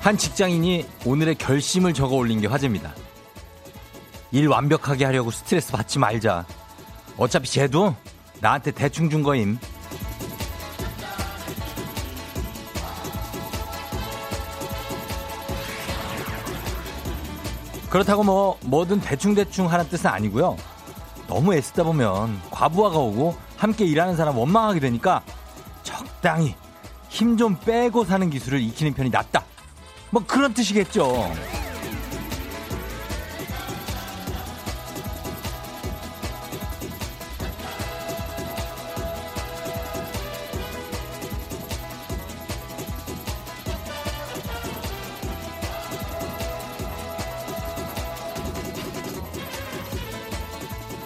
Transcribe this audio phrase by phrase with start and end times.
[0.00, 2.94] 한 직장인이 오늘의 결심을 적어 올린 게 화제입니다.
[4.32, 6.46] 일 완벽하게 하려고 스트레스 받지 말자.
[7.18, 7.94] 어차피 쟤도
[8.40, 9.58] 나한테 대충 준 거임.
[17.90, 20.56] 그렇다고 뭐 뭐든 대충대충 하는 뜻은 아니고요.
[21.26, 25.22] 너무 애쓰다 보면 과부하가 오고 함께 일하는 사람 원망하게 되니까
[25.82, 26.54] 적당히
[27.10, 29.44] 힘 좀 빼고 사는 기술을 익히는 편이 낫다.
[30.10, 31.32] 뭐 그런 뜻이겠죠.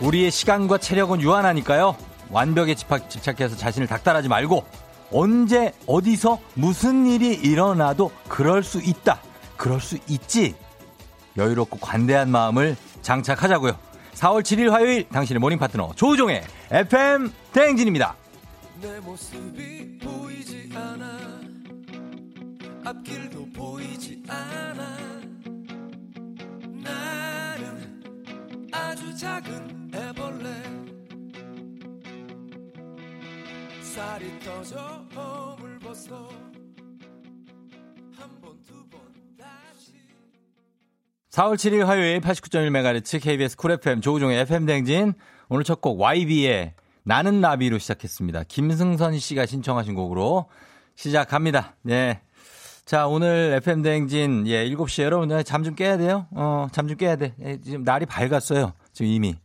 [0.00, 1.96] 우리의 시간과 체력은 유한하니까요.
[2.30, 4.64] 완벽에 집착, 집착해서 자신을 닦달하지 말고
[5.10, 9.20] 언제 어디서 무슨 일이 일어나도 그럴 수 있다.
[9.56, 10.54] 그럴 수 있지.
[11.36, 13.76] 여유롭고 관대한 마음을 장착하자고요.
[14.14, 18.14] 4월 7일 화요일 당신의 morning 파트너 조우종의 FM 대행진입니다.
[18.80, 21.18] 내 모습이 보이지 않아
[22.84, 24.96] 앞길도 보이지 않아
[26.82, 28.02] 나는
[28.72, 30.83] 아주 작은 애벌레
[33.94, 34.76] 쌀이 터져
[35.14, 36.16] 허물 벗어
[38.16, 39.00] 한 번 두 번
[39.38, 39.92] 다시
[41.30, 45.14] 4월 7일 화요일 89.1MHz KBS 쿨 FM 조우종의 FM 댕진
[45.48, 48.44] 오늘 첫 곡 YB의 나는 나비로 시작했습니다.
[48.48, 50.46] 김승선 씨가 신청하신 곡으로
[50.96, 51.76] 시작합니다.
[51.82, 52.22] 네.
[52.86, 56.26] 자, 오늘 FM 대행진, 예, 7시에 여러분들 잠 좀 깨야 돼요?
[56.30, 57.34] 어, 잠 좀 깨야 돼.
[57.42, 58.72] 예, 지금 날이 밝았어요.
[58.94, 59.36] 지금 이미.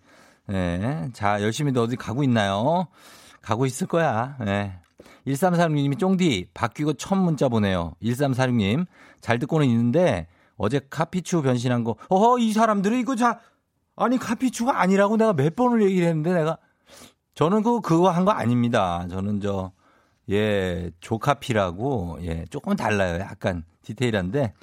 [0.52, 1.10] 예.
[1.14, 2.88] 자, 열심히 어디 가고 있나요?
[3.42, 4.38] 가고 있을 거야.
[4.40, 4.74] 네.
[5.28, 7.94] 1346님이 쫑디 바뀌고 첫 문자 보내요.
[8.02, 8.86] 1346님
[9.22, 10.28] 잘 듣고는 있는데
[10.58, 13.40] 어제 카피추 변신한 거 어허 이 사람들은 이거 자
[13.96, 16.58] 아니 카피추가 아니라고 내가 몇 번을 얘기를 했는데 내가
[17.36, 19.06] 저는 그 그거 한 거 아닙니다.
[19.10, 19.72] 저는 저
[20.30, 23.20] 예, 조카피라고 예, 조금 달라요.
[23.20, 24.54] 약간 디테일한데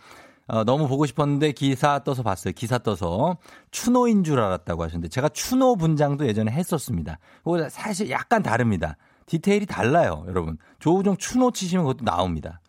[0.48, 2.52] 어, 너무 보고 싶었는데 기사 떠서 봤어요.
[2.54, 3.38] 기사 떠서
[3.70, 7.18] 추노인 줄 알았다고 하셨는데 제가 추노 분장도 예전에 했었습니다.
[7.42, 8.96] 그거 사실 약간 다릅니다.
[9.26, 10.56] 디테일이 달라요, 여러분.
[10.78, 12.60] 조우종 추노 치시면 그것도 나옵니다.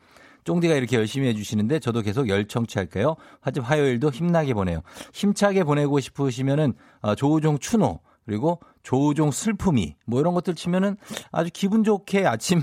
[0.43, 3.15] 쫑디가 이렇게 열심히 해주시는데 저도 계속 열 청취할게요.
[3.41, 4.81] 하지만 화요일도 힘나게 보내요.
[5.13, 10.97] 힘차게 보내고 싶으시면은 어, 조우종 추노 그리고 조우종 슬픔이 뭐 이런 것들 치면은
[11.31, 12.61] 아주 기분 좋게 아침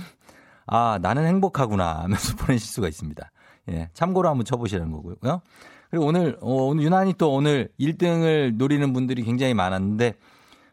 [0.67, 3.31] 아 나는 행복하구나 하면서 보내실 수가 있습니다.
[3.71, 5.41] 예, 참고로 한번 쳐보시라는 거고요.
[5.91, 10.15] 그리고 오늘, 어, 오늘 유난히 또 오늘 1등을 노리는 분들이 굉장히 많았는데,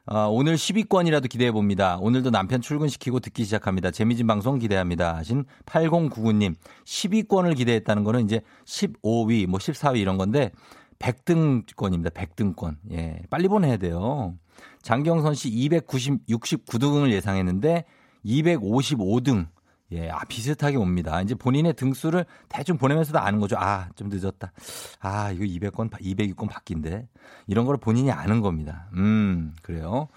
[0.08, 1.98] 어, 오늘 10위권이라도 기대해 봅니다.
[2.02, 3.92] 오늘도 남편 출근시키고 듣기 시작합니다.
[3.92, 5.16] 재미진 방송 기대합니다.
[5.18, 6.56] 하신 8099님.
[6.86, 10.52] 10위권을 기대했다는 거는 이제 15위, 뭐 14위 이런 건데,
[10.98, 12.12] 100등권입니다.
[12.12, 12.78] 100등권.
[12.92, 13.22] 예.
[13.30, 14.36] 빨리 보내야 돼요.
[14.82, 17.86] 장경선 씨 290, 69등을 예상했는데,
[18.26, 19.48] 255등.
[19.94, 21.22] 예, 아, 비슷하게 옵니다.
[21.22, 23.58] 이제 본인의 등수를 대충 보내면서도 아는 거죠.
[23.60, 24.54] 아, 좀 늦었다.
[25.00, 27.08] 아, 이거 200건, 200위권 바뀐데.
[27.48, 28.90] 이런 걸 본인이 아는 겁니다.
[28.94, 30.08] 음, 그래요.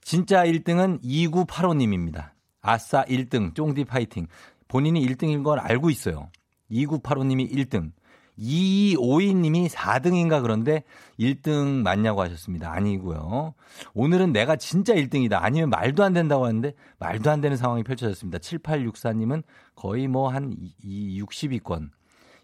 [0.00, 2.30] 진짜 1등은 2985님입니다.
[2.62, 4.26] 아싸 1등, 쫑디 파이팅.
[4.68, 6.30] 본인이 1등인 걸 알고 있어요.
[6.70, 7.92] 2985님이 1등.
[8.38, 10.82] 2252님이 4등인가 그런데
[11.18, 12.72] 1등 맞냐고 하셨습니다.
[12.72, 13.54] 아니고요.
[13.94, 15.38] 오늘은 내가 진짜 1등이다.
[15.40, 18.38] 아니면 말도 안 된다고 하는데 말도 안 되는 상황이 펼쳐졌습니다.
[18.38, 19.42] 7864님은
[19.74, 21.90] 거의 뭐 한 60위권.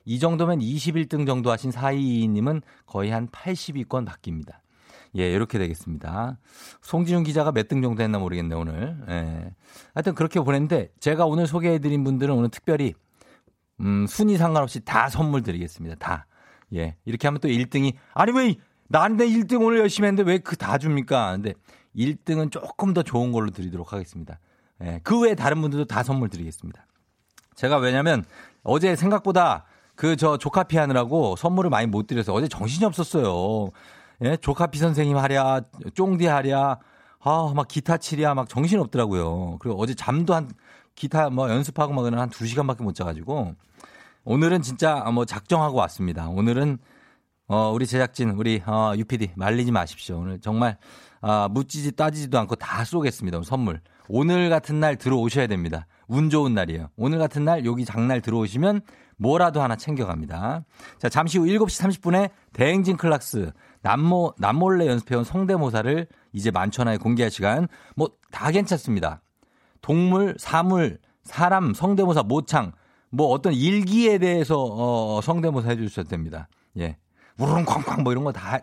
[0.04, 4.54] 이 정도면 21등 정도 하신 422님은 거의 한 80위권 바뀝니다.
[5.18, 6.38] 예, 이렇게 되겠습니다.
[6.82, 8.96] 송지훈 기자가 몇 등 정도 했나 모르겠네, 오늘.
[9.08, 9.50] 예.
[9.94, 12.94] 하여튼 그렇게 보냈는데 제가 오늘 소개해드린 분들은 오늘 특별히
[13.80, 15.96] 음, 순위 상관없이 다 선물 드리겠습니다.
[15.96, 16.26] 다.
[16.74, 16.96] 예.
[17.04, 18.54] 이렇게 하면 또 1등이, 아니, 왜,
[18.88, 21.32] 나한테 1등 오늘 열심히 했는데 왜 그 다 줍니까?
[21.32, 21.54] 근데
[21.96, 24.38] 1등은 조금 더 좋은 걸로 드리도록 하겠습니다.
[24.82, 25.00] 예.
[25.02, 26.86] 그 외에 다른 분들도 다 선물 드리겠습니다.
[27.54, 28.24] 제가 왜냐면
[28.62, 29.64] 어제 생각보다
[29.94, 33.70] 그 저 조카피 하느라고 선물을 많이 못 드려서 어제 정신이 없었어요.
[34.24, 34.36] 예.
[34.36, 35.62] 조카피 선생님 하랴,
[35.94, 36.78] 쫑디 하랴,
[37.20, 39.56] 아, 막 기타 치랴, 막 정신 없더라고요.
[39.58, 40.48] 그리고 어제 잠도 한
[40.96, 43.54] 기타 뭐 연습하고 막한 2시간밖에 못 자가지고
[44.24, 46.28] 오늘은 진짜 뭐 작정하고 왔습니다.
[46.28, 46.78] 오늘은
[47.48, 50.18] 어 우리 제작진 우리 어 UPD 말리지 마십시오.
[50.18, 50.78] 오늘 정말
[51.20, 53.40] 아 묻지지 따지지도 않고 다 쏘겠습니다.
[53.44, 53.80] 선물.
[54.08, 55.86] 오늘 같은 날 들어오셔야 됩니다.
[56.08, 56.88] 운 좋은 날이에요.
[56.96, 58.80] 오늘 같은 날 여기 장날 들어오시면
[59.18, 60.64] 뭐라도 하나 챙겨갑니다.
[60.98, 67.68] 자, 잠시 후 7시 30분에 대행진 클래스 남모, 남몰래 연습해온 성대모사를 이제 만천하에 공개할 시간.
[67.96, 69.22] 뭐 다 괜찮습니다.
[69.86, 72.72] 동물, 사물, 사람, 성대모사, 모창,
[73.10, 76.48] 뭐 어떤 일기에 대해서 어, 성대모사 해주셔도 됩니다.
[76.76, 76.96] 예.
[77.38, 78.60] 우르릉 쾅쾅 뭐 이런 거 다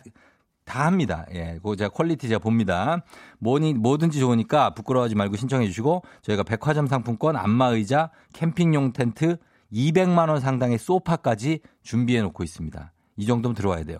[0.66, 1.26] 다 합니다.
[1.34, 3.04] 예, 그거 제가 quality 제가 봅니다.
[3.40, 9.38] 뭐니 뭐든지 좋으니까 부끄러워하지 말고 신청해 주시고 저희가 백화점 상품권, 안마의자, 캠핑용 텐트,
[9.72, 12.94] 200만 원 상당의 소파까지 준비해 놓고 있습니다.
[13.18, 14.00] 이 정도면 들어와야 돼요.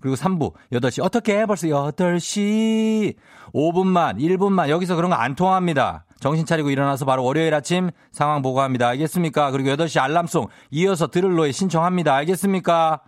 [0.00, 1.46] 그리고 3부 8시 어떻게 해?
[1.46, 3.14] 벌써 8시
[3.52, 6.04] 5분만 1분만 여기서 그런 거 안 통합니다.
[6.20, 8.88] 정신 차리고 일어나서 바로 월요일 아침 상황 보고합니다.
[8.88, 9.50] 알겠습니까?
[9.50, 12.14] 그리고 8시 알람송 이어서 들을 노래 신청합니다.
[12.14, 13.00] 알겠습니까?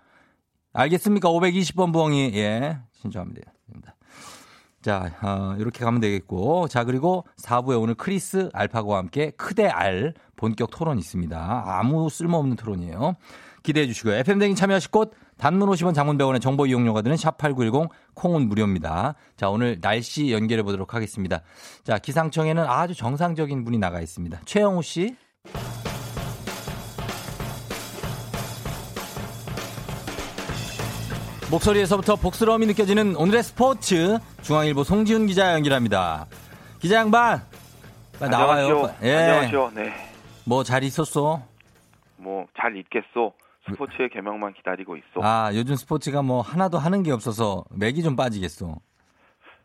[0.73, 1.29] 알겠습니까?
[1.31, 3.52] 520번 부엉이 예 신청합니다.
[4.81, 6.69] 자, 어, 이렇게 가면 되겠고.
[6.69, 11.64] 자, 그리고 4부에 오늘 크리스 알파고와 함께 크대 알 본격 토론 있습니다.
[11.67, 13.17] 아무 쓸모없는 토론이에요.
[13.64, 14.14] 기대해 주시고요.
[14.14, 19.14] FM댕인 참여하실 곳 단문 50원 장문병원의 정보 이용료가 드는 샵8910 콩은 무료입니다.
[19.37, 21.40] 자, 오늘 날씨 연결해 보도록 하겠습니다.
[21.85, 24.40] 자, 기상청에는 아주 정상적인 분이 나가 있습니다.
[24.44, 25.17] 최영우 씨.
[31.50, 36.26] 목소리에서부터 복스러움이 느껴지는 오늘의 스포츠 중앙일보 송지훈 기자 연결합니다.
[36.79, 37.40] 기자 양반
[38.20, 38.94] 나와요.
[39.02, 39.14] 예.
[39.14, 39.73] 안녕하세요.
[39.75, 39.93] 네.
[40.44, 41.43] 뭐 잘 있었어?
[42.19, 43.32] 뭐잘 있겠소.
[43.70, 45.20] 스포츠의 개명만 기다리고 있어.
[45.22, 48.76] 아 요즘 스포츠가 뭐 하나도 하는 게 없어서 맥이 좀 빠지겠어.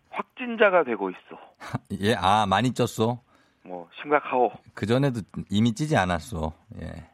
[0.10, 1.20] 확진자가 되고 있어.
[2.02, 3.20] 예, 아 많이 쪘어.
[3.66, 4.52] 뭐 심각하오.
[4.74, 6.54] 그 전에도 이미 찌지 않았어.
[6.82, 7.10] 예.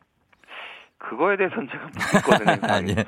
[0.97, 2.73] 그거에 대해서는 제가.
[2.73, 3.05] 아, 예.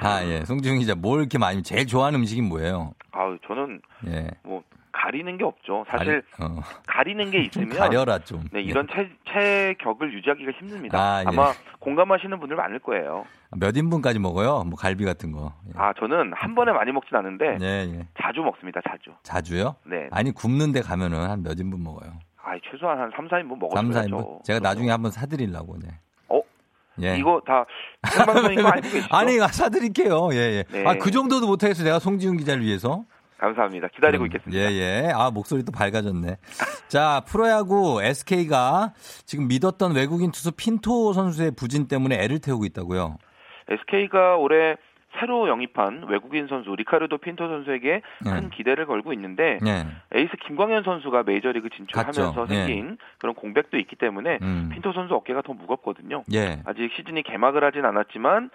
[0.00, 0.44] 아, 예.
[0.44, 2.92] 송지훈 기자, 뭘 이렇게 많이, 제일 좋아하는 음식이 뭐예요?
[3.12, 4.28] 아 저는, 예.
[4.44, 4.62] 뭐,
[4.92, 5.84] 가리는 게 없죠.
[5.90, 6.60] 사실, 가리, 어.
[6.86, 7.70] 가리는 게 있으면.
[7.70, 8.44] 가려라, 좀.
[8.52, 10.98] 네, 이런 체, 체격을 유지하기가 힘듭니다.
[10.98, 11.52] 아, 마 예.
[11.80, 13.24] 공감하시는 분들 많을 거예요.
[13.56, 14.64] 몇 인분까지 먹어요?
[14.64, 15.52] 뭐, 갈비 같은 거.
[15.68, 15.72] 예.
[15.76, 17.58] 아, 저는 한 번에 많이 먹진 않는데.
[17.60, 17.66] 예,
[17.98, 18.06] 예.
[18.22, 19.10] 자주 먹습니다, 자주.
[19.22, 19.76] 자주요?
[19.86, 20.08] 네.
[20.10, 22.12] 아니, 굽는 데 가면은 한 몇 인분 먹어요?
[22.44, 23.70] 아, 최소한 한 3, 4인분 먹어요.
[23.74, 24.44] 3, 4인분?
[24.44, 25.88] 제가 나중에 한번 사 드리려고, 네.
[27.00, 27.16] 예.
[27.16, 27.64] 이거 다
[28.06, 29.16] 생방송인 거 알고 계시죠?
[29.16, 30.28] 아니 사드릴게요.
[30.34, 30.64] 예 예.
[30.70, 30.84] 네.
[30.86, 33.04] 아 그 정도도 못하겠어 내가 송지훈 기자를 위해서.
[33.42, 33.88] 감사합니다.
[33.88, 34.56] 기다리고 음, 있겠습니다.
[34.56, 35.12] 예, 예.
[35.12, 36.36] 아, 목소리 도 밝아졌네.
[36.86, 38.92] 자, 프로야구 SK가
[39.26, 43.18] 지금 믿었던 외국인 투수 핀토 선수의 부진 때문에 애를 태우고 있다고요.
[43.68, 44.76] SK가 올해
[45.18, 48.30] 새로 영입한 외국인 선수 리카르도 핀토 선수에게 네.
[48.30, 49.86] 큰 기대를 걸고 있는데 네.
[50.14, 52.46] 에이스 김광현 선수가 메이저리그 진출하면서 갔죠.
[52.46, 52.96] 생긴 네.
[53.18, 54.70] 그런 공백도 있기 때문에 음.
[54.72, 56.22] 핀토 선수 어깨가 더 무겁거든요.
[56.32, 56.62] 예.
[56.64, 58.50] 아직 시즌이 개막을 하진 않았지만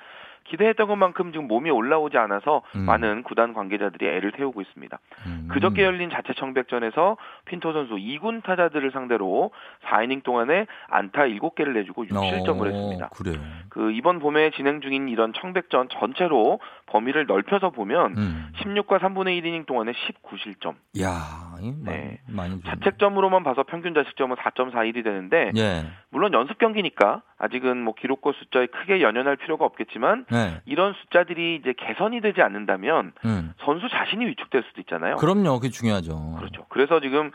[0.50, 2.82] 기대했던 것만큼 지금 몸이 올라오지 않아서 음.
[2.82, 5.00] 많은 구단 관계자들이 애를 태우고 있습니다.
[5.26, 5.48] 음.
[5.52, 9.52] 그저께 열린 자체 청백전에서 핀토 선수 2군 타자들을 상대로
[9.86, 13.10] 4이닝 동안에 안타 7개를 내주고 6실점을 어, 했습니다.
[13.10, 13.40] 그래요.
[13.70, 18.52] 그 이번 봄에 진행 중인 이런 청백전 전체로 범위를 넓혀서 보면 음.
[18.60, 20.76] 16과 3분의 1이닝 동안에 19실점.
[21.02, 22.20] 야, 네.
[22.28, 25.86] 많이 자책점으로만 봐서 평균 자책점은 4.41이 되는데 예.
[26.18, 30.60] 물론 연습 경기니까 아직은 뭐 기록과 숫자에 크게 연연할 필요가 없겠지만 네.
[30.66, 33.54] 이런 숫자들이 이제 개선이 되지 않는다면 음.
[33.60, 35.18] 선수 자신이 위축될 수도 있잖아요.
[35.18, 36.38] 그럼요, 그게 중요하죠.
[36.40, 36.66] 그렇죠.
[36.70, 37.30] 그래서 지금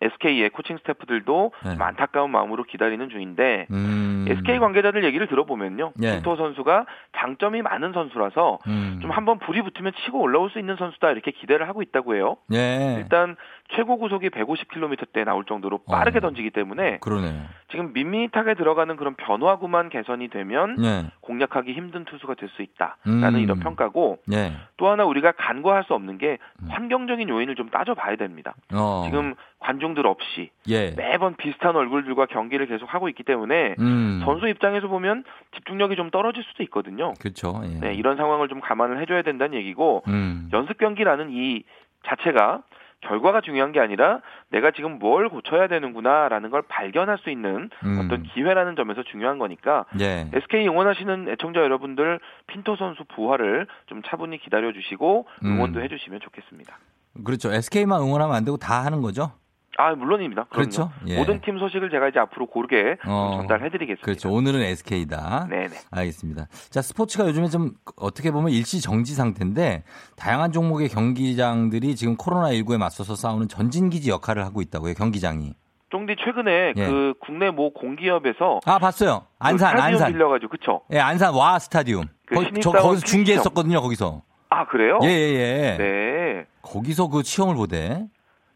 [0.00, 1.72] SK의 코칭 스태프들도 네.
[1.72, 4.26] 좀 안타까운 마음으로 기다리는 중인데 음.
[4.28, 6.12] SK 관계자들 얘기를 들어보면요, 예.
[6.12, 6.86] 김토 선수가
[7.18, 9.00] 장점이 많은 선수라서 음.
[9.02, 12.36] 좀 한번 불이 붙으면 치고 올라올 수 있는 선수다 이렇게 기대를 하고 있다고 해요.
[12.52, 12.98] 예.
[13.00, 13.34] 일단
[13.76, 16.20] 최고 구속이 150km대 나올 정도로 빠르게 어.
[16.20, 17.42] 던지기 때문에 그러네.
[17.70, 21.06] 지금 밋밋하게 들어가는 그런 변화구만 개선이 되면 예.
[21.20, 23.40] 공략하기 힘든 투수가 될 수 있다라는 음.
[23.40, 24.52] 이런 평가고 예.
[24.76, 26.68] 또 하나 우리가 간과할 수 없는 게 음.
[26.68, 28.54] 환경적인 요인을 좀 따져봐야 됩니다.
[28.74, 29.02] 어.
[29.06, 30.90] 지금 관중들 없이 예.
[30.96, 34.22] 매번 비슷한 얼굴들과 경기를 계속 하고 있기 때문에 음.
[34.24, 35.24] 선수 입장에서 보면
[35.54, 37.14] 집중력이 좀 떨어질 수도 있거든요.
[37.20, 37.60] 그렇죠.
[37.64, 37.80] 예.
[37.80, 40.50] 네, 이런 상황을 좀 감안을 해줘야 된다는 얘기고 음.
[40.52, 41.62] 연습 경기라는 이
[42.06, 42.62] 자체가
[43.02, 48.00] 결과가 중요한 게 아니라 내가 지금 뭘 고쳐야 되는구나라는 걸 발견할 수 있는 음.
[48.04, 50.28] 어떤 기회라는 점에서 중요한 거니까 예.
[50.32, 55.46] SK 응원하시는 애청자 여러분들 핀토 선수 부활을 좀 차분히 기다려 주시고 음.
[55.46, 55.84] 응원도 음.
[55.84, 56.78] 해주시면 좋겠습니다.
[57.24, 57.52] 그렇죠.
[57.52, 59.32] SK만 응원하면 안 되고 다 하는 거죠?
[59.78, 60.44] 아 물론입니다.
[60.44, 60.68] 그럼요.
[60.68, 60.90] 그렇죠.
[61.06, 61.16] 예.
[61.16, 64.04] 모든 팀 소식을 제가 이제 앞으로 고르게 어, 전달해드리겠습니다.
[64.04, 64.30] 그렇죠.
[64.30, 65.46] 오늘은 SK다.
[65.48, 65.70] 네네.
[65.90, 66.48] 알겠습니다.
[66.70, 69.84] 자 스포츠가 요즘에 좀 어떻게 보면 일시 정지 상태인데
[70.16, 74.94] 다양한 종목의 경기장들이 지금 코로나 19에 맞서서 싸우는 전진기지 역할을 하고 있다고요.
[74.94, 75.54] 경기장이.
[75.90, 76.86] 쫑디 최근에 예.
[76.86, 79.26] 그 국내 모 공기업에서 아 봤어요.
[79.38, 80.82] 안산 그 안산 빌려가지고 그쵸?
[80.92, 82.04] 예 안산 와 스타디움.
[82.26, 83.80] 그 거, 저 거기서 중계했었거든요.
[83.80, 84.22] 거기서.
[84.50, 84.98] 아 그래요?
[85.02, 85.38] 예예예.
[85.38, 85.76] 예, 예.
[85.78, 86.46] 네.
[86.62, 88.06] 거기서 그 시험을 보대.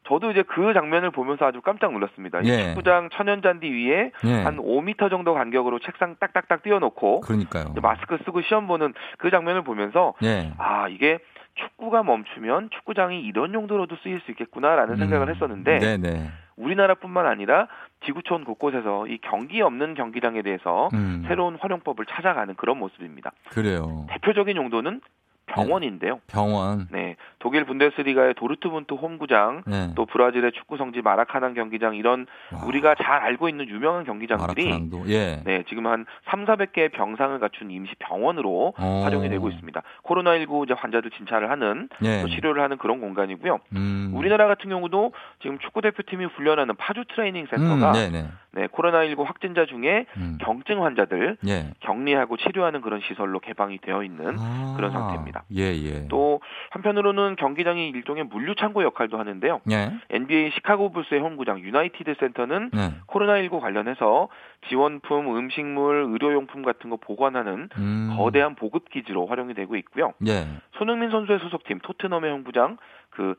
[0.07, 2.45] 저도 이제 그 장면을 보면서 아주 깜짝 놀랐습니다.
[2.45, 2.69] 예.
[2.69, 4.43] 축구장 천연잔디 위에 예.
[4.43, 7.75] 한 5m 정도 간격으로 책상 딱딱딱 띄워놓고 그러니까요.
[7.83, 10.53] 마스크 쓰고 시험 보는 그 장면을 보면서 예.
[10.59, 11.19] 아 이게
[11.55, 14.99] 축구가 멈추면 축구장이 이런 용도로도 쓰일 수 있겠구나라는 음.
[14.99, 16.31] 생각을 했었는데 네네.
[16.57, 17.69] 우리나라뿐만 아니라
[18.05, 21.25] 지구촌 곳곳에서 이 경기 없는 경기장에 대해서 음.
[21.27, 23.33] 새로운 활용법을 찾아가는 그런 모습입니다.
[23.51, 24.07] 그래요.
[24.11, 25.01] 대표적인 용도는
[25.47, 26.21] 병원인데요.
[26.27, 26.89] 병원.
[26.91, 27.17] 네.
[27.39, 29.93] 독일 분데스리가의 도르트문트 홈구장, 네.
[29.95, 32.65] 또 브라질의 축구 성지 마라카난 경기장 이런 와.
[32.65, 35.43] 우리가 잘 알고 있는 유명한 경기장들이 예.
[35.45, 39.01] 네, 지금 한 3, 400개의 병상을 갖춘 임시 병원으로 어.
[39.05, 39.83] 활용이 되고 있습니다.
[40.05, 42.23] 코로나19 이제 환자들 진찰을 하는 예.
[42.23, 43.59] 또 치료를 하는 그런 공간이고요.
[43.77, 44.13] 음.
[44.15, 50.07] 우리나라 같은 경우도 지금 축구 대표팀이 훈련하는 파주 트레이닝 센터가 음, 네, 코로나19 확진자 중에
[50.17, 50.39] 음.
[50.41, 51.73] 경증 환자들 예.
[51.81, 54.75] 격리하고 치료하는 그런 시설로 개방이 되어 있는 아.
[54.77, 55.34] 그런 상태입니다.
[55.55, 56.09] 예, 예.
[56.09, 59.61] 또 한편으로는 경기장이 일종의 물류 창고 역할도 하는데요.
[59.71, 59.93] 예.
[60.11, 62.95] NBA 시카고 불스의 홈구장 유나이티드 센터는 네.
[63.07, 64.29] 코로나19 관련해서
[64.69, 68.15] 지원품, 음식물, 의료용품 같은 거 보관하는 음.
[68.17, 70.13] 거대한 보급 기지로 활용이 되고 있고요.
[70.27, 70.47] 예.
[70.79, 72.79] 손흥민 선수의 소속팀 토트넘의 홈구장
[73.11, 73.35] 그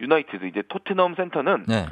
[0.00, 1.86] 유나이티드 이제 토트넘 센터는 네.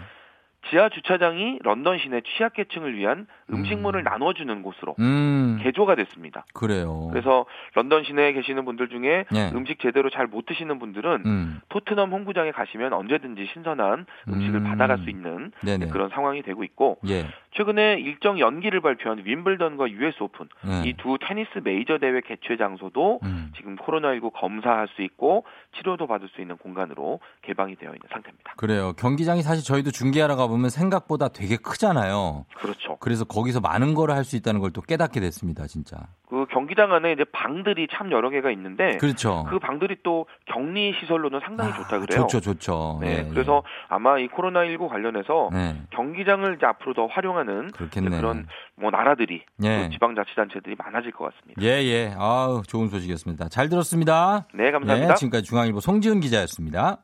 [0.71, 4.05] 지하 주차장이 런던 시내 취약계층을 위한 음식물을 음.
[4.05, 5.59] 나눠주는 곳으로 음.
[5.63, 6.45] 개조가 됐습니다.
[6.55, 7.09] 그래요.
[7.11, 9.51] 그래서 런던 시내에 계시는 분들 중에 네.
[9.55, 11.61] 음식 제대로 잘 못 드시는 분들은 음.
[11.71, 14.65] 토트넘 홈구장에 가시면 언제든지 신선한 음식을 음.
[14.65, 15.89] 받아갈 수 있는 네네.
[15.89, 17.27] 그런 상황이 되고 있고 예.
[17.59, 20.89] 최근에 일정 연기를 발표한 윈블던과 US 오픈 네.
[20.89, 23.53] 이 두 테니스 메이저 대회 개최 장소도 음.
[23.57, 25.45] 지금 코로나19 검사할 수 있고
[25.77, 28.55] 치료도 받을 수 있는 공간으로 개방이 되어 있는 상태입니다.
[28.57, 28.95] 그래요.
[28.97, 32.47] 경기장이 사실 저희도 중계하러 가보면 생각보다 되게 크잖아요.
[32.57, 32.97] 그렇죠.
[33.01, 35.97] 그래서 거기서 많은 걸할수 있다는 걸 또 깨닫게 됐습니다, 진짜.
[36.29, 39.47] 그 경기장 안에 이제 방들이 참 여러 개가 있는데 그렇죠.
[39.49, 42.27] 그 방들이 또 격리 시설로는 상당히 아, 좋다 그래요.
[42.27, 42.99] 좋죠, 좋죠.
[43.01, 43.71] 네, 예, 그래서 예.
[43.89, 45.81] 아마 이 코로나 19 관련해서 네.
[45.91, 49.89] 경기장을 이제 앞으로 더 활용하는 그런 뭐 나라들이 예.
[49.91, 51.63] 지방자치단체들이 많아질 것 같습니다.
[51.63, 52.15] 예, 예.
[52.19, 53.49] 아우, 좋은 소식이었습니다.
[53.49, 54.47] 잘 들었습니다.
[54.53, 55.09] 네, 감사합니다.
[55.09, 56.99] 네, 지금까지 중앙일보 송지훈 기자였습니다.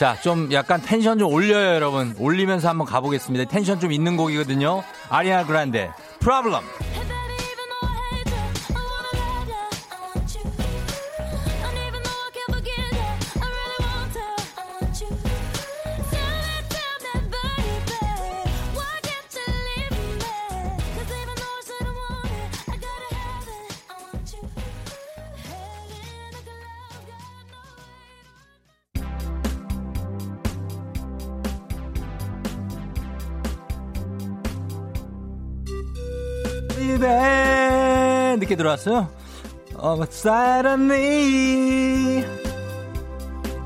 [0.00, 2.14] 자, 좀 약간 텐션 좀 올려요, 여러분.
[2.18, 3.44] 올리면서 한번 가보겠습니다.
[3.50, 4.82] 텐션 좀 있는 곡이거든요.
[5.10, 5.90] 아리아나 그란데,
[6.20, 6.64] 프로블럼.
[38.50, 39.08] 늦게 들어왔어요.
[39.76, 42.24] 어, 사랑니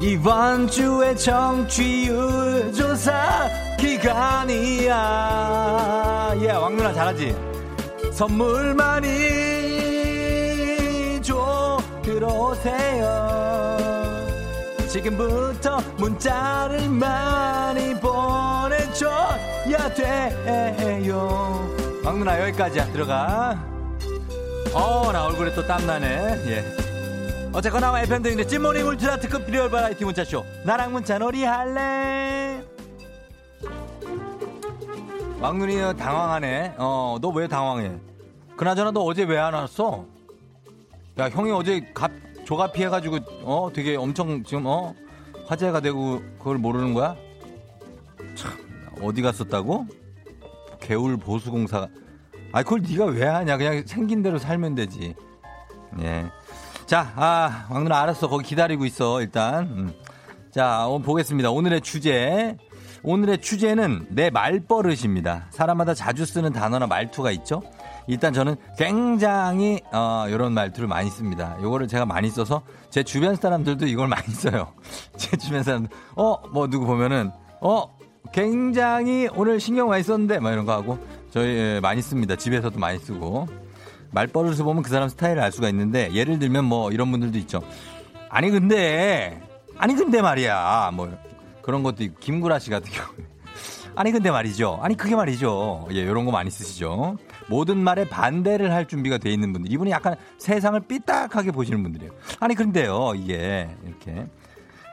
[0.01, 3.49] 이번 주에 정취율 조사
[3.79, 4.93] 기간이야.
[6.41, 7.35] 예, 왕누나 잘하지?
[8.13, 9.09] 선물 많이
[11.23, 13.31] 줘 들어오세요.
[14.89, 21.71] 지금부터 문자를 많이 보내줘야 돼요.
[22.05, 23.74] 막누나 여기까지야 들어가
[24.75, 26.07] 어 나 얼굴에 또 땀나네.
[26.47, 26.65] 예.
[27.53, 30.45] 어쨌거나 FM 등인데 찐모닝 울트라 특급 비리얼 바라이티 문자쇼.
[30.65, 32.63] 나랑 문자 놀이 할래?
[35.41, 36.75] 막눈이 당황하네.
[36.79, 37.93] 어 너 왜 당황해?
[38.57, 40.05] 그나저나 너 어제 왜 안 왔어?
[41.19, 42.11] 야 형이 어제 갑
[42.45, 44.95] 조가 피해가지고 어 되게 엄청 지금 어
[45.47, 47.15] 화제가 되고 그걸 모르는 거야?
[48.35, 48.53] 참
[49.01, 49.87] 어디 갔었다고?
[50.81, 51.87] 개울 보수공사.
[52.55, 53.57] 아, 그걸 네가 왜 하냐?
[53.57, 55.17] 그냥 생긴 대로 살면 되지.
[56.01, 56.31] 예.
[56.87, 58.29] 자, 아, 왕 누나 알았어.
[58.29, 59.65] 거기 기다리고 있어, 일단.
[59.65, 59.93] 음.
[60.53, 61.51] 자, 오늘 보겠습니다.
[61.51, 62.57] 오늘의 주제.
[63.03, 65.47] 오늘의 주제는 내 말버릇입니다.
[65.51, 67.61] 사람마다 자주 쓰는 단어나 말투가 있죠?
[68.07, 71.59] 일단 저는 굉장히 어, 이런 말투를 많이 씁니다.
[71.61, 74.73] 요거를 제가 많이 써서 제 주변 사람들도 이걸 많이 써요.
[75.19, 77.31] 제 주변 사람 어뭐 누구 보면은
[77.61, 77.95] 어
[78.33, 80.99] 굉장히 오늘 신경 많이 썼는데 막 이런 거 하고
[81.35, 82.37] 저희 예, 많이 씁니다.
[82.37, 83.49] 집에서도 많이 쓰고
[84.13, 87.61] 말버릇을 보면 그 사람 스타일을 알 수가 있는데 예를 들면 뭐 이런 분들도 있죠.
[88.29, 89.43] 아니 근데
[89.77, 91.13] 아니 근데 말이야 뭐
[91.61, 93.09] 그런 것도 있고 김구라 씨 같은 경우
[93.97, 94.79] 아니 근데 말이죠.
[94.81, 95.89] 아니 그게 말이죠.
[95.91, 97.17] 예, 이런 거 많이 쓰시죠.
[97.49, 99.73] 모든 말에 반대를 할 준비가 돼 있는 분들.
[99.73, 102.13] 이분이 약간 세상을 삐딱하게 보시는 분들이에요.
[102.39, 104.29] 아니 근데요 이게 이렇게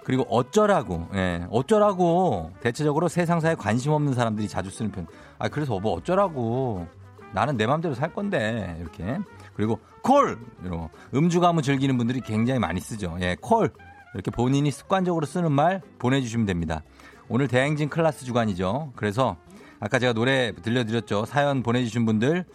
[0.03, 5.07] 그리고 어쩌라고, 예, 어쩌라고 대체적으로 세상사에 관심 없는 사람들이 자주 쓰는 편.
[5.37, 6.87] 아, 그래서 뭐 어쩌라고.
[7.33, 9.17] 나는 내 맘대로 살 건데, 이렇게.
[9.53, 10.37] 그리고 콜!
[10.63, 10.89] 이런 거.
[11.13, 13.17] 음주감을 즐기는 분들이 굉장히 많이 쓰죠.
[13.21, 13.71] 예, 콜!
[14.13, 16.83] 이렇게 본인이 습관적으로 쓰는 말 보내주시면 됩니다.
[17.29, 18.91] 오늘 대행진 클라스 주간이죠.
[18.95, 19.37] 그래서
[19.79, 21.25] 아까 제가 노래 들려드렸죠.
[21.25, 22.45] 사연 보내주신 분들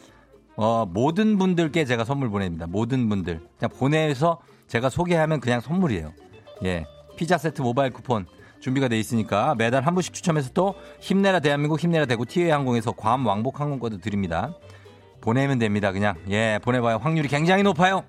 [0.57, 2.67] 어, 모든 분들께 제가 선물 보냅니다.
[2.67, 3.41] 모든 분들.
[3.59, 6.13] 그냥 보내서 제가 소개하면 그냥 선물이에요.
[6.65, 6.87] 예.
[7.17, 8.27] 피자 세트 모바일 쿠폰
[8.61, 13.25] 준비가 돼 있으니까 매달 한 분씩 추첨해서 또 힘내라 대한민국 힘내라 대구 티웨이 항공에서 괌
[13.25, 14.55] 왕복 항공권도 드립니다.
[15.21, 15.93] 보내면 됩니다.
[15.93, 16.97] 그냥 예 보내봐요.
[16.99, 18.03] 확률이 굉장히 높아요.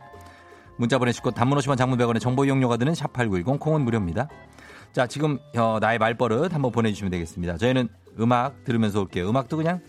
[0.78, 4.28] 문자 보내시고 단문 50원 장문 100원의 정보 이용료가 드는 샵8910 콩은 무료입니다.
[4.94, 7.58] 자 지금 어, 나의 말버릇 한번 보내주시면 되겠습니다.
[7.58, 9.30] 저희는 음악 들으면서 올게요.
[9.30, 9.82] 음악도 그냥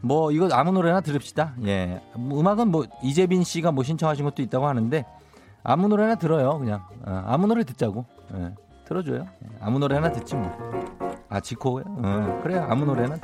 [0.00, 1.54] 뭐 이거 아무 노래나 들읍시다.
[1.66, 5.04] 예 뭐 음악은 뭐 이재빈 씨가 뭐 신청하신 것도 있다고 하는데
[5.68, 6.58] 아무 노래나 들어요.
[6.60, 8.06] 그냥 어, 아무 노래 듣자고.
[8.34, 8.54] 예.
[8.86, 9.26] 틀어줘요.
[9.26, 9.48] 예.
[9.60, 10.48] 아무 노래나 듣지 뭐.
[11.28, 11.84] 아 지코요?
[11.88, 13.18] 어, 그래 아무 노래나.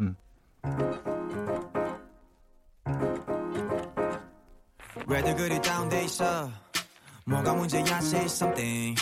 [0.00, 0.14] 음.
[5.06, 6.50] 왜들 그리 다운돼 있어
[7.24, 9.00] 뭐가 문제야 say something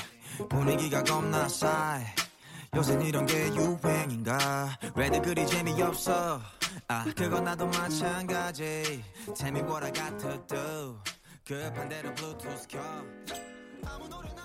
[0.49, 2.05] 분위기가 겁나 싸해
[2.77, 6.41] 요새 이런 게 유행인가 왜들 그리 재미없어
[6.89, 9.03] 아 그건 나도 마찬가지
[9.35, 11.01] Tell me what I got to do
[11.47, 12.79] 급한 대로 블루투스 켜
[13.85, 14.41] 아무 노래나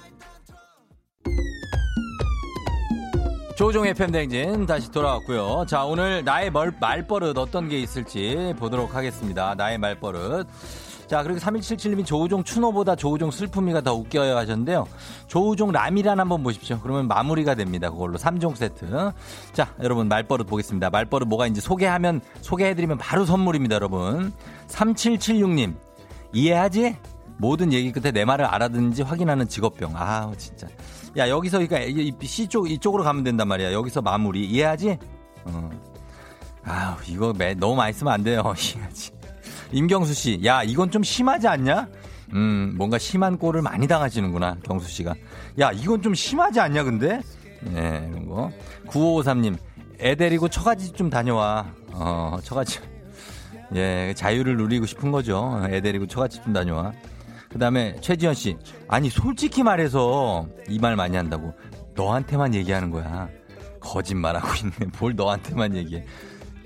[3.56, 5.66] 조종의 팬댕진 다시 돌아왔고요.
[5.68, 9.56] 자, 오늘 나의 말, 말버릇 어떤 게 있을지 보도록 하겠습니다.
[9.56, 10.48] 나의 말버릇.
[11.08, 14.86] 자, 그리고 3177님이 조우종 추노보다 조우종 슬픔이가 더 웃겨요 하셨는데요.
[15.28, 16.80] 조우종 라미란 한번 보십시오.
[16.82, 17.90] 그러면 마무리가 됩니다.
[17.90, 19.12] 그걸로 3종 세트.
[19.52, 20.90] 자, 여러분 말버릇 보겠습니다.
[20.90, 24.32] 말버릇 뭐가 있는지 소개하면, 소개해드리면 바로 선물입니다, 여러분.
[24.68, 25.89] 3776님.
[26.34, 26.98] 이해하지?
[27.38, 29.94] 모든 얘기 끝에 내 말을 알아듣는지 확인하는 직업병.
[29.96, 30.68] 아, 진짜.
[31.18, 33.74] 야 여기서 그러니까 C 쪽 이쪽으로 가면 된단 말이야.
[33.74, 34.98] 여기서 마무리 이해하지?
[35.46, 35.70] 어.
[36.64, 38.54] 아 이거 매, 너무 많이 쓰면 안 돼요.
[38.76, 39.12] 이해하지.
[39.72, 41.88] 임경수 씨, 야 이건 좀 심하지 않냐?
[42.34, 45.16] 음 뭔가 심한 꼴을 많이 당하시는구나 경수 씨가.
[45.60, 47.22] 야 이건 좀 심하지 않냐 근데?
[47.62, 48.52] 네 이런 거.
[48.88, 49.58] 9553님,
[50.00, 51.74] 애 데리고 처가집 좀 다녀와.
[51.94, 52.82] 어 처가집.
[53.76, 55.62] 예 자유를 누리고 싶은 거죠.
[55.70, 56.92] 애 데리고 처가집 좀 다녀와.
[57.50, 58.58] 그 다음에 최지현 씨.
[58.88, 61.54] 아니, 솔직히 말해서 이 말 많이 한다고.
[61.96, 63.28] 너한테만 얘기하는 거야.
[63.80, 64.92] 거짓말하고 있네.
[65.00, 66.06] 뭘 너한테만 얘기해.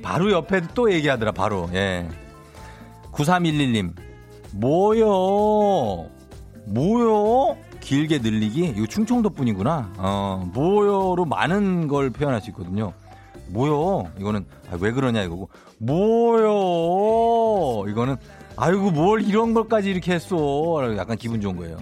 [0.01, 1.69] 바로 옆에도 또 얘기하더라, 바로.
[1.73, 2.07] 예.
[3.13, 3.93] 9311님.
[4.53, 6.09] 뭐요?
[6.67, 7.57] 뭐요?
[7.79, 8.73] 길게 늘리기?
[8.75, 9.91] 이거 충청도 뿐이구나.
[9.97, 12.93] 어, 뭐요로 많은 걸 표현할 수 있거든요.
[13.53, 14.11] 뭐요?
[14.19, 15.49] 이거는, 아, 왜 그러냐 이거고.
[15.77, 17.89] 뭐요?
[17.89, 18.17] 이거는,
[18.55, 20.95] 아이고 뭘 이런 것까지 이렇게 했어.
[20.97, 21.77] 약간 기분 좋은 거예요.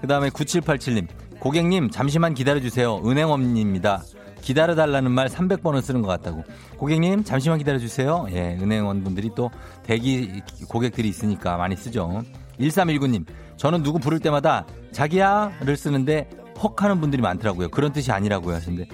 [0.00, 1.06] 그 다음에 9787님.
[1.38, 3.02] 고객님 잠시만 기다려주세요.
[3.04, 4.02] 은행원입니다.
[4.40, 6.44] 기다려달라는 말 300번은 쓰는 것 같다고.
[6.76, 8.26] 고객님 잠시만 기다려주세요.
[8.30, 9.50] 예, 은행원 분들이 또
[9.82, 12.22] 대기 고객들이 있으니까 많이 쓰죠.
[12.60, 13.26] 1319님.
[13.56, 16.28] 저는 누구 부를 때마다 자기야를 쓰는데
[16.62, 17.68] 헉 하는 분들이 많더라고요.
[17.68, 18.54] 그런 뜻이 아니라고요.
[18.54, 18.86] 하시는데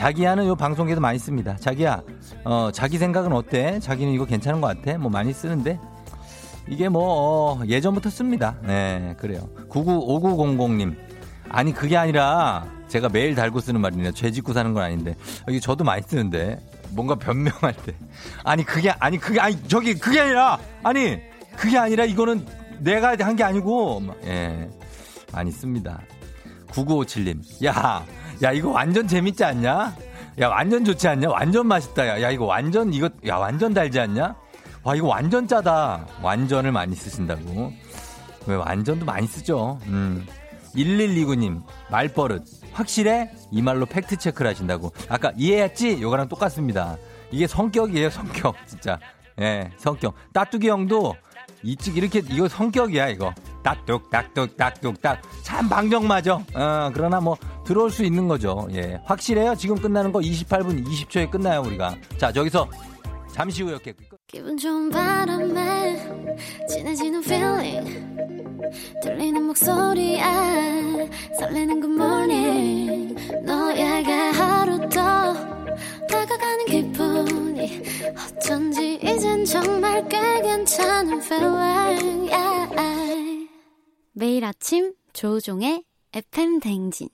[0.00, 1.56] 자기야는 요 방송에도 많이 씁니다.
[1.56, 2.02] 자기야,
[2.44, 3.80] 어, 자기 생각은 어때?
[3.80, 4.98] 자기는 이거 괜찮은 것 같아?
[4.98, 5.80] 뭐 많이 쓰는데
[6.68, 8.56] 이게 뭐 어, 예전부터 씁니다.
[8.62, 9.48] 네, 그래요.
[9.70, 10.94] 995900님.
[11.48, 14.12] 아니 그게 아니라 제가 매일 달고 쓰는 말이네요.
[14.12, 15.14] 죄 짓고 사는 건 아닌데
[15.48, 16.58] 여기 저도 많이 쓰는데
[16.90, 17.94] 뭔가 변명할 때
[18.44, 21.18] 아니 그게 아니 그게 아니 저기 그게 아니라 아니
[21.56, 22.44] 그게 아니라 이거는
[22.80, 24.68] 내가 한 게 아니고 예
[25.32, 26.00] 많이 씁니다.
[26.66, 27.64] 9957님.
[27.64, 28.04] 야,
[28.42, 29.96] 야 이거 완전 재밌지 않냐?
[30.40, 31.28] 야 완전 좋지 않냐?
[31.30, 32.06] 완전 맛있다.
[32.06, 34.34] 야, 야 이거 완전 이거 야 완전 달지 않냐?
[34.86, 36.06] 와, 이거 완전 짜다.
[36.22, 37.72] 완전을 많이 쓰신다고.
[38.46, 39.80] 왜 완전도 많이 쓰죠.
[39.86, 40.24] 음.
[40.76, 42.44] 1129님, 말버릇.
[42.72, 43.32] 확실해?
[43.50, 44.92] 이 말로 팩트체크를 하신다고.
[45.08, 46.00] 아까 이해했지?
[46.00, 46.98] 요거랑 똑같습니다.
[47.32, 48.54] 이게 성격이에요, 성격.
[48.68, 49.00] 진짜.
[49.40, 50.14] 예, 성격.
[50.32, 51.16] 따뚜기 형도
[51.64, 53.34] 이쪽 이렇게, 이거 성격이야, 이거.
[53.66, 55.20] 딱뚝, 딱뚝, 딱뚝, 딱.
[55.42, 56.34] 참 방정맞아.
[56.54, 58.68] 어, 그러나 뭐, 들어올 수 있는 거죠.
[58.70, 59.00] 예.
[59.04, 59.56] 확실해요?
[59.56, 61.96] 지금 끝나는 거 28분 20초에 끝나요, 우리가.
[62.16, 62.68] 자, 저기서
[63.32, 63.92] 잠시 후 이렇게.
[64.28, 66.00] 기분 좋은 바람에
[66.68, 68.06] 진해지는 feeling
[69.02, 70.20] 들리는 목소리에
[71.38, 75.34] 설레는 good morning 너에게 하루 더
[76.08, 77.82] 다가가는 기분이
[78.36, 83.45] 어쩐지 이젠 정말 꽤 괜찮은 feeling yeah.
[84.16, 87.08] 매일 아침 조종의 FM 댕진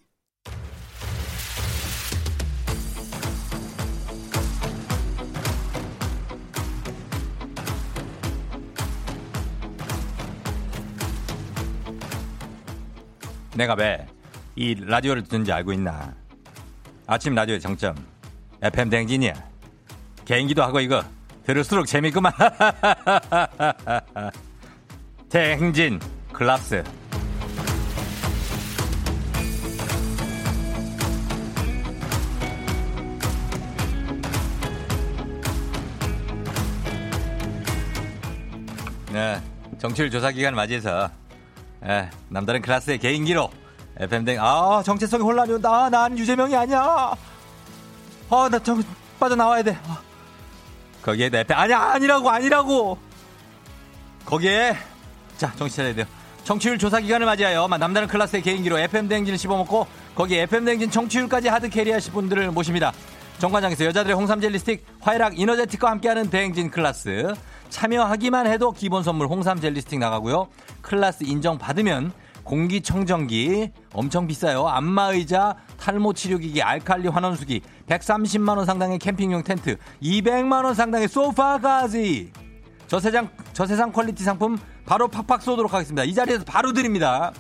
[13.57, 14.07] 내가 왜
[14.55, 16.15] 이 라디오를 듣는지 알고 있나?
[17.07, 17.95] 아침 라디오의 정점
[18.61, 19.33] FM 댕진이야.
[20.25, 21.03] 개인기도 하고 이거
[21.45, 22.33] 들을수록 재미구만.
[25.31, 25.99] 댕진
[26.33, 26.83] 클라스.
[39.13, 39.43] 네,
[39.79, 41.11] 청취율 조사 기간 맞이해서
[41.85, 43.51] 예, 남다른 클래스의 개인기로
[43.99, 45.85] FM댕 아 정체성이 혼란이 온다.
[45.85, 47.15] 아, 난 유재명이 아니야.
[48.31, 48.83] 아나 정
[49.21, 49.79] 빠져나와야 돼.
[49.87, 50.01] 아.
[51.03, 52.99] 거기에 내 배, 아니야 아니라고 아니라고.
[54.25, 54.77] 거기에
[55.37, 56.07] 자 정신 차려야 돼요.
[56.45, 61.69] 청취율 조사 기간을 맞이하여 남다른 클래스의 개인기로 FM 대행진을 씹어먹고 거기 FM 대행진 청취율까지 hard
[61.69, 62.93] carry하실 분들을 모십니다.
[63.39, 67.35] 정관장에서 여자들의 홍삼 젤리 스틱, 화애락 이너제틱과 함께하는 대행진 클래스.
[67.71, 70.49] 참여하기만 해도 기본 선물 홍삼 젤리 스틱 나가고요.
[70.83, 72.13] 클래스 인정 받으면
[72.45, 74.67] 공기청정기 엄청 비싸요.
[74.67, 82.33] 안마의자, 탈모 치료기기, 알칼리 환원수기, 130만 원 상당의 캠핑용 텐트, 200만 원 상당의 소파까지.
[82.89, 86.05] 저세상 저세상 quality 상품 바로 팍팍 쏘도록 하겠습니다.
[86.05, 87.33] 이 자리에서 바로 드립니다.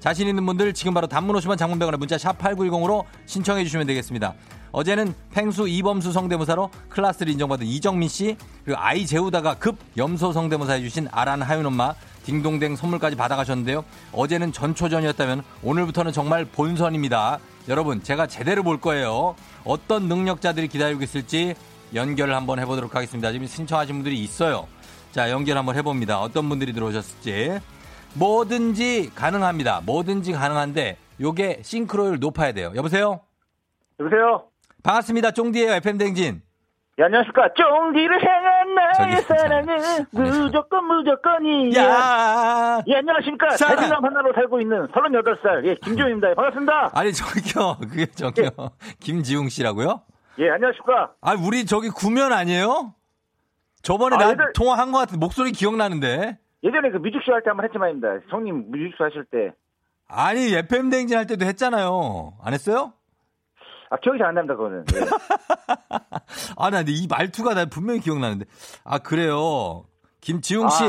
[0.00, 4.34] 자신 있는 분들 지금 바로 단문 50원 장문 100원에 문자 샵 8910으로 신청해 주시면 되겠습니다.
[4.70, 11.08] 어제는 펭수 이범수 성대모사로 클라스를 인정받은 이정민 씨 그리고 아이 재우다가 급 염소 성대모사 해주신
[11.10, 13.84] 아란 하윤 엄마 딩동댕 선물까지 받아가셨는데요.
[14.12, 17.38] 어제는 전초전이었다면 오늘부터는 정말 본선입니다.
[17.68, 19.34] 여러분 제가 제대로 볼 거예요.
[19.64, 21.54] 어떤 능력자들이 기다리고 있을지
[21.94, 23.32] 연결을 한번 해보도록 하겠습니다.
[23.32, 24.66] 지금 신청하신 분들이 있어요.
[25.12, 26.20] 자 연결 한번 해봅니다.
[26.20, 27.60] 어떤 분들이 들어오셨을지
[28.14, 29.82] 뭐든지 가능합니다.
[29.84, 32.72] 뭐든지 가능한데 요게 싱크로율 높아야 돼요.
[32.76, 33.20] 여보세요?
[34.00, 34.44] 여보세요?
[34.82, 35.32] 반갑습니다.
[35.32, 36.42] 쫑디에요 FM 댕진.
[37.00, 37.48] 예, 안녕하십니까.
[37.54, 41.80] 쫑디를 향한 나의 사랑은 무조건 무조건이야.
[41.80, 42.82] 야.
[42.88, 43.50] 예, 안녕하십니까.
[43.50, 46.34] 대진남 하나로 살고 있는 38살, 예, 김지웅입니다.
[46.34, 46.90] 반갑습니다.
[46.94, 47.76] 아니, 저기요.
[47.82, 48.48] 그게 저기요.
[48.58, 48.68] 예.
[48.98, 50.02] 김지웅 씨라고요?
[50.40, 51.12] 예, 안녕하십니까.
[51.20, 52.94] 아, 우리 저기 구면 아니에요?
[53.82, 54.52] 저번에 아, 나 예전...
[54.54, 56.38] 통화한 것 같은데 목소리 기억나는데.
[56.62, 58.08] 예전에 그 뮤직쇼 할 때 한번 했지만입니다.
[58.28, 59.52] 형님 뮤직쇼 하실 때.
[60.08, 62.34] 아니, FM 댕진 할 때도 했잖아요.
[62.42, 62.92] 안 했어요?
[63.90, 64.84] 아, 기억이 잘 안 납니다, 그거는.
[64.86, 65.00] 네.
[66.56, 68.44] 아, 나 근데 이 말투가 나 분명히 기억나는데.
[68.84, 69.84] 아, 그래요.
[70.20, 70.84] 김지웅 씨.
[70.84, 70.88] 아,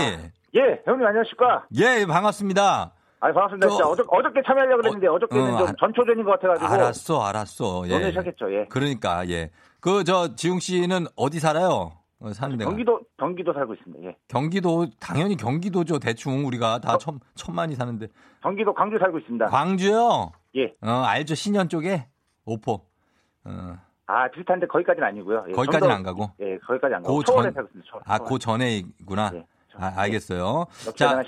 [0.56, 1.66] 예, 형님 안녕하십니까?
[1.76, 2.94] 예, 반갑습니다.
[3.22, 3.68] 아, 반갑습니다.
[3.68, 6.68] 저, 진짜 어저, 어저께 참여하려고 그랬는데 어, 저께는 어, 좀 전초전인 것 같아가지고.
[6.74, 7.84] 알았어, 알았어.
[7.88, 7.96] 예.
[7.96, 8.66] 오늘 시작했죠, 예.
[8.70, 9.52] 그러니까, 예.
[9.82, 11.92] 그, 저, 지웅 씨는 어디 살아요?
[12.22, 12.70] 어, 사는 데가.
[12.70, 14.18] 경기도, 경기도 살고 있습니다, 예.
[14.28, 16.00] 경기도, 당연히 경기도죠.
[16.00, 16.98] 대충 우리가 다 어?
[16.98, 18.08] 천, 천만이 사는데.
[18.42, 19.46] 경기도 광주 살고 있습니다.
[19.48, 20.32] 광주요?
[20.58, 20.74] 예.
[20.82, 21.36] 어, 알죠.
[21.36, 22.08] 신현 쪽에?
[22.46, 22.86] 오포.
[23.46, 23.76] 어.
[24.08, 25.46] 아, 비슷한데 거기까지는 아니고요.
[25.50, 26.32] 예, 거기까지는 안 가고?
[26.42, 27.24] 예, 거기까지 안 가고.
[27.24, 27.90] 초원에 살고 있습니다.
[27.90, 28.04] 초원.
[28.06, 29.32] 아, 그 전에구나.
[29.36, 30.66] 예, 아, 알겠어요.
[30.88, 30.92] 예.
[30.96, 31.24] 자.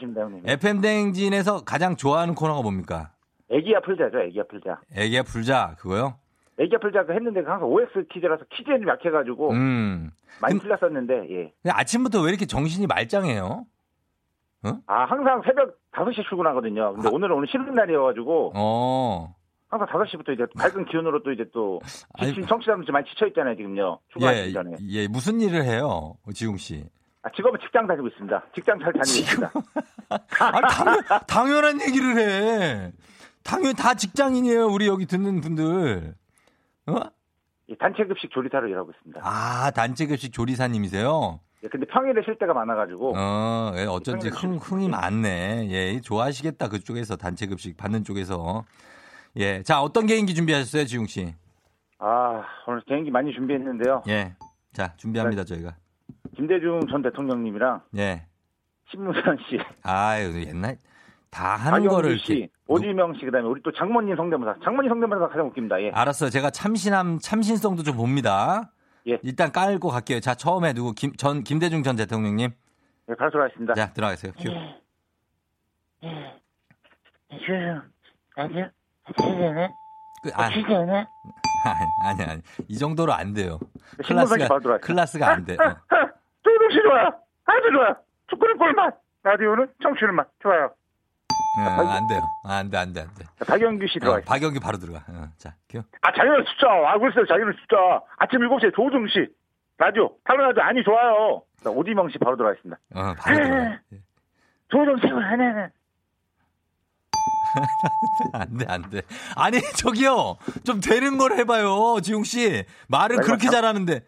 [0.46, 3.12] FM 댕진에서 가장 좋아하는 코너가 뭡니까?
[3.50, 4.82] 애기야 풀자죠, 애기야 풀자.
[4.96, 6.16] 애기야 풀자, 그거요?
[6.60, 9.52] 애기야 풀자 그 했는데 항상 OX 퀴즈라서 퀴즈에 좀 약해가지고.
[9.52, 10.12] 음.
[10.42, 11.54] 많이 근, 틀렸었는데, 예.
[11.70, 13.66] 아침부터 왜 이렇게 정신이 말짱해요?
[14.64, 14.78] 어?
[14.86, 16.94] 아, 항상 새벽 5시 출근하거든요.
[16.94, 17.12] 근데 아.
[17.12, 18.54] 오늘은 오늘 쉬는 날이어가지고.
[18.56, 19.36] 어.
[19.70, 21.80] 항상 5시부터 이제 밝은 기운으로 또 이제 또
[22.20, 24.00] 지친 청취자분들 많이 지쳐 있잖아요, 지금요.
[24.12, 24.72] 출근하기 예, 전에.
[24.90, 26.84] 예, 무슨 일을 해요, 지웅 씨?
[27.24, 28.44] 아, 직업은 직장 다니고 있습니다.
[28.54, 29.52] 직장 잘 다니고 있습니다.
[30.10, 32.92] 아, 당연, 당연한 얘기를 해.
[33.44, 36.16] 당연히 다 직장인이에요, 우리 여기 듣는 분들.
[36.98, 37.12] 어?
[37.70, 39.22] 예, 단체급식 조리사로 일하고 있습니다.
[39.24, 41.40] 아, 단체급식 조리사님이세요?
[41.64, 43.14] 예, 근데 평일에 쉴 때가 많아가지고.
[43.16, 45.70] 어, 예, 어쩐지 흥, 흥이 많네.
[45.70, 48.66] 예, 좋아하시겠다, 그쪽에서, 단체급식 받는 쪽에서.
[49.38, 49.64] 예.
[49.64, 51.34] 자, 어떤 개인기 준비하셨어요, 지웅 씨?
[52.00, 54.04] 아, 오늘 개인기 많이 준비했는데요.
[54.10, 54.36] 예.
[54.74, 55.56] 자, 준비합니다, 네.
[55.56, 55.76] 저희가.
[56.36, 57.82] 김대중 전 대통령님이랑.
[57.98, 58.26] 예.
[58.90, 59.60] 신문선 씨.
[59.84, 60.78] 아유, 옛날
[61.32, 64.56] 다 하는 거를 씨, 오지명 씨 그다음에 우리 또 장모님 성대모사.
[64.64, 65.82] 장모님 성대모사가 가장 웃깁니다.
[65.82, 65.90] 예.
[65.92, 66.30] 알았어요.
[66.30, 68.72] 제가 참신함 참신성도 좀 봅니다.
[69.08, 69.18] 예.
[69.24, 70.20] 일단 깔고 갈게요.
[70.20, 72.52] 자, 처음에 누구 김 전 김대중 전 대통령님.
[73.08, 73.74] 네, 바로 들어가겠습니다.
[73.76, 74.34] 자, 들어가세요.
[74.38, 74.50] 큐.
[74.52, 74.78] 예.
[76.04, 76.10] 예.
[77.34, 77.76] 예.
[78.36, 78.70] 아니요.
[80.24, 81.08] 그, 아, 시즌에?
[81.64, 81.80] 아니,
[82.22, 82.42] 아니, 아니.
[82.68, 83.58] 이 정도로 안 돼요.
[84.06, 85.54] 클래스가, 클래스가 안 돼.
[85.54, 85.76] 어.
[86.44, 87.08] 조금씩 좋아요.
[87.46, 87.96] 아주 좋아요.
[88.30, 88.96] 축구는 꿀맛.
[89.24, 90.28] 라디오는 청취는 맛.
[90.44, 90.72] 좋아요.
[91.58, 92.22] 네, 안 돼요.
[92.44, 93.26] 아, 안 돼, 안 돼, 안 돼.
[93.46, 94.18] 박영규 씨 들어가.
[94.18, 95.04] 어, 박영규 바로 들어가.
[95.10, 95.80] 어, 자, 큐.
[96.02, 96.68] 아, 자기는 숫자.
[96.68, 97.26] 아, 글쎄요.
[97.28, 97.76] 자기는 숫자.
[98.18, 99.28] 아침 7시에 조우중 씨.
[99.78, 100.16] 라디오.
[100.24, 100.64] 탈론 라디오.
[100.64, 101.42] 아니, 좋아요.
[101.66, 102.80] 오디명 씨 바로 들어가겠습니다.
[102.96, 103.80] 어, 바로 들어가.
[104.70, 105.70] 조우중 세월 하나는.
[108.34, 109.02] 안 돼, 안 돼.
[109.36, 110.38] 아니, 저기요.
[110.64, 112.64] 좀 되는 걸 해봐요, 지웅 씨.
[112.88, 114.02] 말을 그렇게 장, 잘하는데.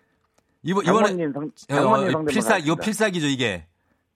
[0.64, 1.08] 이번, 이번에.
[1.34, 3.68] 성, 어, 필사, 이거 필살기죠, 이게.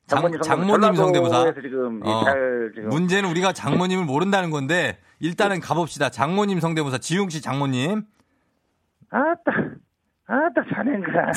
[0.07, 1.53] 장, 장모님 성대모사.
[1.61, 2.89] 지금, 어, 잘, 지금.
[2.89, 6.09] 문제는 우리가 장모님을 모른다는 건데, 일단은 가봅시다.
[6.09, 8.03] 장모님 성대모사, 지웅 씨 장모님.
[9.09, 9.51] 아따.
[10.29, 11.31] 아따, 자넨가.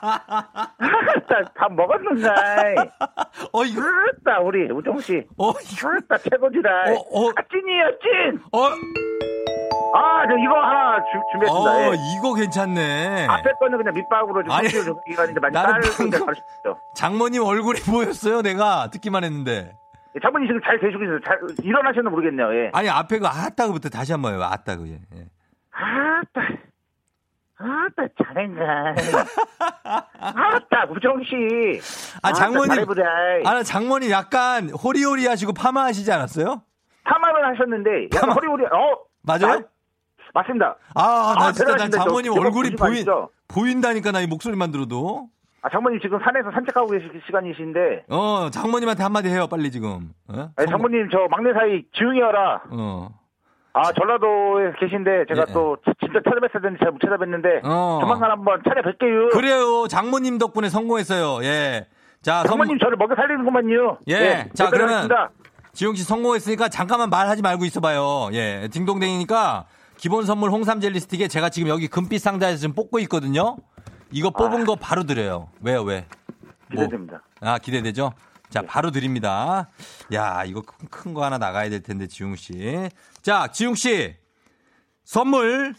[0.00, 2.34] 아따, 밥 먹었는가.
[3.52, 3.82] 어, 이거.
[3.82, 5.26] 아따, 우리, 우정 씨.
[5.36, 5.88] 어, 이거.
[5.90, 6.68] 아따, 최고지다.
[6.92, 7.30] 어, 어.
[7.30, 8.40] 아, 찐이야, 찐!
[8.52, 8.68] 어.
[9.94, 11.70] 아, 저 이거 하나 주, 준비했습니다.
[11.70, 11.96] 어, 예.
[12.16, 13.26] 이거 괜찮네.
[13.28, 16.26] 앞에 거는 그냥 밑밥으로 좀 아니, 좀 이가는데 많이 나는 방금
[16.96, 19.72] 장모님 얼굴이 보였어요, 내가 듣기만 했는데.
[20.14, 21.20] 예, 장모님 지금 잘 되시고 있어요.
[21.20, 22.54] 잘 일어나셨나 모르겠네요.
[22.54, 22.70] 예.
[22.72, 24.42] 아니 앞에 그 아따그부터 다시 한 번 해요.
[24.42, 24.86] 아따그.
[24.88, 25.26] 예.
[25.72, 26.40] 아따.
[27.62, 28.60] 아따 잘했네.
[29.84, 31.80] 아따 우정 씨.
[32.22, 32.84] 아 장모님.
[33.44, 36.62] 아 장모님 약간 호리호리 하시고 파마 하시지 않았어요?
[37.04, 38.32] 파마를 하셨는데 약간 파마.
[38.34, 38.64] 호리호리.
[38.66, 39.52] 어 맞아요?
[39.54, 39.62] 아,
[40.34, 40.76] 맞습니다.
[40.94, 43.04] 아, 나 아, 진짜 난 장모님 얼굴이 보인,
[43.48, 45.28] 보인다니까 나 이 목소리만 들어도.
[45.62, 48.04] 아, 장모님 지금 산에서 산책하고 계실 시간이신데.
[48.08, 50.12] 어, 장모님한테 한마디 해요, 빨리 지금.
[50.28, 50.50] 어?
[50.56, 52.62] 아니, 장모님 저 막내 사이 지웅이 어라.
[52.70, 53.08] 어.
[53.72, 55.52] 아, 전라도에 계신데 제가 예.
[55.52, 57.98] 또 진짜 찾아뵀어야 되는데 잘 못 찾아뵀는데 어.
[58.00, 59.30] 조만간 한번 찾아뵐게요.
[59.32, 59.86] 그래요.
[59.88, 61.44] 장모님 덕분에 성공했어요.
[61.44, 61.86] 예.
[62.22, 62.86] 자, 장모님 성...
[62.86, 63.98] 저를 먹여 살리는구만요.
[64.08, 64.14] 예.
[64.14, 64.48] 예.
[64.54, 65.08] 자, 그러면
[65.72, 68.30] 지웅 씨 성공했으니까 잠깐만 말하지 말고 있어봐요.
[68.32, 68.68] 예.
[68.72, 73.56] 딩동댕이니까 기본 선물 홍삼 젤리 스틱에 제가 지금 여기 금빛 상자에서 지금 뽑고 있거든요.
[74.10, 74.64] 이거 뽑은 아.
[74.64, 75.50] 거 바로 드려요.
[75.60, 76.06] 왜요, 왜?
[76.72, 76.84] 뭐.
[76.84, 77.22] 기대됩니다.
[77.40, 78.12] 아, 기대되죠?
[78.48, 78.66] 자, 네.
[78.66, 79.68] 바로 드립니다.
[80.12, 82.88] 야, 이거 큰 거 하나 나가야 될 텐데, 지웅 씨.
[83.22, 84.16] 자, 지웅 씨.
[85.04, 85.74] 선물.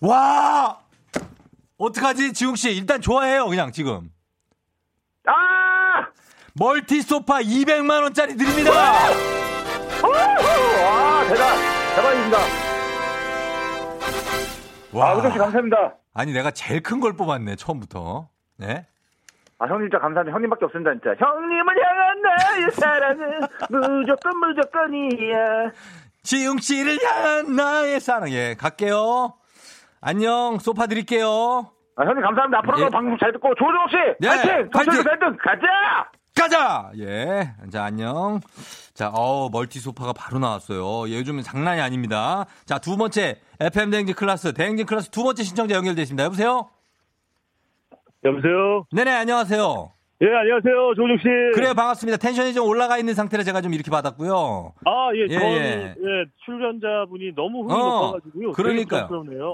[0.00, 0.78] 와!
[1.78, 2.70] 어떡하지, 지웅 씨?
[2.72, 4.10] 일단 좋아해요, 그냥 지금.
[6.52, 6.58] 아!
[6.58, 8.70] 멀티 소파 200만 원짜리 드립니다!
[10.02, 11.56] 와, 대단,
[11.96, 12.38] 대박입니다.
[14.92, 15.10] 와.
[15.10, 15.94] 아, 우정 씨 감사합니다.
[16.14, 18.28] 아니, 내가 제일 큰 걸 뽑았네, 처음부터.
[18.58, 18.86] 네?
[19.58, 20.34] 아, 형님 진짜 감사합니다.
[20.34, 21.14] 형님밖에 없습니다, 진짜.
[21.18, 25.70] 형님을 향한 나의 사랑은 무조건 무조건이야.
[26.22, 28.30] 지웅 씨를 향한 나의 사랑.
[28.30, 29.34] 예, 갈게요.
[30.00, 31.70] 안녕, 소파 드릴게요.
[31.96, 32.58] 아, 형님 감사합니다.
[32.58, 32.88] 앞으로도 예.
[32.90, 34.70] 방송 잘 듣고 조우종 씨, 네, 파이팅!
[34.70, 34.92] 파이팅!
[34.94, 36.10] 1등 가자!
[36.42, 36.90] 가자!
[36.98, 37.52] 예.
[37.70, 38.40] 자, 안녕.
[38.94, 41.08] 자, 어우, multi 소파가 바로 나왔어요.
[41.08, 42.46] 예, 요즘은 장난이 아닙니다.
[42.64, 46.24] 자, 두 번째, FM 대행진 클래스, 대행진 클래스 두 번째 신청자 연결되어 있습니다.
[46.24, 46.68] 여보세요?
[48.24, 48.86] 여보세요?
[48.90, 49.92] 네네, 안녕하세요.
[50.22, 50.94] 예, 안녕하세요.
[50.96, 51.24] 조우종 씨.
[51.54, 52.16] 그래요, 반갑습니다.
[52.16, 54.74] tension이 좀 올라가 있는 상태라 제가 좀 이렇게 받았고요.
[54.84, 55.94] 아, 예, 예, 저는, 예.
[55.96, 58.52] 예 출연자분이 너무 흥이 어, 높아가지고요.
[58.52, 59.08] 그러니까요.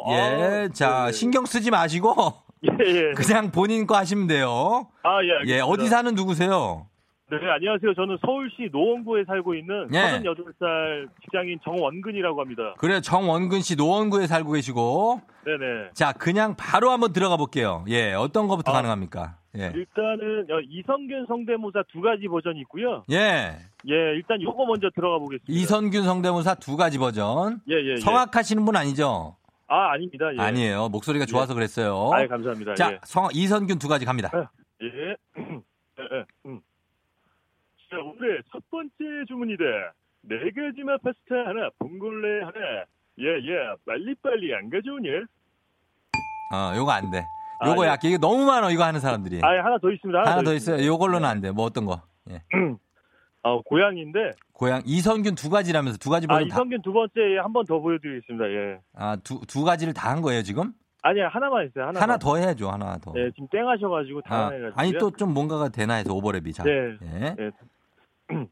[0.08, 1.12] 예, 아, 자, 네.
[1.12, 2.47] 신경 쓰지 마시고.
[2.64, 3.12] 예, 예.
[3.12, 4.88] 그냥 본인 거 하시면 돼요.
[5.02, 5.30] 아, 예.
[5.32, 5.56] 알겠습니다.
[5.56, 6.86] 예, 어디 사는 누구세요?
[7.30, 7.92] 네, 안녕하세요.
[7.94, 9.98] 저는 서울시 노원구에 살고 있는 예.
[9.98, 12.74] 38살 직장인 정원근이라고 합니다.
[12.78, 15.20] 그래, 정원근 씨 노원구에 살고 계시고.
[15.44, 15.90] 네네.
[15.92, 17.84] 자, 그냥 바로 한번 들어가 볼게요.
[17.88, 19.36] 예, 어떤 거부터 아, 가능합니까?
[19.58, 19.72] 예.
[19.74, 23.04] 일단은 이성균 성대모사 두 가지 버전이 있고요.
[23.10, 23.56] 예.
[23.88, 25.52] 예, 일단 요거 먼저 들어가 보겠습니다.
[25.52, 27.60] 이성균 성대모사 두 가지 버전.
[27.68, 27.92] 예, 예.
[27.92, 27.96] 예.
[27.96, 29.36] 성악하시는 분 아니죠?
[29.68, 30.32] 아, 아닙니다.
[30.34, 30.38] 예.
[30.40, 30.88] 아니에요.
[30.88, 31.26] 목소리가 예.
[31.26, 32.10] 좋아서 그랬어요.
[32.12, 32.74] 아, 감사합니다.
[32.74, 32.98] 자, 예.
[33.04, 34.30] 성, 이선균 두 가지 갑니다.
[34.82, 34.86] 예.
[34.86, 36.24] 예, 예.
[36.46, 36.60] 음.
[37.90, 38.94] 자, 오늘의 첫 번째
[39.28, 39.64] 주문이다.
[40.22, 42.84] 네 가지만 파스타 하나, 봉골레 하나.
[43.20, 43.74] 예, 예.
[43.86, 45.10] 빨리빨리 안 가져오냐?
[46.54, 47.24] 어, 요거 안 돼.
[47.66, 47.88] 요거 아, 예.
[47.90, 49.40] 약간 이게 너무 많아 이거 하는 사람들이.
[49.42, 50.18] 아, 하나 더 있습니다.
[50.18, 50.84] 하나, 하나 더, 더 있어요.
[50.86, 51.50] 요걸로는 안 돼.
[51.50, 52.00] 뭐 어떤 거?
[52.30, 52.42] 예.
[53.42, 54.32] 어, 고양인데.
[54.52, 56.82] 고양 이선균 두 가지라면서 두 가지 아, 이선균 다...
[56.82, 58.44] 두 번째 한 번 더 보여드리겠습니다.
[58.50, 58.78] 예.
[58.94, 60.72] 아, 두, 두 가지를 다 한 거예요, 지금?
[61.02, 61.86] 아니야, 하나만 있어요.
[61.86, 62.00] 하나.
[62.00, 63.12] 하나 더 해야죠, 하나 더.
[63.12, 64.80] 네, 지금 땡 하셔가지고 다 아, 해가지고.
[64.80, 66.66] 아 니, 또 좀 뭔가가 되나 해서 오버랩이 잘.
[66.66, 67.06] 네.
[67.06, 67.34] 예.
[67.36, 67.50] 네.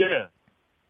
[0.00, 0.04] 예.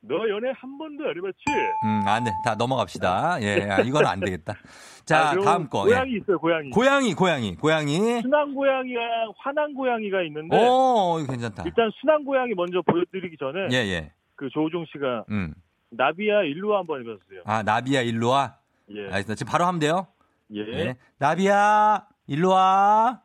[0.04, 1.38] 너 연애 한 번도 안 해봤지?
[1.84, 2.32] 음, 안 돼.
[2.44, 3.40] 다 넘어갑시다.
[3.42, 4.54] 예, 아, 이건 안 되겠다.
[5.06, 5.84] 자, 아, 다음 거.
[5.84, 6.16] 고양이 예.
[6.18, 6.70] 있어요, 고양이.
[6.70, 8.20] 고양이, 고양이, 고양이.
[8.22, 10.56] 순한 고양이랑 화난 고양이가 있는데.
[10.56, 11.62] 오, 이거 괜찮다.
[11.66, 13.68] 일단 순한 고양이 먼저 보여드리기 전에.
[13.70, 14.12] 예, 예.
[14.34, 15.24] 그 조우종 씨가.
[15.30, 15.54] 음.
[15.90, 17.42] 나비야, 일로와 한번 해봤어요.
[17.44, 18.56] 아, 나비야, 일로와?
[18.90, 19.02] 예.
[19.04, 19.34] 알겠습니다.
[19.36, 20.08] 지금 바로 하면 돼요?
[20.52, 20.60] 예.
[20.60, 20.96] 예.
[21.18, 23.20] 나비야, 일로와.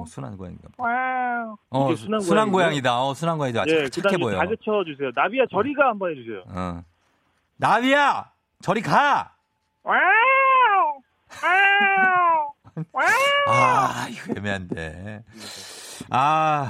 [0.00, 0.68] 어, 순한 고양이가.
[0.78, 1.56] wow.
[1.70, 3.02] 어, 순한, 순한 고양이다.
[3.02, 3.64] 어, 순한 고양이다.
[3.68, 4.36] 예, 착해 보여.
[4.38, 5.10] 가르쳐 주세요.
[5.14, 6.42] 나비야 저리 가 한번 해주세요.
[6.48, 6.82] 어.
[7.56, 8.30] 나비야
[8.62, 9.32] 저리 가.
[9.82, 9.98] wow.
[12.92, 13.08] wow.
[13.48, 15.22] 아, 이거 애매한데.
[16.10, 16.68] 아.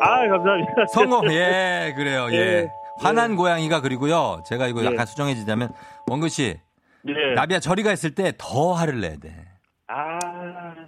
[0.00, 0.86] 아, 감사합니다.
[0.92, 1.30] 성공.
[1.32, 2.28] 예, 그래요.
[2.30, 2.36] 예.
[2.36, 2.68] 예.
[3.00, 3.36] 화난 예.
[3.36, 4.42] 고양이가 그리고요.
[4.46, 4.86] 제가 이거 예.
[4.86, 5.72] 약간 수정해지자면
[6.08, 6.58] 원근 씨.
[7.06, 7.34] 예.
[7.34, 9.34] 나비야 저리 가 있을 때 더 화를 내야 돼.
[9.86, 10.18] 아.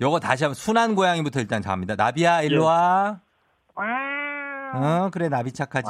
[0.01, 1.95] 요거 다시 한번 순한 고양이부터 일단 잡니다.
[1.97, 3.21] 나비야 일로 와.
[4.75, 5.89] 어 그래 나비 착하지.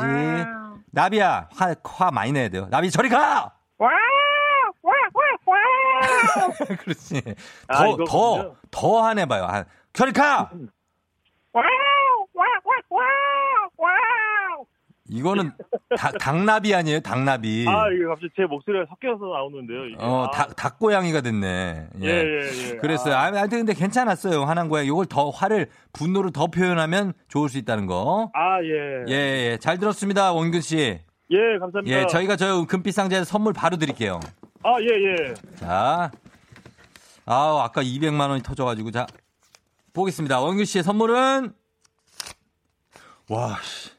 [0.92, 2.66] 나비야 화, 화 많이 내야 돼요.
[2.70, 3.52] 나비 저리 가.
[6.80, 7.22] 그렇지.
[7.68, 9.64] 더더더 화내봐요.
[9.92, 10.50] 저리 가.
[15.10, 15.50] 이거는
[15.96, 17.00] 닭, 닭나비 아니에요?
[17.00, 17.66] 닭나비.
[17.68, 19.86] 아, 이게 갑자기 제 목소리가 섞여서 나오는데요.
[19.86, 19.96] 이게.
[19.98, 20.30] 어, 아.
[20.30, 21.88] 닭, 닭고양이가 됐네.
[22.02, 22.68] 예, 예, 예.
[22.70, 22.76] 예.
[22.76, 23.14] 그랬어요.
[23.16, 24.44] 아, 아무튼 근데 괜찮았어요.
[24.44, 24.86] 하난 고양이.
[24.86, 28.30] 이걸 더 화를, 분노를 더 표현하면 좋을 수 있다는 거.
[28.34, 29.04] 아, 예.
[29.08, 29.14] 예,
[29.52, 29.58] 예.
[29.60, 30.32] 잘 들었습니다.
[30.32, 31.00] 원균 씨.
[31.30, 31.96] 예, 감사합니다.
[31.96, 34.20] 예, 저희가 저 금빛 상자에 선물 바로 드릴게요.
[34.62, 35.34] 아, 예, 예.
[35.56, 36.10] 자.
[37.26, 39.06] 아, 아까 200만 원이 터져 가지고 자.
[39.92, 40.40] 보겠습니다.
[40.40, 41.52] 원규 씨의 선물은
[43.28, 43.90] 와, 씨.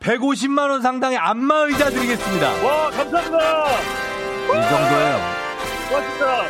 [0.00, 2.48] 150만 원 상당의 안마 의자 드리겠습니다.
[2.64, 3.38] 와, 감사합니다.
[4.44, 5.18] 이 정도예요.
[5.88, 6.42] 고맙습니다.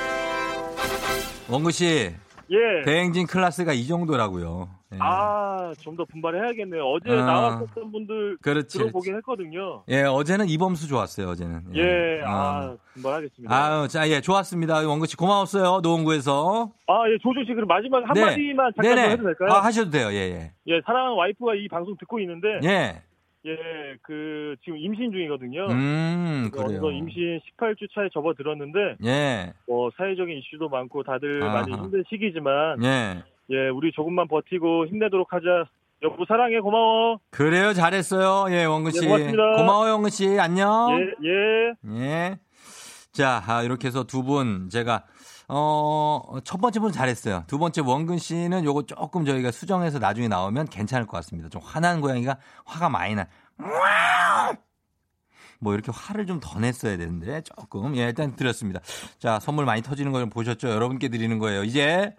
[1.48, 2.14] 원구 씨.
[2.52, 2.82] 예.
[2.84, 4.68] 대행진 클래스가 이 정도라고요.
[4.92, 4.98] 예.
[5.00, 6.82] 아, 좀 더 분발해야겠네요.
[6.84, 9.84] 어제 아, 나왔었던 분들 그렇지, 들어보긴 했거든요.
[9.88, 11.62] 예, 어제는 이범수 좋았어요, 어제는.
[11.76, 13.54] 예, 예 아, 분발하겠습니다.
[13.54, 14.86] 아, 자, 예, 좋았습니다.
[14.88, 16.72] 원구 씨 고마웠어요, 노원구에서.
[16.88, 18.82] 아, 예, 조조 씨, 그럼 마지막 한마디만 네.
[18.82, 19.50] 잠깐 해도 될까요?
[19.52, 20.52] 아, 하셔도 돼요, 예, 예.
[20.66, 22.48] 예, 사랑하는 와이프가 이 방송 듣고 있는데.
[22.64, 23.02] 예.
[23.46, 23.56] 예,
[24.02, 25.66] 그 지금 임신 중이거든요.
[25.70, 26.90] 음, 그래요.
[26.90, 31.54] 임신 18주 차에 접어들었는데, 예, 뭐 사회적인 이슈도 많고 다들 아하.
[31.62, 35.64] 많이 힘든 시기지만, 예, 예, 우리 조금만 버티고 힘내도록 하자.
[36.02, 37.18] 여보 사랑해 고마워.
[37.30, 38.54] 그래요, 잘했어요.
[38.54, 39.04] 예, 원근 씨.
[39.04, 39.52] 예, 고맙습니다.
[39.56, 40.38] 고마워요, 원근 씨.
[40.40, 40.98] 안녕.
[41.22, 41.74] 예, 예.
[42.00, 42.38] 예.
[43.12, 45.04] 자, 아, 이렇게 해서 두 분 제가
[45.52, 47.42] 어, 첫 번째 분 잘했어요.
[47.48, 51.48] 두 번째 원근 씨는 요거 조금 저희가 수정해서 나중에 나오면 괜찮을 것 같습니다.
[51.48, 53.26] 좀 화난 고양이가 화가 많이 나.
[55.58, 58.80] 뭐 이렇게 화를 좀 더 냈어야 되는데 조금 예 일단 드렸습니다.
[59.18, 60.68] 자 선물 많이 터지는 거 보셨죠?
[60.70, 61.64] 여러분께 드리는 거예요.
[61.64, 62.14] 이제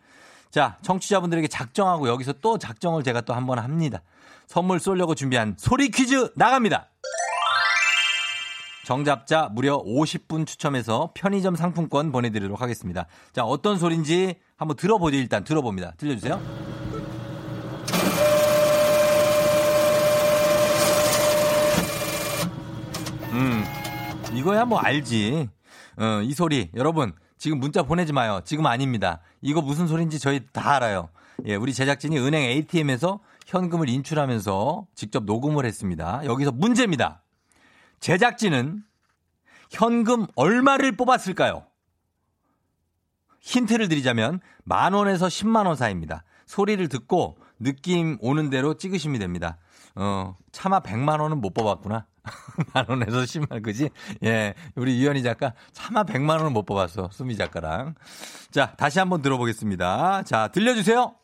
[0.52, 4.02] 자 청취자분들에게 작정하고 여기서 또 작정을 제가 또 한 번 합니다.
[4.48, 6.90] 선물 쏠려고 준비한 소리 퀴즈 나갑니다.
[8.92, 13.08] 정답자 무려 50분 추첨해서 편의점 상품권 보내드리도록 하겠습니다.
[13.32, 15.16] 자, 어떤 소리인지 한번 들어보죠.
[15.16, 15.94] 일단 들어봅니다.
[15.96, 16.36] 들려주세요.
[23.32, 23.64] 음,
[24.34, 25.48] 이거야 뭐 알지.
[25.96, 26.70] 어, 이 소리.
[26.76, 28.42] 여러분, 지금 문자 보내지 마요.
[28.44, 29.22] 지금 아닙니다.
[29.42, 31.08] 이거 무슨 소리인지 저희 다 알아요.
[31.46, 36.26] 예, 우리 제작진이 은행 ATM에서 현금을 인출하면서 직접 녹음을 했습니다.
[36.26, 37.21] 여기서 문제입니다.
[38.02, 38.84] 제작진은
[39.70, 41.66] 현금 얼마를 뽑았을까요?
[43.40, 46.24] 힌트를 드리자면 만 원에서 10만 원 사이입니다.
[46.46, 49.58] 소리를 듣고 느낌 오는 대로 찍으시면 됩니다.
[49.96, 52.06] 어, 차마 100만 원은 못 뽑았구나.
[52.74, 53.90] 만 원에서 10만 그지?
[54.24, 54.54] 예.
[54.76, 57.10] 우리 이현희 작가 차마 100만 원은 못 뽑았어.
[57.12, 57.96] 수미 작가랑.
[58.52, 60.24] 자, 다시 한번 들어보겠습니다.
[60.24, 61.16] 자, 들려 주세요.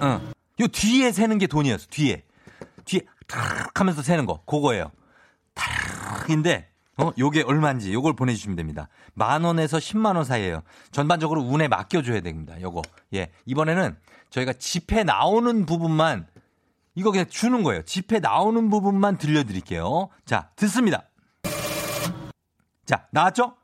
[0.00, 0.20] 어.
[0.60, 1.86] 요 뒤에 세는 게 돈이었어.
[1.90, 2.24] 뒤에.
[2.84, 4.42] 뒤에 탁 하면서 세는 거.
[4.44, 4.90] 그거예요.
[5.54, 8.88] 탁인데 어, 요게 얼마인지 요걸 보내 주시면 됩니다.
[9.14, 10.62] 만 원에서 10만 원 사이에요.
[10.90, 12.60] 전반적으로 운에 맡겨 줘야 됩니다.
[12.60, 12.82] 요거.
[13.14, 13.30] 예.
[13.46, 13.96] 이번에는
[14.30, 16.26] 저희가 집에 나오는 부분만
[16.96, 17.82] 이거 그냥 주는 거예요.
[17.82, 20.08] 집에 나오는 부분만 들려 드릴게요.
[20.24, 21.04] 자, 듣습니다.
[22.84, 23.54] 자, 나왔죠?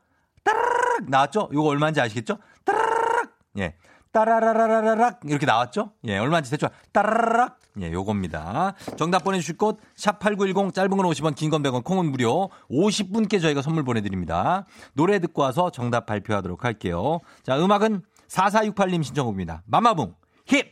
[0.43, 1.49] 따라락 나왔죠?
[1.51, 2.37] 요거 얼마인지 아시겠죠?
[2.63, 3.75] 따라락 예.
[4.15, 5.91] 따라라라라락 이렇게 나왔죠?
[6.05, 8.73] 예, 얼마인지 대충 따라라락 예, 요겁니다.
[8.95, 12.49] 정답 보내주실 곳, 샵 8910, 짧은 건 50원, 긴 건 100원, 콩은 무료.
[12.71, 14.65] 50분께 저희가 선물 보내드립니다.
[14.93, 17.19] 노래 듣고 와서 정답 발표하도록 할게요.
[17.43, 19.63] 자, 음악은 4468님 신청곡입니다.
[19.65, 20.71] 마마붕, 힙!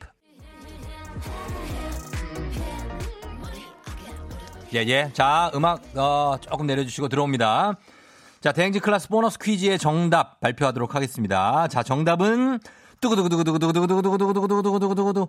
[4.74, 5.10] 예, 예.
[5.14, 7.74] 자, 음악, 어, 조금 내려주시고 들어옵니다.
[8.40, 11.68] 자, 대행진 클래스 보너스 퀴즈의 정답 발표하도록 하겠습니다.
[11.68, 12.60] 자, 정답은
[13.04, 15.28] 두구두구두구두구두구두구두구두구두구두구두구두구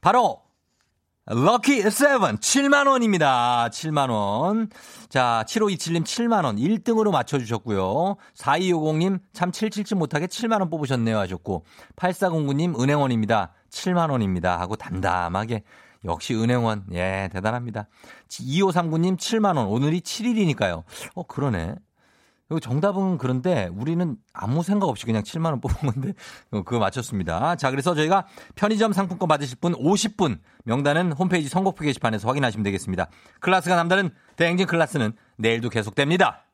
[0.00, 0.42] 바로
[1.26, 3.68] lucky seven 7만 원입니다.
[3.70, 4.68] 7만 원.
[5.08, 8.16] 자, 7527님 7만 원 1등으로 맞춰 주셨고요.
[8.36, 13.52] 4250님 참 777 못하게 7만 원 뽑으셨네요 하셨고 8409님 은행원입니다.
[13.70, 15.62] 7만 원입니다 하고 담담하게
[16.04, 16.86] 역시 은행원.
[16.92, 17.86] 예, 대단합니다.
[18.28, 19.68] 2539님 7만 원.
[19.68, 20.82] 오늘이 7일이니까요.
[21.14, 21.76] 어, 그러네.
[22.60, 26.12] 정답은 그런데 우리는 아무 생각 없이 그냥 7만 원 뽑은 건데
[26.52, 27.56] 어, 그거 맞췄습니다.
[27.56, 33.08] 자, 그래서 저희가 편의점 상품권 받으실 분 50분 명단은 홈페이지 선곡표 게시판에서 확인하시면 되겠습니다.
[33.40, 36.44] 클라스가 남다른 대행진 클라스는 내일도 계속됩니다.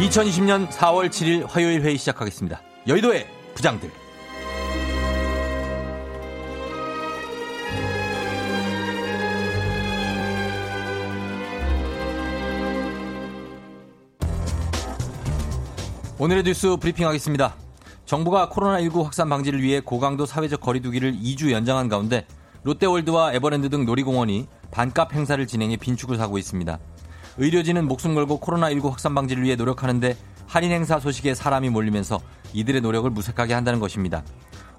[0.00, 2.62] 2020년 4월 7일 화요일 회의 시작하겠습니다.
[2.88, 3.90] 여의도의 부장들.
[16.18, 17.54] 오늘의 뉴스 브리핑하겠습니다.
[18.06, 22.26] 정부가 코로나19 확산 방지를 위해 고강도 사회적 거리두기를 2주 연장한 가운데
[22.62, 26.78] 롯데월드와 에버랜드 등 놀이공원이 반값 행사를 진행해 빈축을 사고 있습니다.
[27.40, 30.14] 의료진은 목숨 걸고 코로나19 확산 방지를 위해 노력하는데
[30.46, 32.20] 할인 행사 소식에 사람이 몰리면서
[32.52, 34.22] 이들의 노력을 무색하게 한다는 것입니다.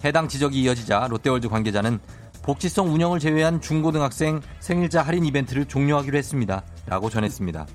[0.05, 1.97] 해당 지적이 이어지자 롯데월드 관계자는
[2.43, 6.61] 복지성 운영을 제외한 중고등학생 생일자 할인 이벤트를 종료하기로 했습니다.
[6.85, 7.65] 라고 전했습니다.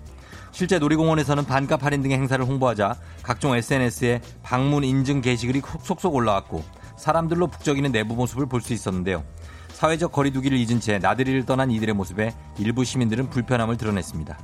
[0.52, 6.62] 실제 놀이공원에서는 반값 할인 등의 행사를 홍보하자 각종 SNS에 방문 인증 게시글이 속속 올라왔고
[6.96, 9.24] 사람들로 북적이는 내부 모습을 볼 수 있었는데요.
[9.70, 14.38] 사회적 거리두기를 잊은 채 나들이를 떠난 이들의 모습에 일부 시민들은 불편함을 드러냈습니다.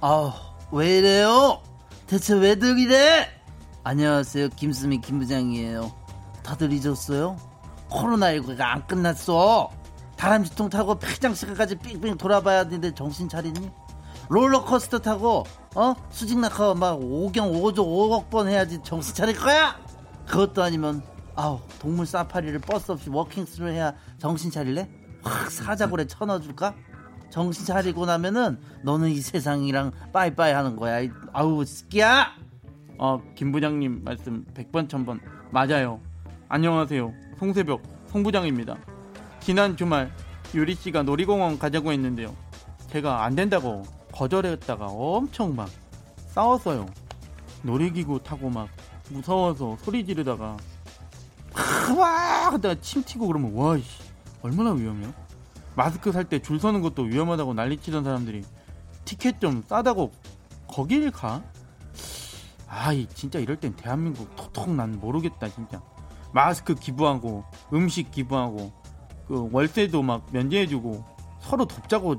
[0.00, 0.32] 아,
[0.70, 1.60] 왜 이래요?
[2.06, 3.28] 대체 왜들 이래?
[3.84, 4.50] 안녕하세요.
[4.50, 5.92] 김수미 김부장이에요.
[6.42, 7.36] 다들 잊었어요?
[7.90, 9.70] 코로나19가 안 끝났어.
[10.16, 13.70] 다람쥐통 타고 폐장시간까지 삥삥 돌아봐야 되는데 정신 차리니?
[14.28, 15.44] 롤러코스터 타고
[15.74, 19.78] 어 수직 낙하 막 5경 5조 5억 번 해야지 정신 차릴 거야?
[20.26, 21.02] 그것도 아니면
[21.34, 24.88] 아우 동물 사파리를 버스 없이 walking through 해야 정신 차릴래?
[25.22, 26.74] 확 사자고래 쳐넣어줄까?
[27.30, 31.08] 정신 차리고 나면은 너는 이 세상이랑 빠이빠이 하는 거야.
[31.32, 32.32] 아우 스키야.
[32.98, 35.20] 어, 김 부장님 말씀 100번 1000번
[35.50, 36.00] 맞아요.
[36.48, 37.12] 안녕하세요.
[37.38, 38.76] 송새벽 송 부장입니다.
[39.40, 40.10] 지난 주말
[40.54, 42.34] 유리 씨가 놀이공원 가자고 했는데요.
[42.88, 45.68] 제가 안 된다고 거절했다가 엄청 막
[46.28, 46.86] 싸웠어요.
[47.62, 48.68] 놀이기구 타고 막
[49.10, 50.56] 무서워서 소리 지르다가
[51.96, 54.02] 와 하다가 침 튀고 그러면 와이씨
[54.42, 55.12] 얼마나 위험해요?
[55.78, 58.42] 마스크 살 때 줄 서는 것도 위험하다고 난리치던 사람들이
[59.04, 60.10] 티켓 좀 싸다고
[60.66, 61.40] 거길 가?
[62.66, 65.80] 아이 진짜 이럴 땐 대한민국 토통 난 모르겠다 진짜
[66.32, 68.72] 마스크 기부하고 음식 기부하고
[69.28, 71.04] 그 월세도 막 면제해주고
[71.42, 72.16] 서로 돕자고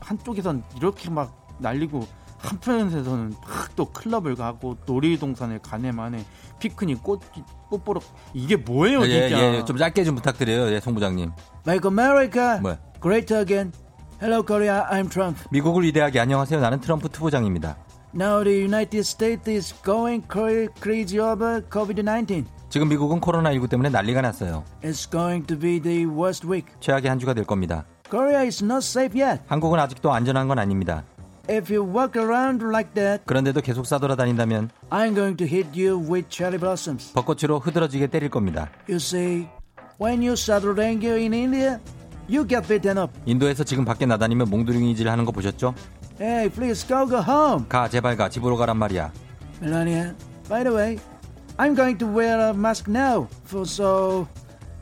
[0.00, 2.00] 한쪽에선 이렇게 막 날리고
[2.46, 6.24] 한편에서는 막 또 클럽을 가고 놀이동산을 가네 만에
[6.58, 7.20] 피크닉 꽃,
[7.68, 8.00] 꽃 보러
[8.32, 11.30] 이게 뭐예요 예, 진짜 예, 예, 좀 짧게 좀 부탁드려요 예, 송 부장님
[11.68, 13.72] Make America 뭐 Great Again
[14.20, 17.76] Hello Korea I'm Trump 미국을 위대하게 안녕하세요 나는 트럼프 투부장입니다
[18.14, 20.26] Now the United States is going
[20.80, 24.64] crazy over COVID-19 지금 미국은 코로나19 때문에 난리가 났어요.
[24.82, 26.66] It's going to be the worst week.
[26.80, 27.84] 최악의 한 주가 될 겁니다.
[28.10, 29.42] Korea is not safe yet.
[29.46, 31.04] 한국은 아직도 안전한 건 아닙니다.
[31.48, 36.28] If you walk around like that, 그런데도 계속 싸돌아다닌다면 I'm going to hit you with
[36.28, 37.12] cherry blossoms.
[37.12, 38.68] 벚꽃으로 흐드러지게 때릴 겁니다.
[38.88, 39.48] You see,
[40.00, 41.78] when you saddle ranger in India,
[42.28, 43.12] you get beaten up.
[43.26, 45.74] 인도에서 지금 밖에 나다니면 몽두링이질 하는 거 보셨죠?
[46.20, 47.66] Hey, please go go home.
[47.68, 49.12] 가 제발 가 집으로 가란 말이야.
[49.62, 50.14] Melania,
[50.48, 50.98] by the way,
[51.58, 54.26] I'm going to wear a mask now, for so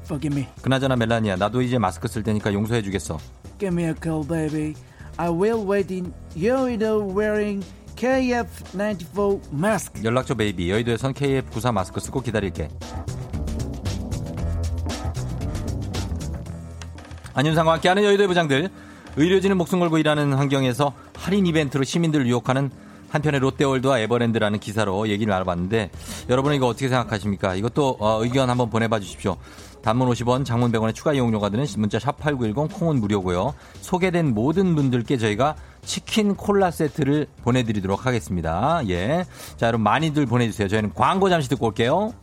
[0.04, 0.48] forgive me.
[0.62, 3.18] 그나저나 멜라니아, 나도 이제 마스크 쓸 테니까 용서해 주겠어.
[3.58, 4.74] Give me a call, baby.
[5.16, 7.64] I will wait in 여의도 wearing
[7.96, 10.04] KF94 mask.
[10.04, 10.70] 연락처 베이비.
[10.70, 12.68] 여의도에선 KF94 마스크 쓰고 기다릴게.
[17.34, 18.70] 안윤상과 함께하는 여의도의 부장들.
[19.16, 22.70] 의료진은 목숨 걸고 일하는 환경에서 할인 이벤트로 시민들을 유혹하는
[23.10, 25.90] 한편의 롯데월드와 에버랜드라는 기사로 얘기를 알아봤는데
[26.28, 27.54] 여러분은 이거 어떻게 생각하십니까?
[27.54, 29.36] 이것도 어, 의견 한번 보내봐 주십시오.
[29.85, 33.55] 단문 50원, 장문 100원의 추가 이용료가 드는 문자 샵 8910 콩은 무료고요.
[33.82, 38.80] 소개된 모든 분들께 저희가 치킨 콜라 세트를 보내드리도록 하겠습니다.
[38.89, 39.26] 예.
[39.59, 40.68] 자, 여러분 많이들 보내주세요.
[40.68, 42.14] 저희는 광고 잠시 듣고 올게요.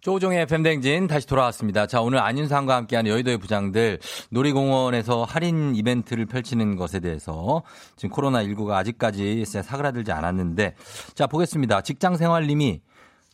[0.00, 1.86] 조종의 팬댕진 다시 돌아왔습니다.
[1.86, 7.62] 자, 오늘 안윤상과 함께하는 여의도의 부장들 놀이공원에서 할인 이벤트를 펼치는 것에 대해서
[7.96, 10.74] 지금 코로나19가 아직까지 사그라들지 않았는데
[11.14, 11.82] 자, 보겠습니다.
[11.82, 12.80] 직장생활님이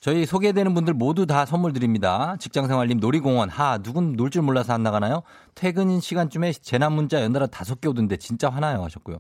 [0.05, 2.37] 저희 소개되는 분들 모두 다 선물 드립니다.
[2.39, 5.23] 직장생활님 놀이공원 하 누군 놀 줄 몰라서 안 나가나요?
[5.55, 9.17] 퇴근 시간쯤에 재난 문자 연달아 다섯 개 오던데 진짜 화나요 하셨고요.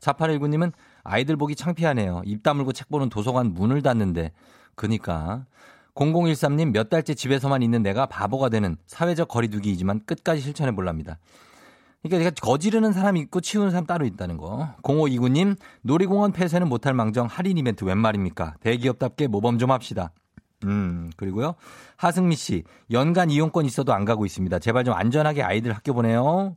[0.00, 0.72] 4819님은
[1.04, 2.22] 아이들 보기 창피하네요.
[2.24, 4.32] 입 다물고 책 보는 도서관 문을 닫는데
[4.74, 5.44] 그니까
[5.96, 11.18] 0013님 몇 달째 집에서만 있는 내가 바보가 되는 사회적 거리두기이지만 끝까지 실천해 볼랍니다.
[12.00, 14.74] 그러니까 내가 거지르는 사람이 있고 치우는 사람 따로 있다는 거.
[14.80, 18.54] 0529님 놀이공원 폐쇄는 못할 망정 할인 이벤트 웬 말입니까?
[18.60, 20.10] 대기업답게 모범 좀 합시다.
[20.64, 21.54] 음, 그리고요.
[21.96, 24.58] 하승미 씨, 연간 이용권 있어도 안 가고 있습니다.
[24.58, 26.56] 제발 좀 안전하게 아이들 학교 보내요.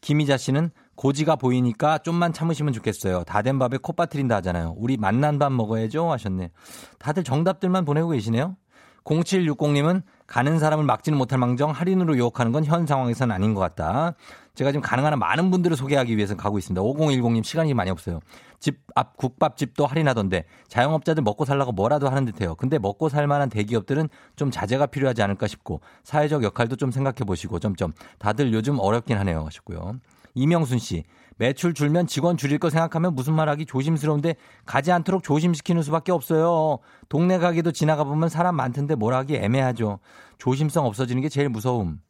[0.00, 3.24] 김희자 씨는 고지가 보이니까 좀만 참으시면 좋겠어요.
[3.24, 4.74] 다 된 밥에 콧 빠트린다 하잖아요.
[4.78, 6.50] 우리 만난 밥 먹어야죠 하셨네.
[6.98, 8.56] 다들 정답들만 보내고 계시네요.
[9.04, 14.14] 0760님은 가는 사람을 막지는 못할 망정 할인으로 유혹하는 건 현 상황에서는 아닌 것 같다.
[14.54, 16.80] 제가 지금 가능한 많은 분들을 소개하기 위해서 가고 있습니다.
[16.82, 18.20] 5010님 시간이 많이 없어요.
[18.60, 22.54] 집 앞 국밥집도 할인하던데 자영업자들 먹고 살라고 뭐라도 하는 듯해요.
[22.54, 27.58] 근데 먹고 살 만한 대기업들은 좀 자제가 필요하지 않을까 싶고 사회적 역할도 좀 생각해 보시고
[27.58, 29.94] 점점 다들 요즘 어렵긴 하네요 하셨고요.
[30.34, 31.04] 이명순 씨
[31.36, 34.36] 매출 줄면 직원 줄일 거 생각하면 무슨 말하기 조심스러운데
[34.66, 36.78] 가지 않도록 조심시키는 수밖에 없어요.
[37.08, 40.00] 동네 가게도 지나가 보면 사람 많던데 뭘 하기 애매하죠.
[40.36, 42.00] 조심성 없어지는 게 제일 무서움.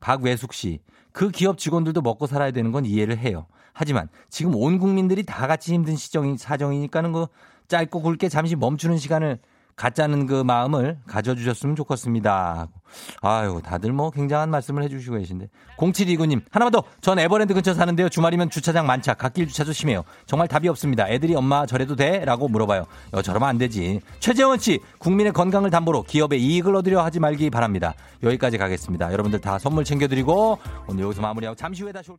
[0.00, 0.80] 박외숙 씨,
[1.12, 3.46] 그 기업 직원들도 먹고 살아야 되는 건 이해를 해요.
[3.72, 7.26] 하지만 지금 온 국민들이 다 같이 힘든 시정이 사정이니까는 그
[7.68, 9.38] 짧고 굵게 잠시 멈추는 시간을
[9.78, 12.66] 가짜는 그 마음을 가져주셨으면 좋겠습니다.
[13.22, 15.48] 아유, 다들 뭐 굉장한 말씀을 해주시고 계신데.
[15.76, 16.82] 0729님, 하나만 더.
[17.00, 18.08] 전 에버랜드 근처 사는데요.
[18.08, 19.14] 주말이면 주차장 만차.
[19.14, 20.02] 갓길 주차도 심해요.
[20.26, 21.08] 정말 답이 없습니다.
[21.08, 22.24] 애들이 엄마 저래도 돼?
[22.24, 22.86] 라고 물어봐요.
[23.14, 24.00] 여, 저러면 안 되지.
[24.18, 27.94] 최재원 씨, 국민의 건강을 담보로 기업에 이익을 얻으려 하지 말기 바랍니다.
[28.24, 29.12] 여기까지 가겠습니다.
[29.12, 30.58] 여러분들 다 선물 챙겨드리고
[30.88, 32.18] 오늘 여기서 마무리하고 잠시 후에 다시 올.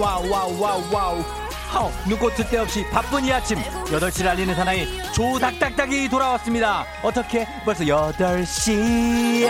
[0.00, 1.24] wow wow wow wow.
[1.68, 3.58] 하우 눈코 뜰 새 없이 바쁜 이 아침.
[3.58, 6.84] 8시를 알리는 사나이 조닥닥닥이 돌아왔습니다.
[7.02, 9.48] 어떻게 벌써 8시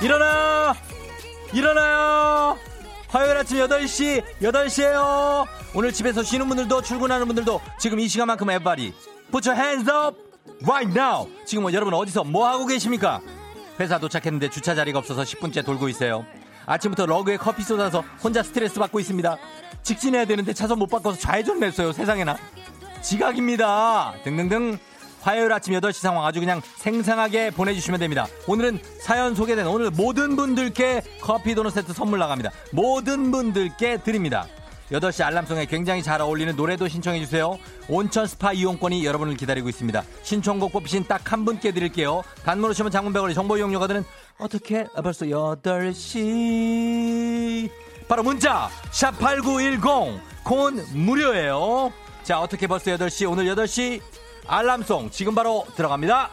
[0.00, 0.74] 일어나!
[1.52, 2.56] 일어나요!
[3.08, 5.46] 화요일 아침 8시, 8시에요!
[5.74, 8.94] 오늘 집에서 쉬는 분들도 출근하는 분들도 지금 이 시간만큼 에바리.
[9.32, 10.16] Put your hands up!
[10.62, 11.28] Right now!
[11.44, 13.20] 지금 뭐 여러분 어디서 뭐 하고 계십니까?
[13.80, 16.24] 회사 도착했는데 주차 자리가 없어서 10분째 돌고 있어요.
[16.66, 19.36] 아침부터 러그에 커피 쏟아서 혼자 스트레스 받고 있습니다.
[19.82, 21.92] 직진해야 되는데 차선 못 바꿔서 좌회전 냈어요.
[21.92, 22.36] 세상에나.
[23.02, 24.14] 지각입니다.
[24.22, 24.78] 등등등
[25.20, 28.26] 화요일 아침 8시 상황 아주 그냥 생생하게 보내주시면 됩니다.
[28.46, 32.50] 오늘은 사연 소개된 오늘 모든 분들께 커피 도넛 세트 선물 나갑니다.
[32.72, 34.46] 모든 분들께 드립니다.
[34.90, 37.58] 8시 알람송에 굉장히 잘 어울리는 노래도 신청해주세요.
[37.90, 40.02] 온천 스파 이용권이 여러분을 기다리고 있습니다.
[40.22, 42.22] 신청곡 뽑히신 딱 한 분께 드릴게요.
[42.42, 44.02] 단문 오시면 장문백원의 정보 이용료가 드는
[44.38, 45.26] 어떻게 벌써
[46.38, 47.68] 8시
[48.08, 51.92] 바로 문자 샵8910 콘 무료예요.
[52.22, 54.00] 자 어떻게 벌써 8시 오늘 8시
[54.48, 56.30] 알람송 지금 바로 들어갑니다.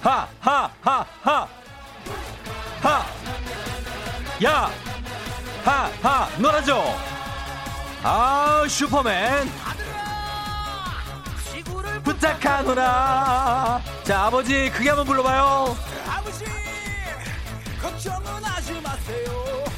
[0.00, 1.48] 하, 하, 하, 하.
[2.80, 3.06] 하.
[4.44, 4.70] 야.
[5.64, 6.38] 하, 하.
[6.38, 6.82] 놀아줘.
[8.02, 9.50] 아, 슈퍼맨.
[12.02, 13.82] 부탁하노라.
[14.04, 15.76] 자, 아버지, 크게 한번 불러봐요.
[16.08, 16.44] 아버지,
[17.80, 19.69] 걱정은 하지 마세요.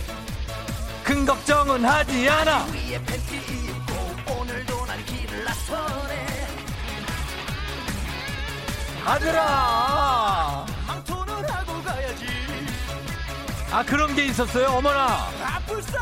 [1.23, 2.67] 큰 걱정은 하지 않아.
[9.05, 10.67] 아들아.
[10.87, 12.27] 망토를 하고 가야지.
[13.71, 15.29] 아 그런 게 있었어요, 어머나.
[15.45, 15.99] 아플싸.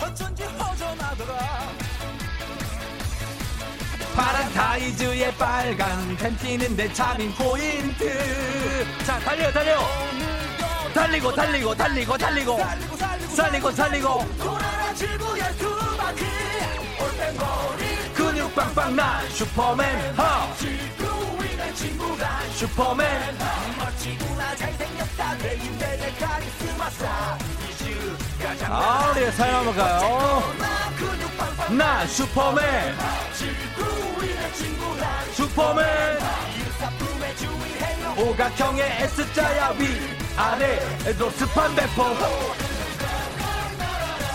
[0.00, 1.38] 어쩐지 허전하더라.
[4.16, 8.84] 파란 타이즈에 빨간 팬티는 내 차민 포인트.
[9.04, 9.78] 자 달려 달려.
[10.94, 12.58] 달리고 달리고 달리고 달리고.
[13.34, 14.24] 살리고 살리고
[18.14, 20.46] 근육 빵빵 나 슈퍼맨 하.
[22.54, 23.38] 슈퍼맨.
[23.78, 27.38] 멋지구나 잘생겼다 내 인생의 카리스마 사
[28.68, 30.42] 아 우리 사연 한번 가요.
[31.70, 32.96] 나 슈퍼맨.
[35.32, 35.84] 슈퍼맨.
[38.16, 42.04] 오각형의 S자야 위 아래에도 습한 배포.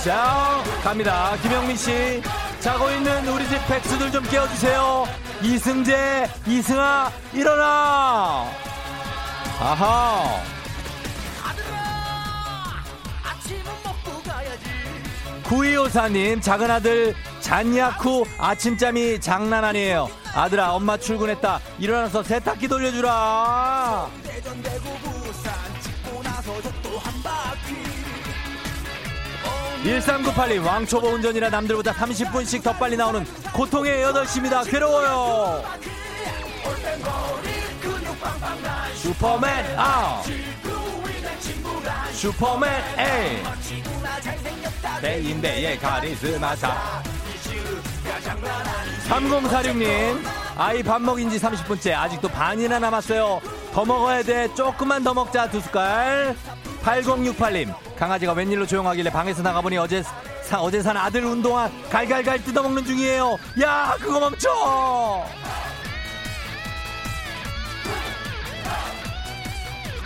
[0.03, 1.35] 자 갑니다.
[1.41, 2.21] 김영민 씨
[2.59, 5.05] 자고 있는 우리 집 백수들 좀 깨워주세요.
[5.41, 8.45] 이승재 이승아 일어나.
[9.59, 10.41] 아하.
[15.43, 20.07] 구이오사님 작은 아들 잔약 후 아침잠이 장난 아니에요.
[20.35, 21.59] 아들아 엄마 출근했다.
[21.79, 24.07] 일어나서 세탁기 돌려주라
[29.83, 34.69] 1398님 왕초보 운전이라 남들보다 30분씩 더 빨리 나오는 고통의 8시입니다.
[34.69, 35.63] 괴로워요.
[38.95, 40.21] 슈퍼맨 아
[42.13, 42.69] 슈퍼맨
[45.01, 47.01] 내 인대의 카리스마사.
[49.07, 50.21] 3046님
[50.57, 53.39] 아이 밥 먹인 지 30분째 아직도 반이나 남았어요
[53.73, 56.35] 더 먹어야 돼 조금만 더 먹자 두 숟갈
[56.83, 60.03] 8068님 강아지가 웬일로 조용하길래 방에서 나가보니 어제
[60.43, 64.49] 사, 어제 산 아들 운동화 갈갈갈 뜯어먹는 중이에요 야 그거 멈춰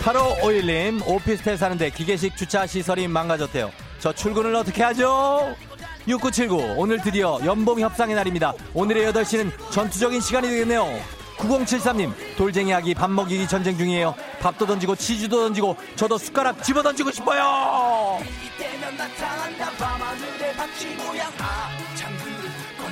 [0.04, 3.72] 8551님, 오피스텔 사는데 기계식 주차 시설이 망가졌대요.
[4.00, 5.56] 저 출근을 어떻게 하죠?
[6.10, 8.54] 6979, 오늘 드디어 연봉 협상의 날입니다.
[8.74, 10.86] 오늘의 8시는 전투적인 시간이 되겠네요.
[11.44, 14.16] 9073님, 돌쟁이 아기 밥 먹이기 전쟁 중이에요.
[14.40, 18.20] 밥도 던지고 치즈도 던지고 저도 숟가락 집어 던지고 싶어요.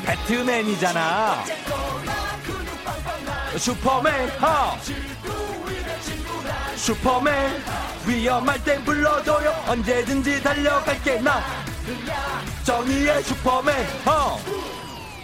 [0.05, 1.43] 배트맨이잖아.
[3.57, 4.77] 슈퍼맨, 하!
[6.75, 7.61] 슈퍼맨
[8.07, 11.41] 위험할 땐 불러줘요 언제든지 달려갈게 나
[12.63, 13.75] 정의의 슈퍼맨
[14.07, 14.39] 어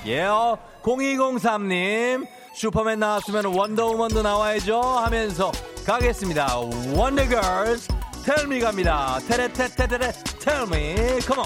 [0.06, 2.28] 예요 0203님
[2.58, 5.52] 슈퍼맨 나왔으면 원더우먼도 나와야죠 하면서
[5.86, 6.58] 가겠습니다.
[6.96, 7.88] 원더걸스
[8.26, 9.20] Tell Me 갑니다.
[9.28, 11.46] 테레테테테레 tell me come on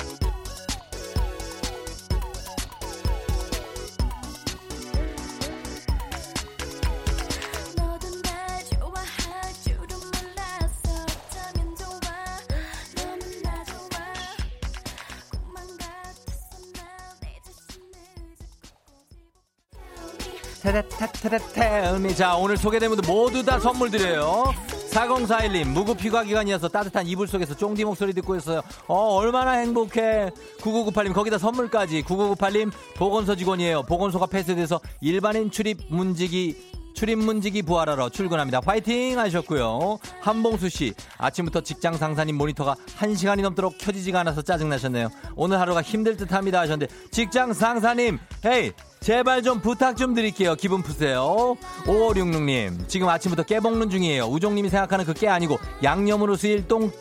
[20.62, 24.54] 테레테테레테미 자 오늘 소개된 분들 모두 다 선물 드려요
[24.92, 31.38] 4041님 무구피과 기간이어서 따뜻한 이불 속에서 쫑디 목소리 듣고 있어요 어 얼마나 행복해 9998님 거기다
[31.38, 38.60] 선물까지 9998님 보건소 직원이에요 보건소가 폐쇄돼서 일반인 출입 문지기 출입문지기 부활하러 출근합니다.
[38.66, 39.98] 화이팅 하셨고요.
[40.20, 45.10] 한봉수 씨 아침부터 직장 상사님 모니터가 1시간이 넘도록 켜지지가 않아서 짜증나셨네요.
[45.36, 48.74] 오늘 하루가 힘들 듯 합니다 하셨는데 직장 상사님 헤이
[49.06, 50.54] 제발 좀 부탁 좀 드릴게요.
[50.54, 51.58] 기분 푸세요.
[51.86, 54.26] 5566님 지금 아침부터 깨 먹는 중이에요.
[54.26, 56.92] 우종님이 생각하는 그 깨 아니고 양념으로 쓰일 똥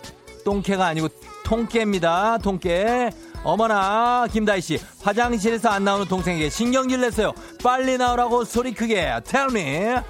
[0.44, 1.08] 똥깨가 아니고
[1.44, 2.38] 통깨입니다.
[2.38, 3.10] 통깨.
[3.44, 7.32] 어머나 김다희 씨 화장실에서 안 나오는 동생에게 신경질 냈어요.
[7.62, 9.06] 빨리 나오라고 소리 크게
[9.50, 10.00] me.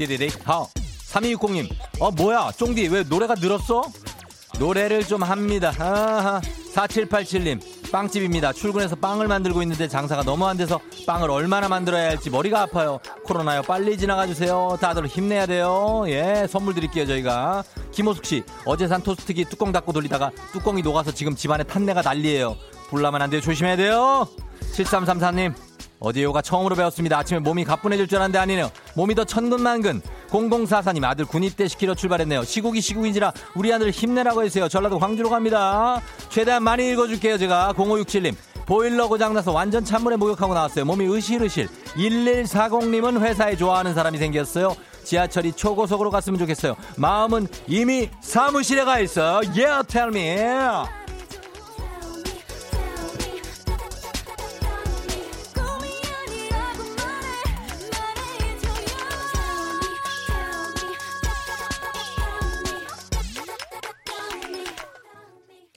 [0.00, 0.66] 띠디디 하우
[1.10, 3.82] 3260님, 어, 뭐야, 쫑디, 왜 노래가 늘었어?
[4.60, 5.72] 노래를 좀 합니다.
[5.78, 6.40] 아하.
[6.72, 8.52] 4787님, 빵집입니다.
[8.52, 13.00] 출근해서 빵을 만들고 있는데 장사가 너무 안 돼서 빵을 얼마나 만들어야 할지 머리가 아파요.
[13.24, 14.78] 코로나요, 빨리 지나가 주세요.
[14.80, 16.04] 다들 힘내야 돼요.
[16.06, 17.64] 예, 선물 드릴게요, 저희가.
[17.90, 22.56] 김호숙 씨, 어제 산 토스트기 뚜껑 닫고 돌리다가 뚜껑이 녹아서 지금 집안에 탄내가 난리예요.
[22.90, 23.40] 불나면 안 돼요.
[23.40, 24.28] 조심해야 돼요.
[24.74, 25.54] 7334님,
[26.00, 27.18] 어디요가 처음으로 배웠습니다.
[27.18, 28.70] 아침에 몸이 가뿐해질 줄 알았는데 아니네요.
[28.94, 30.00] 몸이 더 천근만근.
[30.30, 32.44] 0044님 아들 군입대 시키러 출발했네요.
[32.44, 34.68] 시국이 시국인지라 우리 아들 힘내라고 했어요.
[34.68, 36.00] 전라도 광주로 갑니다.
[36.30, 37.38] 최대한 많이 읽어줄게요.
[37.38, 38.34] 제가 0567님
[38.66, 40.84] 보일러 고장나서 완전 찬물에 목욕하고 나왔어요.
[40.84, 41.68] 몸이 으실으실.
[41.96, 44.76] 1140님은 회사에 좋아하는 사람이 생겼어요.
[45.04, 46.76] 지하철이 초고속으로 갔으면 좋겠어요.
[46.96, 49.40] 마음은 이미 사무실에 가 있어요.
[49.56, 50.99] Yeah, tell me.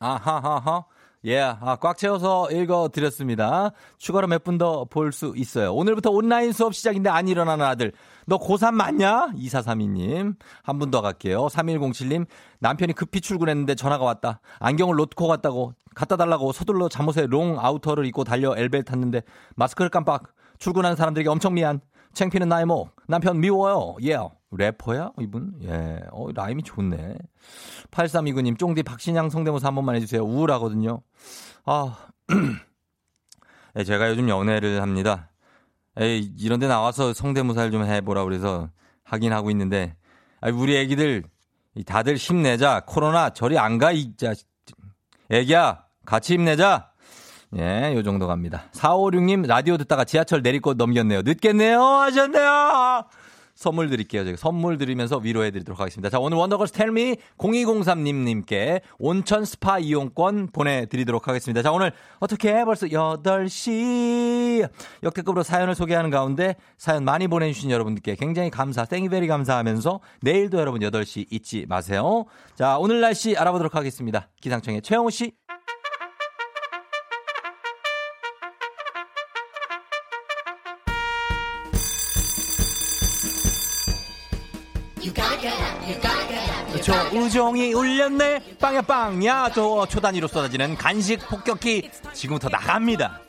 [0.04, 0.86] 아하하하.
[1.26, 3.72] 예, 아, 꽉 채워서 읽어드렸습니다.
[3.98, 5.74] 추가로 몇 분 더 볼 수 있어요.
[5.74, 7.94] 오늘부터 온라인 수업 시작인데 안 일어나는 아들.
[8.26, 9.28] 너 고3 맞냐?
[9.34, 10.36] 2432님.
[10.64, 11.48] 한 분 더 갈게요.
[11.48, 12.26] 3107님.
[12.60, 14.42] 남편이 급히 출근했는데 전화가 왔다.
[14.60, 15.74] 안경을 놓고 갔다고.
[15.96, 19.22] 갖다 달라고 서둘러 잠옷에 long outer를 입고 달려 엘베 탔는데
[19.56, 20.24] 마스크를 깜빡.
[20.60, 21.80] 출근하는 사람들에게 엄청 미안.
[22.14, 22.90] 챙피는 나의 몫.
[23.08, 23.96] 남편 미워요.
[24.02, 24.16] 예.
[24.16, 24.36] Yeah.
[24.56, 25.12] 래퍼야?
[25.20, 25.54] 이분?
[25.64, 26.00] 예.
[26.12, 27.16] 어, rhyme이 좋네.
[27.92, 30.22] 8329님, 쫑디 박신양 성대모사 한 번만 해주세요.
[30.24, 31.02] 우울하거든요.
[31.66, 31.98] 아,
[33.78, 35.30] 예, 제가 요즘 연애를 합니다.
[35.98, 38.70] 에이, 이런 데 나와서 성대모사를 좀 해보라 그래서
[39.04, 39.96] 하긴 하고 있는데,
[40.42, 41.24] 아, 우리 애기들,
[41.86, 42.84] 다들 힘내자.
[42.86, 44.34] 코로나 저리 안 가, 이, 자,
[45.30, 46.92] 애기야, 같이 힘내자.
[47.58, 48.64] 예, 요 정도 갑니다.
[48.74, 51.22] 456님, 라디오 듣다가 지하철 내리고 넘겼네요.
[51.22, 51.80] 늦겠네요.
[51.82, 53.06] 하셨네요.
[53.56, 54.24] 선물 드릴게요.
[54.26, 56.10] 제가 선물 드리면서 위로해 드리도록 하겠습니다.
[56.10, 61.62] 자, 오늘 원더걸스 Tell Me 0203님님께 온천 스파 이용권 보내드리도록 하겠습니다.
[61.62, 64.68] 자, 오늘 어떻게 벌써 8시
[65.04, 70.60] 역대급으로 사연을 소개하는 가운데 사연 많이 보내주신 여러분들께 굉장히 감사, thank you very 감사하면서 내일도
[70.60, 72.26] 여러분 8시 잊지 마세요.
[72.56, 74.30] 자, 오늘 날씨 알아보도록 하겠습니다.
[74.42, 75.34] 기상청의 최영호 씨.
[86.94, 93.20] 조우종이 울렸네 빵야 빵야 저 초단위로 쏟아지는 간식 폭격기 지금부터 나갑니다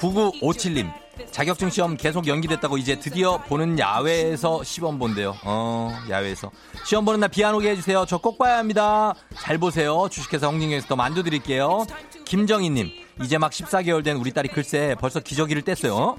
[0.00, 0.92] 9957님
[1.30, 5.34] 자격증 시험 계속 연기됐다고 이제 드디어 보는 야외에서 시험 본대요.
[5.44, 6.50] 어, 야외에서.
[6.84, 8.04] 시험 보는 날 비 안 오게 해주세요.
[8.04, 9.14] 저 꼭 봐야 합니다.
[9.38, 10.08] 잘 보세요.
[10.10, 11.86] 주식회사 홍진경에서 더 만두 드릴게요.
[12.26, 12.90] 김정희님,
[13.22, 15.96] 이제 막 14개월 된 우리 딸이 글쎄 벌써 기저귀를 뗐어요.
[15.96, 16.16] 어?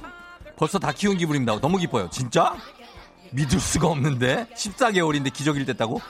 [0.56, 1.60] 벌써 다 키운 기분입니다.
[1.62, 2.10] 너무 기뻐요.
[2.10, 2.56] 진짜?
[3.32, 4.48] 믿을 수가 없는데?
[4.56, 6.02] 14개월인데 기저귀를 뗐다고?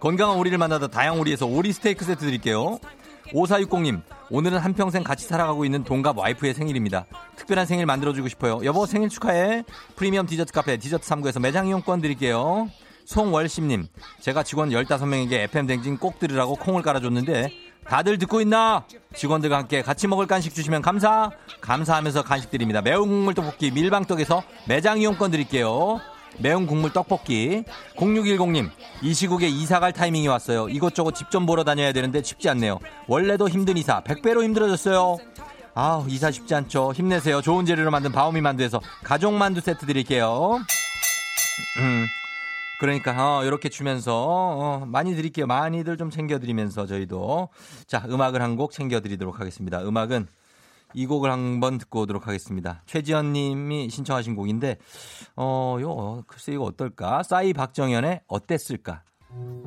[0.00, 2.78] 건강한 오리를 만나다 다양 오리에서 오리 스테이크 세트 드릴게요.
[3.34, 7.04] 5460님, 오늘은 한평생 같이 살아가고 있는 동갑 와이프의 생일입니다.
[7.36, 8.64] 특별한 생일 만들어주고 싶어요.
[8.64, 9.62] 여보, 생일 축하해.
[9.96, 12.68] 프리미엄 디저트 카페 디저트 3구에서 매장 이용권 드릴게요.
[13.04, 13.88] 송월심님,
[14.20, 17.52] 제가 직원 15명에게 FM대행진 꼭 들으라고 콩을 깔아줬는데,
[17.86, 18.84] 다들 듣고 있나?
[19.14, 21.30] 직원들과 함께 같이 먹을 간식 주시면 감사.
[21.60, 22.80] 감사하면서 간식 드립니다.
[22.80, 26.00] 매운 국물 떡볶이 밀방떡에서 매장 이용권 드릴게요.
[26.38, 27.64] 매운 국물 떡볶이.
[27.96, 28.70] 0610님,
[29.02, 30.68] 이 시국에 이사 갈 타이밍이 왔어요.
[30.68, 32.80] 이것저것 집 좀 보러 다녀야 되는데 쉽지 않네요.
[33.06, 35.18] 원래도 힘든 이사, 100배로 힘들어졌어요.
[35.74, 36.92] 아 이사 쉽지 않죠.
[36.92, 37.40] 힘내세요.
[37.40, 40.58] 좋은 재료로 만든 바오미 만두에서 가족 만두 세트 드릴게요.
[41.78, 42.06] 음.
[42.80, 45.46] 그러니까 어, 이렇게 주면서 어, 많이 드릴게요.
[45.46, 47.50] 많이들 좀 챙겨드리면서 저희도
[47.86, 49.80] 자 음악을 한 곡 챙겨드리도록 하겠습니다.
[49.82, 50.26] 음악은
[50.94, 52.82] 이 곡을 한번 듣고 오도록 하겠습니다.
[52.86, 54.78] 최지연 님이 신청하신 곡인데,
[55.36, 57.22] 어, 요, 글쎄 이거 어떨까?
[57.22, 59.02] 싸이 박정현의 어땠을까?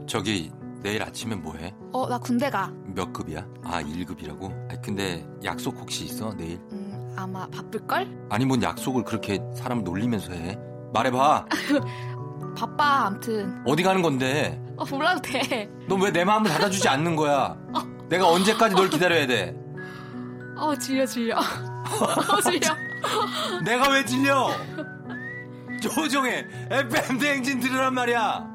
[0.08, 0.52] 저기,
[0.82, 1.74] 내일 아침엔 뭐 해?
[1.94, 2.72] 어, 나 군대 가.
[2.94, 3.48] 몇 급이야?
[3.64, 4.72] 아, 1급이라고?
[4.72, 6.60] 아, 근데 약속 혹시 있어, 내일?
[6.72, 8.28] 음, 아마 바쁠걸?
[8.30, 10.58] 아니, 뭔 약속을 그렇게 사람 놀리면서 해?
[10.94, 11.46] 말해봐.
[12.58, 13.64] 바빠, 암튼.
[13.66, 14.62] 어디 가는 건데?
[14.76, 15.70] 어, 몰라도 돼.
[15.88, 17.58] 너왜내 마음을 닫아주지 않는 거야?
[18.10, 19.56] 내가 언제까지 널 기다려야 돼?
[20.56, 21.38] 어, 질려, 질려.
[21.38, 22.76] 어, 질려.
[23.64, 24.50] 내가 왜 질려?
[25.82, 26.48] 조종해.
[26.72, 28.48] FM 대행진 들으란 말이야.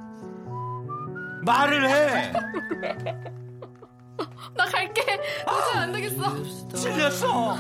[1.45, 2.33] 말을 해.
[4.57, 5.21] 나 갈게.
[5.47, 6.43] 도저히 안 되겠어.
[6.75, 7.57] 질렸어.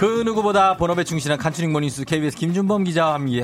[0.00, 3.42] 그 누구보다 본업에 충실한 간추린 모닝스 KBS 김준범 기자와 함께,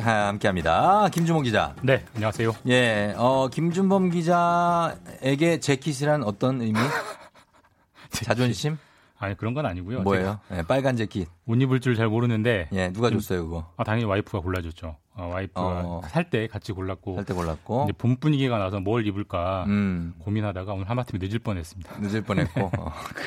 [0.48, 1.06] 합니다.
[1.12, 1.74] 김준범 기자.
[1.82, 2.50] 네, 안녕하세요.
[2.68, 6.78] 예, 어, 김준범 기자에게 재킷이란 어떤 의미?
[8.08, 8.78] 자존심?
[9.18, 10.00] 아니 그런 건 아니고요.
[10.00, 10.40] 뭐예요?
[10.50, 11.28] 예, 빨간 재킷.
[11.44, 12.70] 옷 입을 줄 잘 모르는데.
[12.72, 13.70] 예, 누가 줬어요 그거?
[13.76, 14.96] 아 당연히 와이프가 골라줬죠.
[15.14, 16.00] 어, 와이프가 어.
[16.08, 17.16] 살때 같이 골랐고.
[17.16, 17.84] 살 때 골랐고.
[17.84, 20.14] 이제 봄 분위기가 나서 뭘 입을까 음.
[20.20, 21.98] 고민하다가 오늘 하마터면 늦을 뻔했습니다.
[21.98, 22.70] 늦을 뻔했고.
[22.80, 23.26] 어, 그래.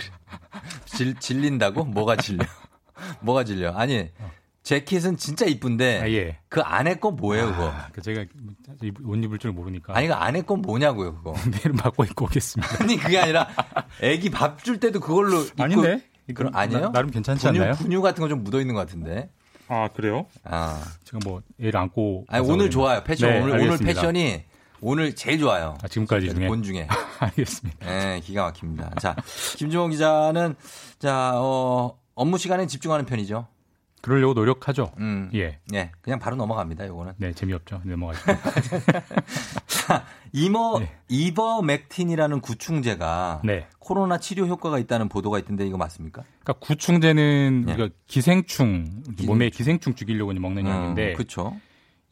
[0.85, 1.85] 질, 질린다고?
[1.85, 2.43] 뭐가 질려?
[3.21, 3.71] 뭐가 질려?
[3.73, 4.09] 아니
[4.63, 6.37] 재킷은 진짜 이쁜데 아, 예.
[6.49, 7.73] 그 안에 거 뭐예요 아, 그거?
[7.93, 8.25] 그 제가
[9.05, 9.95] 옷 입을 줄 모르니까.
[9.95, 11.33] 아니 그 안에 건 뭐냐고요 그거?
[11.49, 12.83] 내일은 바꿔 입고 오겠습니다.
[12.83, 13.47] 아니 그게 아니라
[14.01, 16.01] 애기 밥 줄 때도 그걸로 입고 아닌데?
[16.35, 16.89] 그럼 아니에요?
[16.91, 17.73] 나, 름 괜찮지 분유, 않나요?
[17.75, 19.29] 분유 같은 거 좀 묻어 있는 것 같은데.
[19.67, 20.27] 아 그래요?
[20.43, 22.25] 아 제가 뭐 애를 안고.
[22.27, 23.83] 아니 오늘 좋아요 패션 네, 오늘 알겠습니다.
[23.83, 24.43] 오늘 패션이
[24.81, 25.77] 오늘 제일 좋아요.
[25.83, 26.87] 아, 지금까지 중에 본 중에.
[27.19, 27.85] 알겠습니다.
[27.85, 28.91] 네, 기가 막힙니다.
[29.01, 29.15] 자,
[29.57, 30.55] 김종호 기자는
[30.99, 33.47] 자, 어, 업무 시간에 집중하는 편이죠.
[34.01, 34.91] 그러려고 노력하죠.
[34.99, 35.29] 음.
[35.33, 35.59] 예.
[35.73, 35.91] 예.
[36.01, 37.13] 그냥 바로 넘어갑니다, 요거는.
[37.17, 37.81] 네, 재미없죠.
[37.85, 38.27] 넘어가시죠.
[39.67, 40.91] 자, 이머, 네.
[41.07, 43.67] 이버맥틴이라는 구충제가 네.
[43.79, 46.23] 코로나 치료 효과가 있다는 보도가 있던데 이거 맞습니까?
[46.43, 47.73] 그러니까 구충제는 네.
[47.73, 51.13] 우리가 기생충, 기 몸에 기생충 죽이려고 먹는 음, 약인데.
[51.13, 51.57] 그렇죠.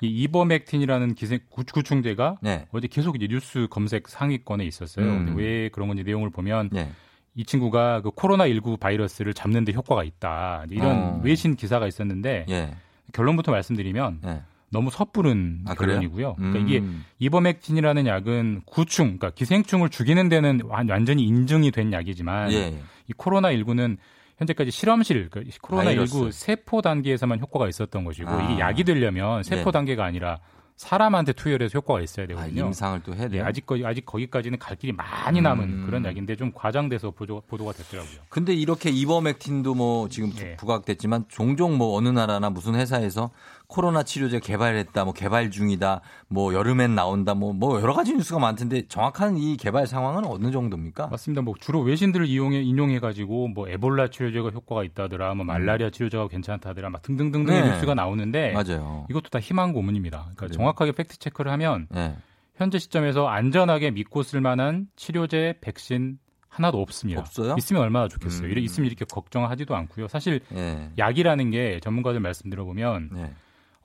[0.02, 2.66] 이 이버맥틴이라는 기생 구충제가 네.
[2.72, 5.06] 어제 계속 이제 뉴스 검색 상위권에 있었어요.
[5.06, 5.36] 음.
[5.36, 6.92] 왜 그런 건지 내용을 보면 네.
[7.38, 10.66] 이 친구가 그 코로나19 바이러스를 잡는 데 효과가 있다.
[10.72, 11.22] 이런 어.
[11.24, 12.76] 외신 기사가 있었는데 예.
[13.14, 14.42] 결론부터 말씀드리면 예.
[14.72, 16.36] 너무 섣부른 아, 결론이고요.
[16.40, 16.52] 음.
[16.52, 17.06] 그러니까 이게 음.
[17.20, 22.80] 이버맥틴이라는 약은 구충, 그러니까 기생충을 죽이는 데는 완전히 인증이 된 약이지만 예.
[23.08, 23.98] 이 코로나19는
[24.40, 26.32] 현재까지 실험실, 그러니까 코로나19 바이러스.
[26.32, 28.44] 세포 단계에서만 효과가 있었던 것이고 아.
[28.44, 29.72] 이게 약이 되려면 세포 예.
[29.72, 30.40] 단계가 아니라
[30.78, 32.64] 사람한테 투여해서 효과가 있어야 되거든요.
[32.64, 33.44] 아, 임상을 또 해야 돼요.
[33.44, 35.84] 네, 아직 거 아직 거기까지는 갈 길이 많이 남은 음.
[35.88, 38.20] 그런 약인데 좀 과장돼서 보도, 보도가 됐더라고요.
[38.30, 40.56] 근데 이렇게 이버멕틴도 뭐 지금 네.
[40.56, 43.32] 부각됐지만 종종 뭐 어느 나라나 무슨 회사에서
[43.68, 48.88] 코로나 치료제 개발했다, 뭐 개발 중이다, 뭐 여름엔 나온다, 뭐, 뭐 여러 가지 뉴스가 많던데
[48.88, 51.08] 정확한 이 개발 상황은 어느 정도입니까?
[51.08, 51.42] 맞습니다.
[51.42, 57.02] 뭐 주로 외신들을 이용해 인용해가지고 뭐 에볼라 치료제가 효과가 있다더라, 뭐 말라리아 치료제가 괜찮다더라, 막
[57.02, 57.70] 등등등등의 네.
[57.72, 59.06] 뉴스가 나오는데 맞아요.
[59.10, 60.18] 이것도 다 희망 고문입니다.
[60.18, 60.54] 그러니까 그래요.
[60.54, 62.16] 정확하게 fact check를 하면 네.
[62.56, 67.20] 현재 시점에서 안전하게 믿고 쓸만한 치료제, 백신 하나도 없습니다.
[67.20, 67.56] 없어요?
[67.58, 68.50] 있으면 얼마나 좋겠어요.
[68.50, 68.58] 음.
[68.58, 70.08] 있으면 이렇게 걱정하지도 않고요.
[70.08, 70.90] 사실 네.
[70.98, 73.10] 약이라는 게 전문가들 말씀 들어보면.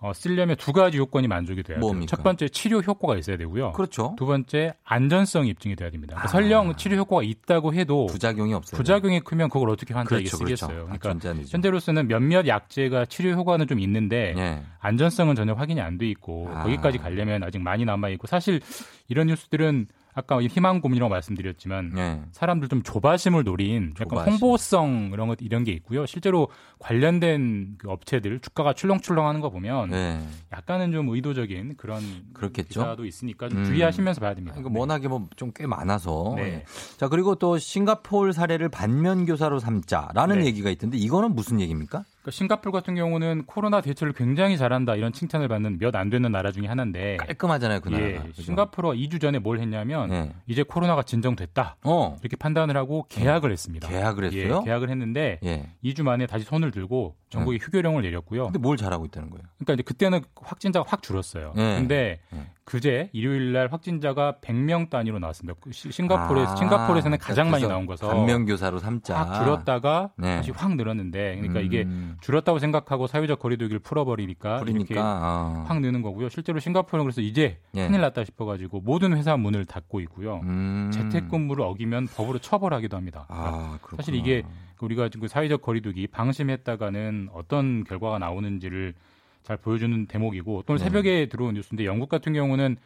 [0.03, 0.09] 네.
[0.09, 2.07] 어, 쓰려면 두 가지 요건이 만족이 돼야 돼요.
[2.07, 3.73] 첫 번째 치료 효과가 있어야 되고요.
[3.73, 4.15] 그렇죠.
[4.19, 6.17] 두 번째 안전성이 입증이 돼야 됩니다.
[6.17, 6.33] 그러니까 아.
[6.33, 8.77] 설령 치료 효과가 있다고 해도 부작용이 없어요.
[8.77, 10.57] 부작용이 크면 그걸 어떻게 환자에게 그렇죠, 그렇죠.
[10.67, 10.87] 쓰겠어요.
[10.87, 11.01] 그렇죠.
[11.01, 14.63] 그러니까 아, 현재로서는 몇몇 약제가 치료 효과는 좀 있는데 네.
[14.81, 16.63] 안전성은 전혀 확인이 안 돼 있고 아.
[16.65, 18.61] 거기까지 가려면 아직 많이 남아 있고 사실
[19.09, 22.23] 이런 뉴스들은 아까 희망 고민이라고 말씀드렸지만 네.
[22.33, 24.33] 사람들 좀 조바심을 노린 약간 조바심.
[24.33, 26.05] 홍보성 이런 것 이런 게 있고요.
[26.07, 26.49] 실제로
[26.81, 30.21] 관련된 그 업체들 주가가 출렁출렁하는 거 보면 네.
[30.53, 32.03] 약간은 좀 의도적인 그런
[32.35, 32.69] 그렇겠죠.
[32.81, 33.65] 기사도 있으니까 좀 음.
[33.65, 34.55] 주의하시면서 봐야 됩니다.
[34.57, 36.33] 그러니까 워낙에 뭐 좀 꽤 많아서.
[36.37, 36.43] 네.
[36.43, 36.65] 네.
[36.99, 40.47] 자 그리고 또 싱가포르 사례를 반면 교사로 삼자라는 네.
[40.47, 42.05] 얘기가 있던데 이거는 무슨 얘기입니까?
[42.23, 46.51] 그러니까 싱가폴 같은 경우는 코로나 대처를 굉장히 잘한다 이런 칭찬을 받는 몇 안 되는 나라
[46.53, 48.09] 중에 하나인데 깔끔하잖아요 그 나라가.
[48.09, 50.33] 예, 싱가포르가 2주 전에 뭘 했냐면 네.
[50.47, 52.17] 이제 코로나가 진정됐다 어.
[52.23, 53.89] 이렇게 판단을 하고 계약을 했습니다.
[53.89, 54.61] 계약을 했어요?
[54.63, 55.69] 예, 계약을 했는데 예.
[55.85, 57.65] 2주 만에 다시 손을 들고 전국에 네.
[57.65, 58.45] 휴교령을 내렸고요.
[58.45, 59.43] 근데 뭘 잘하고 있다는 거예요?
[59.59, 61.53] 그러니까 이제 그때는 확진자가 확 줄었어요.
[61.57, 61.77] 네.
[61.79, 62.47] 근데 네.
[62.65, 65.59] 그제 일요일 날 확진자가 100명 단위로 나왔습니다.
[65.61, 69.17] 그 싱가포르에 아, 싱가포르에서는 가장 많이 나온 거서 반면 교사로 삼자.
[69.19, 70.37] 확 줄었다가 네.
[70.37, 71.65] 다시 확 늘었는데 그러니까 음.
[71.65, 71.87] 이게
[72.21, 74.79] 줄었다고 생각하고 사회적 거리두기를 풀어버리니까 그러니까.
[74.79, 75.65] 이렇게 아.
[75.67, 76.29] 확 느는 거고요.
[76.29, 77.87] 실제로 싱가포르는 그래서 이제 네.
[77.87, 80.41] 큰일 났다 싶어가지고 모든 회사 문을 닫고 있고요.
[80.45, 80.91] 음.
[80.93, 83.27] 재택근무를 어기면 법으로 처벌하기도 합니다.
[83.29, 84.43] 아, 그러니까 사실 이게
[84.81, 88.95] 우리가 지금 사회적 거리두기 방심했다가는 어떤 결과가 나오는지를
[89.43, 90.85] 잘 보여주는 대목이고 또 네.
[90.85, 92.77] 새벽에 들어온 뉴스인데 영국 같은 경우는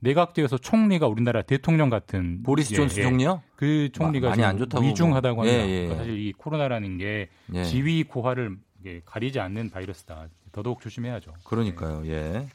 [0.00, 3.42] 내각제에서 총리가 우리나라 대통령 같은 보리스 예, 존스 예, 총리요?
[3.56, 5.58] 그 총리가 많이 안 좋다고 위중하다고 합니다.
[5.58, 5.74] 예, 예.
[5.84, 7.64] 그러니까 사실 이 코로나라는 게 예.
[7.64, 8.56] 지위 고하를
[9.04, 10.28] 가리지 않는 바이러스다.
[10.52, 11.32] 더더욱 조심해야죠.
[11.44, 12.06] 그러니까요.
[12.06, 12.46] 예.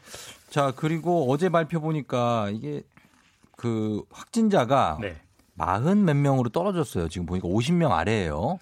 [0.49, 2.83] 자 그리고 어제 발표 보니까 이게
[3.55, 5.15] 그 확진자가 네.
[5.53, 7.07] 마흔 몇 명으로 떨어졌어요.
[7.09, 8.59] 지금 보니까 50명 아래예요.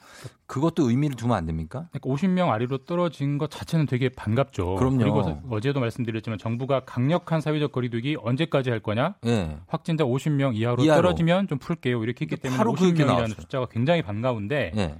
[0.47, 1.87] 그것도 의미를 두면 안 됩니까?
[1.91, 4.75] 그러니까 50명 아래로 떨어진 것 자체는 되게 반갑죠.
[4.75, 4.97] 그럼요.
[4.97, 9.15] 그리고 어제도 말씀드렸지만 정부가 강력한 사회적 거리두기 언제까지 할 거냐?
[9.21, 9.57] 네.
[9.67, 12.03] 확진자 50명 이하로, 이하로, 떨어지면 좀 풀게요.
[12.03, 14.99] 이렇게 했기 때문에 50명이라는 숫자가 굉장히 반가운데 네.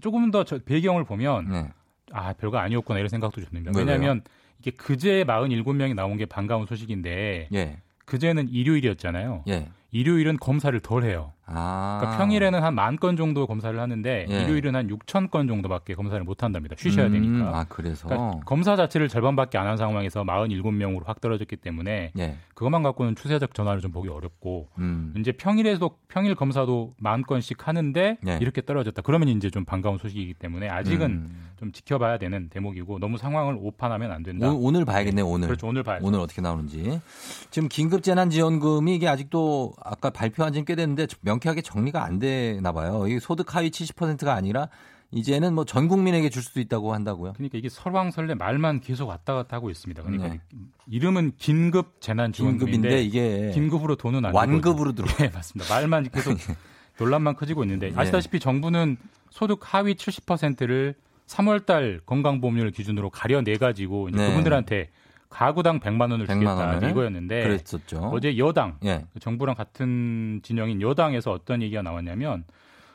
[0.00, 1.70] 조금 더 배경을 보면 네.
[2.12, 3.72] 아 별거 아니었구나 이런 생각도 듭니다.
[3.74, 4.22] 왜냐하면
[4.60, 7.78] 이게 그제 47명이 나온 게 반가운 소식인데 예.
[8.04, 9.44] 그제는 일요일이었잖아요.
[9.48, 9.68] 예.
[9.92, 11.32] 일요일은 검사를 덜 해요.
[11.52, 11.98] 아.
[12.00, 14.42] 그러니까 평일에는 한 만 건 정도 검사를 하는데 예.
[14.42, 16.76] 일요일은 한 6천 건 정도밖에 검사를 못 한답니다.
[16.78, 17.12] 쉬셔야 음.
[17.12, 17.58] 되니까.
[17.58, 22.36] 아, 그래서 그러니까 검사 자체를 절반밖에 안 한 상황에서 47명으로 확 떨어졌기 때문에 예.
[22.54, 25.12] 그것만 갖고는 추세적 전환을 좀 보기 어렵고 음.
[25.18, 28.38] 이제 평일에도 평일 검사도 만 건씩 하는데 예.
[28.40, 29.02] 이렇게 떨어졌다.
[29.02, 31.48] 그러면 이제 좀 반가운 소식이기 때문에 아직은 음.
[31.58, 34.50] 좀 지켜봐야 되는 대목이고 너무 상황을 오판하면 안 된다.
[34.50, 35.26] 오, 늘 봐야겠네 요.
[35.26, 35.48] 오늘.
[35.48, 35.66] 그렇죠.
[35.66, 36.06] 오늘 봐야죠.
[36.06, 37.00] 오늘 어떻게 나오는지.
[37.50, 42.72] 지금 긴급 재난지원금이 이게 아직도 아까 발표한 지는 꽤 됐는데 명쾌하게 정 정리가 안 되나
[42.72, 43.06] 봐요.
[43.08, 44.68] 이 소득 하위 70%가 아니라
[45.12, 47.32] 이제는 뭐 전 국민에게 줄 수도 있다고 한다고요.
[47.32, 50.02] 그러니까 이게 설왕설래 말만 계속 왔다 갔다 하고 있습니다.
[50.02, 50.40] 그러니까 네.
[50.88, 55.06] 이름은 긴급 재난 지원금인데 이게 긴급으로 돈은 아니고 완급으로 들어.
[55.18, 55.72] 네, 맞습니다.
[55.74, 56.36] 말만 계속
[56.98, 57.94] 논란만 커지고 있는데 네.
[57.96, 58.96] 아시다시피 정부는
[59.30, 60.94] 소득 하위 70%를
[61.26, 64.28] 3월 달 건강보험료를 기준으로 가려내 가지고 네.
[64.28, 64.90] 그분들한테
[65.30, 66.90] 가구당 100만 원을 100만 주겠다 원을?
[66.90, 68.10] 이거였는데 그랬었죠.
[68.12, 69.06] 어제 여당 예.
[69.20, 72.44] 정부랑 같은 진영인 여당에서 어떤 얘기가 나왔냐면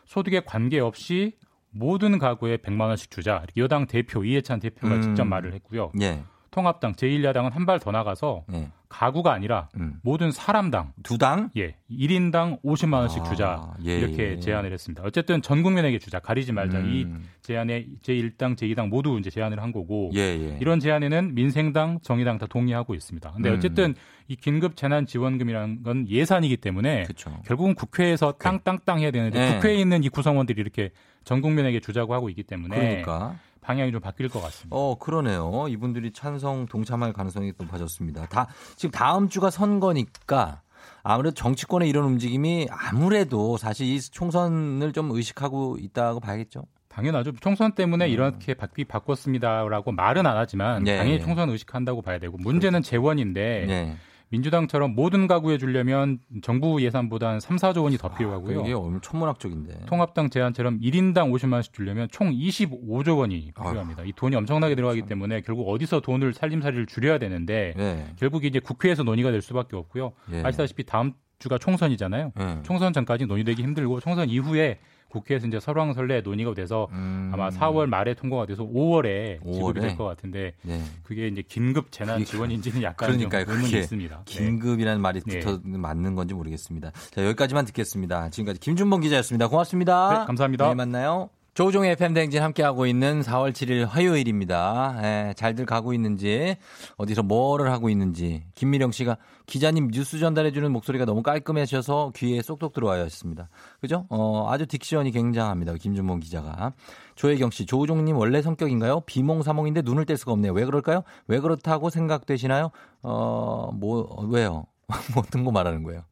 [0.06, 1.38] 소득에 관계없이
[1.72, 3.44] 모든 가구에 100만 원씩 주자.
[3.58, 5.02] 여당 대표 이해찬 대표가 음.
[5.02, 5.92] 직접 말을 했고요.
[6.02, 6.24] 예.
[6.56, 8.70] 통합당 제1야당은 한 발 더 나가서 예.
[8.88, 9.96] 가구가 아니라 음.
[10.04, 11.50] 모든 사람당 두 당?
[11.58, 11.76] 예.
[11.92, 13.74] 1인당 50만 원씩 아, 주자.
[13.86, 14.40] 예, 이렇게 예.
[14.40, 15.04] 제안을 했습니다.
[15.06, 16.20] 어쨌든 전 국민에게 주자.
[16.20, 16.78] 가리지 말자.
[16.80, 16.86] 음.
[16.94, 17.06] 이
[17.42, 20.58] 제안에 제1당, 제2당 모두 이제 제안을 한 거고 예, 예.
[20.62, 23.32] 이런 제안에는 민생당, 정의당 다 동의하고 있습니다.
[23.34, 23.56] 근데 음.
[23.58, 23.96] 어쨌든
[24.30, 27.32] 이 긴급 재난 지원금이라는 건 예산이기 때문에 그쵸.
[27.46, 29.54] 결국은 국회에서 땅땅땅 해야 되는데 네.
[29.56, 30.92] 국회에 있는 이 구성원들이 이렇게
[31.26, 33.36] 전 국민에게 주자고 하고 있기 때문에 그러니까.
[33.66, 34.76] 방향이 좀 바뀔 것 같습니다.
[34.76, 35.66] 어, 그러네요.
[35.70, 38.28] 이분들이 찬성 동참할 가능성이 높아졌습니다.
[38.28, 40.62] 다 지금 다음 주가 선거니까
[41.02, 46.64] 아무래도 정치권의 이런 움직임이 아무래도 사실 이 총선을 좀 의식하고 있다고 봐야겠죠.
[46.90, 47.34] 당연하죠.
[47.42, 48.10] 총선 때문에 음.
[48.10, 50.98] 이렇게 바뀌 바꿨습니다라고 말은 안 하지만 네.
[50.98, 52.90] 당연히 총선 의식한다고 봐야 되고 문제는 그렇죠.
[52.90, 53.98] 재원인데 네.
[54.30, 58.62] 민주당처럼 모든 가구에 주려면 정부 예산보다 한 3, 4조 원이 더 아, 필요하고요.
[58.62, 59.86] 이게 엄청 천문학적인데.
[59.86, 64.02] 통합당 제안처럼 1인당 50만 원씩 주려면 총 25조 원이 필요합니다.
[64.02, 68.14] 아 이 돈이 엄청나게 들어가기 때문에 결국 어디서 돈을 살림살이를 줄여야 되는데 네.
[68.18, 70.14] 결국 이제 국회에서 논의가 될 수밖에 없고요.
[70.30, 70.42] 네.
[70.44, 72.32] 아시다시피 다음 주가 총선이잖아요.
[72.36, 72.60] 네.
[72.64, 74.80] 총선 전까지 논의되기 힘들고 총선 이후에
[75.10, 77.32] 국회에서 이제 설왕설래 논의가 돼서 음.
[77.34, 79.54] 아마 4월 말에 통과가 돼서 5월에, 5월에?
[79.54, 80.82] 지급이 될 것 같은데 네.
[81.04, 83.46] 그게 이제 긴급 재난 지원인지는 약간 그러니까요.
[83.46, 84.16] 좀 의문이 있습니다.
[84.18, 84.22] 네.
[84.26, 85.02] 긴급이라는 네.
[85.02, 85.78] 말이 붙어 네.
[85.78, 86.92] 맞는 건지 모르겠습니다.
[87.12, 88.30] 자 여기까지만 듣겠습니다.
[88.30, 89.48] 지금까지 김준범 기자였습니다.
[89.48, 90.20] 고맙습니다.
[90.20, 90.66] 네, 감사합니다.
[90.66, 91.30] 내일 만나요.
[91.56, 95.00] 조종의 FM대행진 함께하고 있는 4월 7일 화요일입니다.
[95.04, 96.58] 예, 잘들 가고 있는지,
[96.98, 98.44] 어디서 뭐를 하고 있는지.
[98.56, 103.48] 김미령 씨가 기자님 뉴스 전달해주는 목소리가 너무 깔끔해져서 귀에 쏙쏙 들어와야 했습니다.
[103.80, 104.06] 그죠?
[104.10, 105.76] 어, 아주 딕션이 굉장합니다.
[105.76, 106.74] 김준범 기자가.
[107.16, 109.04] 조혜경 씨, 조종님 원래 성격인가요?
[109.06, 110.52] 비몽사몽인데 눈을 뗄 수가 없네요.
[110.52, 111.04] 왜 그럴까요?
[111.28, 112.72] 왜 그렇다고 생각되시나요?
[113.02, 114.66] 어, 뭐, 왜요?
[115.16, 116.04] 뭐 어떤 거 말하는 거예요?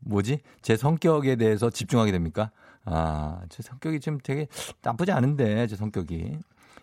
[0.00, 0.38] 뭐지?
[0.62, 2.50] 제 성격에 대해서 집중하게 됩니까?
[2.90, 4.46] 아, 제 성격이 좀 되게
[4.82, 6.38] 나쁘지 않은데, 제 성격이.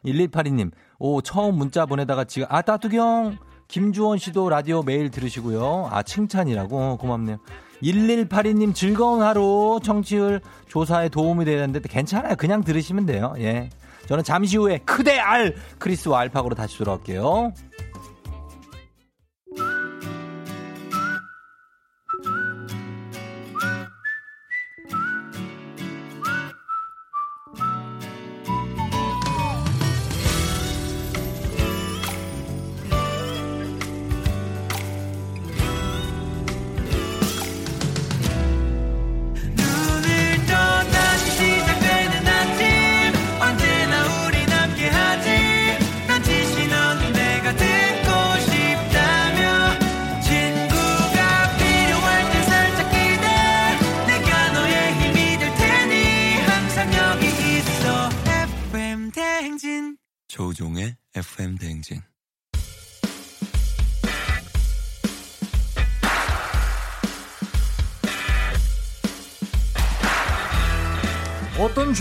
[0.05, 3.37] 1182님, 오, 처음 문자 보내다가 지금, 아, 따뚜경!
[3.67, 5.89] 김주원 씨도 라디오 매일 들으시고요.
[5.91, 6.97] 아, 칭찬이라고?
[6.97, 7.37] 고맙네요.
[7.81, 12.35] 1182님 즐거운 하루 청취율 조사에 도움이 되는데 괜찮아요.
[12.35, 13.33] 그냥 들으시면 돼요.
[13.39, 13.69] 예.
[14.07, 17.53] 저는 잠시 후에 크대 알 크리스와 알파고로 다시 돌아올게요.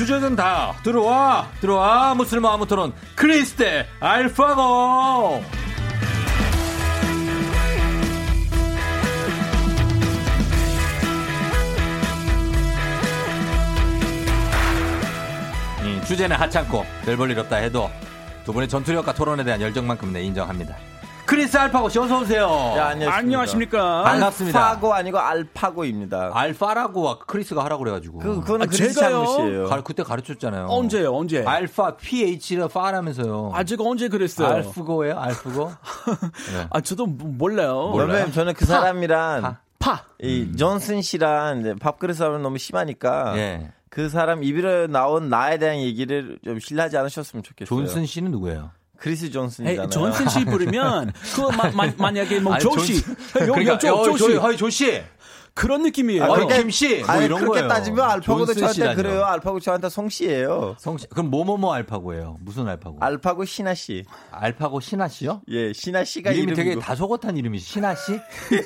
[0.04, 2.92] 주제든 다 들어와 들어와 무슬모 아무 토론.
[3.14, 5.42] 크리스테 알파고.
[15.84, 17.90] 이 주제는 하찮고 별 볼 일 없다 해도
[18.44, 20.76] 두 분의 전투력과 토론에 대한 열정만큼 내 인정합니다
[21.26, 22.46] 크리스 알파고 씨 어서 오세요.
[22.74, 23.16] 네, 안녕하십니까.
[23.16, 24.02] 안녕하십니까.
[24.02, 24.68] 반갑습니다.
[24.68, 26.30] 알파고 아니고 알파고입니다.
[26.34, 28.18] 알파라고 크리스가 하라고 그래가지고.
[28.18, 29.68] 그, 그거는 아, 크리스 잘못이에요.
[29.68, 30.66] 가, 그때 가르쳤잖아요.
[30.68, 31.14] 언제요?
[31.14, 31.42] 언제?
[31.46, 33.52] 알파 PH가 파라면서요.
[33.54, 34.48] 아 제가 언제 그랬어요?
[34.48, 35.18] 알프고예요?
[35.18, 35.72] 알프고?
[36.52, 36.66] 네.
[36.70, 37.88] 아 저도 몰라요.
[37.88, 38.30] 몰라요.
[38.30, 38.72] 저는 그 파.
[38.80, 39.58] 사람이랑 파.
[39.78, 40.04] 파.
[40.20, 40.56] 이 음.
[40.56, 43.36] 존슨 씨랑 밥그릇 싸움이 너무 심하니까.
[43.38, 43.72] 예.
[43.88, 47.66] 그 사람 입으로 나온 나에 대한 얘기를 좀 신뢰하지 않으셨으면 좋겠어요.
[47.78, 48.70] 존슨 씨는 누구예요?
[48.98, 49.90] 크리스 존슨이잖아요.
[49.90, 55.02] 존슨 씨 부르면 그 마, 만약에 뭐 조씨, 그러니까 조, 조, 조, 조씨
[55.54, 56.24] 그런 느낌이에요.
[56.24, 57.68] 아, 김 씨 뭐 아니, 이런 그렇게 거예요.
[57.68, 59.24] 따지면 알파고도 저한테 그래요.
[59.24, 60.74] 알파고 저한테 송 씨예요.
[60.78, 61.06] 송 씨.
[61.08, 62.38] 그럼 뭐뭐뭐 알파고예요.
[62.40, 62.96] 무슨 알파고?
[63.00, 64.04] 알파고 신하 씨.
[64.32, 65.42] 알파고 신하 씨요?
[65.48, 66.70] 예, 신하 씨가 이름이 이름이고.
[66.70, 68.18] 되게 다소곳한 이름이 신하 씨?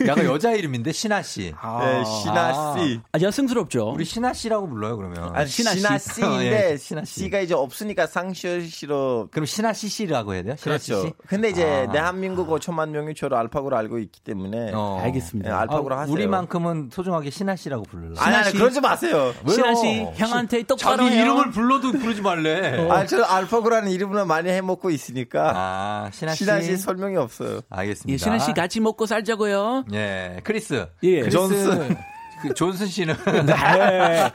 [0.07, 1.53] 약간 여자 이름인데 신하 씨.
[1.61, 3.01] 아, 네, 신하 씨.
[3.13, 3.91] 아, 여성스럽죠.
[3.91, 5.37] 우리 신하 씨라고 불러요, 그러면.
[5.37, 6.15] 아니, 신하, 신하 씨.
[6.15, 7.21] 씨인데 예, 신하 씨.
[7.21, 10.55] 씨가 이제 없으니까 상시 씨로 그럼 신하 씨 씨라고 해야 돼요?
[10.59, 11.03] 신하 그렇죠.
[11.07, 11.13] 씨.
[11.27, 11.93] 근데 이제 아.
[11.93, 15.01] 대한민국 5천만 명이 저를 알파고로 알고 있기 때문에 어.
[15.03, 15.51] 알겠습니다.
[15.51, 16.13] 네, 알파고로 아, 하세요.
[16.15, 18.15] 우리만큼은 소중하게 신하 씨라고 불러요.
[18.19, 19.35] 아니, 아니, 그러지 마세요.
[19.49, 21.25] 신하 씨, 형한테 똑바로 자기 해요.
[21.25, 22.79] 이름을 불러도 부르지 말래.
[22.89, 22.93] 어.
[22.93, 25.53] 아, 저 알파고라는 이름을 많이 해 먹고 있으니까.
[25.55, 26.45] 아, 신하 씨.
[26.45, 27.61] 신하 씨 설명이 없어요.
[27.71, 28.13] 알겠습니다.
[28.13, 29.85] 예, 신하 씨 같이 먹고 살자고요.
[29.93, 30.87] 예, 크리스.
[31.03, 31.37] 예, 크리스.
[31.37, 31.97] 존스.
[32.41, 33.33] 그 존슨 씨는 네.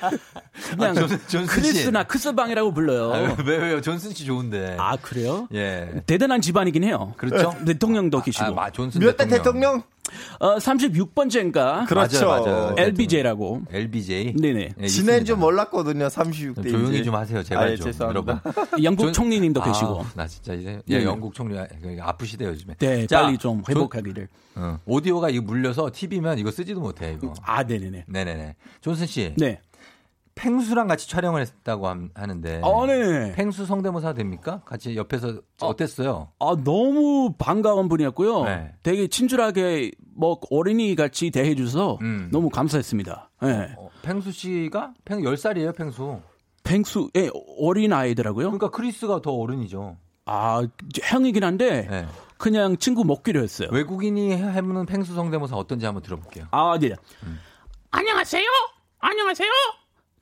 [0.75, 3.13] 그냥 아, 존, 존슨 크리스나 크스방이라고 불러요.
[3.13, 3.81] 아, 왜 왜요?
[3.81, 4.75] 존슨 씨 좋은데.
[4.77, 5.47] 아 그래요?
[5.53, 5.89] 예.
[6.05, 7.13] 대단한 집안이긴 해요.
[7.17, 7.55] 그렇죠.
[7.65, 8.59] 대통령도 계시고.
[8.59, 9.83] 아, 아, 존슨 몇대 대통령?
[10.39, 11.87] 어, 36번째인가?
[11.87, 12.27] 그렇죠.
[12.27, 12.75] 맞아요, 맞아요.
[12.77, 13.61] LBJ라고.
[13.71, 14.33] LBJ?
[14.33, 14.69] 네네.
[14.77, 16.69] 네, 지난주 몰랐거든요, 36대.
[16.69, 17.03] 조용히 이제.
[17.03, 17.91] 좀 하세요, 제발 아, 예, 좀.
[18.01, 18.37] 여러분.
[18.83, 19.13] 영국 존...
[19.13, 20.05] 총리님도 아, 계시고.
[20.15, 20.81] 나 진짜 이제.
[20.89, 21.05] 예, 네.
[21.05, 21.57] 영국 총리
[22.01, 22.75] 아프시대요, 요즘에.
[22.79, 24.27] 네, 자, 빨리 좀 회복하기를.
[24.55, 27.33] 어, 오디오가 이거 물려서 TV면 이거 쓰지도 못해, 이거.
[27.41, 28.05] 아, 네네네.
[28.07, 28.55] 네네네.
[28.81, 29.33] 존슨 씨.
[29.37, 29.59] 네.
[30.35, 32.61] 팽수랑 같이 촬영을 했다고 하는데.
[32.63, 33.33] 아, 네.
[33.33, 34.61] 팽수 성대모사 됩니까?
[34.65, 36.29] 같이 옆에서 아, 어땠어요?
[36.39, 38.43] 아, 너무 반가운 분이었고요.
[38.45, 38.73] 네.
[38.83, 42.29] 되게 친절하게 뭐 어린이 같이 대해줘서 음.
[42.31, 43.29] 너무 감사했습니다.
[43.43, 43.75] 네.
[43.77, 46.19] 어, 팽수 씨가 팽 10살이에요, 팽수.
[46.63, 47.29] 팽수, 예,
[47.59, 48.45] 어린 아이더라고요.
[48.45, 49.97] 그러니까 크리스가 더 어른이죠.
[50.25, 50.65] 아,
[51.03, 51.87] 형이긴 한데.
[51.89, 52.05] 네.
[52.37, 53.69] 그냥 친구 먹기로 했어요.
[53.71, 56.47] 외국인이 해보는 팽수 성대모사 어떤지 한번 들어볼게요.
[56.51, 56.93] 아, 네.
[57.23, 57.39] 음.
[57.91, 58.45] 안녕하세요.
[58.99, 59.49] 안녕하세요.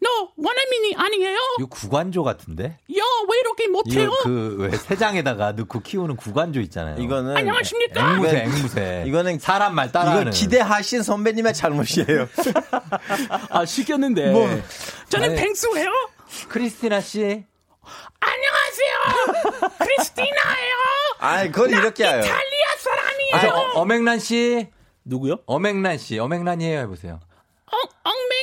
[0.03, 1.37] 너 원어민이 아니에요?
[1.59, 2.63] 이거 구관조 같은데?
[2.65, 4.09] 야, 왜 이렇게 못해요?
[4.23, 6.97] 그왜 세장에다가 넣고 키우는 구관조 있잖아요.
[6.99, 8.13] 이거는 안녕하십니까?
[8.13, 9.03] 앵무새, 앵무새.
[9.05, 10.23] 이거는 사람 말 따라하는.
[10.23, 12.27] 이거 기대하신 선배님의 잘못이에요.
[13.51, 14.31] 아 시켰는데.
[14.31, 14.47] 뭐.
[15.09, 15.91] 저는 펭수예요.
[16.49, 17.45] 크리스티나 씨.
[18.19, 19.69] 안녕하세요.
[19.77, 20.75] 크리스티나예요.
[21.19, 22.19] 아, 그건 이렇게 해요.
[22.19, 23.35] 이탈리아 사람이에요.
[23.53, 24.67] 아, 어, 어맹란 씨.
[25.03, 25.37] 누구요?
[25.45, 26.17] 어맹란 씨.
[26.17, 27.19] 어맹란이에요 해보세요.
[27.71, 28.40] 어, 엉맹란이에요.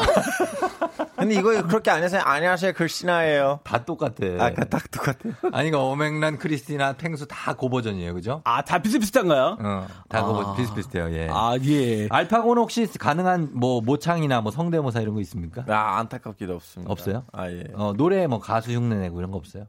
[1.16, 3.60] 근데 이거 그렇게 안 해서 안녕하세요 크리스티나예요.
[3.64, 4.14] 다 똑같아.
[4.38, 5.18] 아, 다 똑같아.
[5.52, 8.40] 아니, 그 오맹란 크리스티나 탱수 다 고버전이에요, 그죠?
[8.44, 9.58] 아, 다 비슷비슷한가요?
[9.60, 10.24] 어, 다 아.
[10.24, 11.12] 고버 비슷비슷해요.
[11.12, 11.28] 예.
[11.30, 12.08] 아, 예.
[12.10, 15.64] 알파고는 혹시 가능한 뭐 모창이나 뭐 성대모사 이런 거 있습니까?
[15.68, 16.90] 아, 안타깝게도 없습니다.
[16.90, 17.24] 없어요?
[17.32, 17.64] 아, 예.
[17.74, 19.66] 어, 노래 뭐 가수 흉내 내고 이런 거 없어요?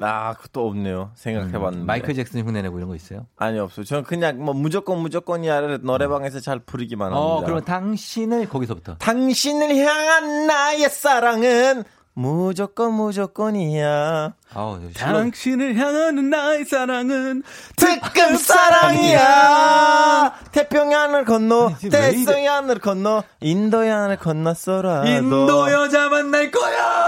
[0.00, 1.10] 아, 그것도 없네요.
[1.14, 1.78] 생각해봤는데.
[1.84, 3.26] 음, 마이클 잭슨 흉내 내고 이런 거 있어요?
[3.36, 3.84] 아니, 없어요.
[3.84, 7.20] 저는 그냥 뭐 무조건 무조건이야를 노래방에서 잘 부르기만 합니다.
[7.20, 8.96] 어, 그러면 당신을 거기서부터.
[8.98, 11.84] 당신을 향한 나의 사랑은
[12.14, 14.34] 무조건 무조건이야.
[14.54, 17.42] 아우, 당신을 향하는 나의 사랑은
[17.76, 20.34] 특급 사랑이야.
[20.52, 25.06] 태평양을 건너, 대서양을 건너, 인도양을 건넜어라.
[25.06, 27.01] 인도 여자 만날 거야!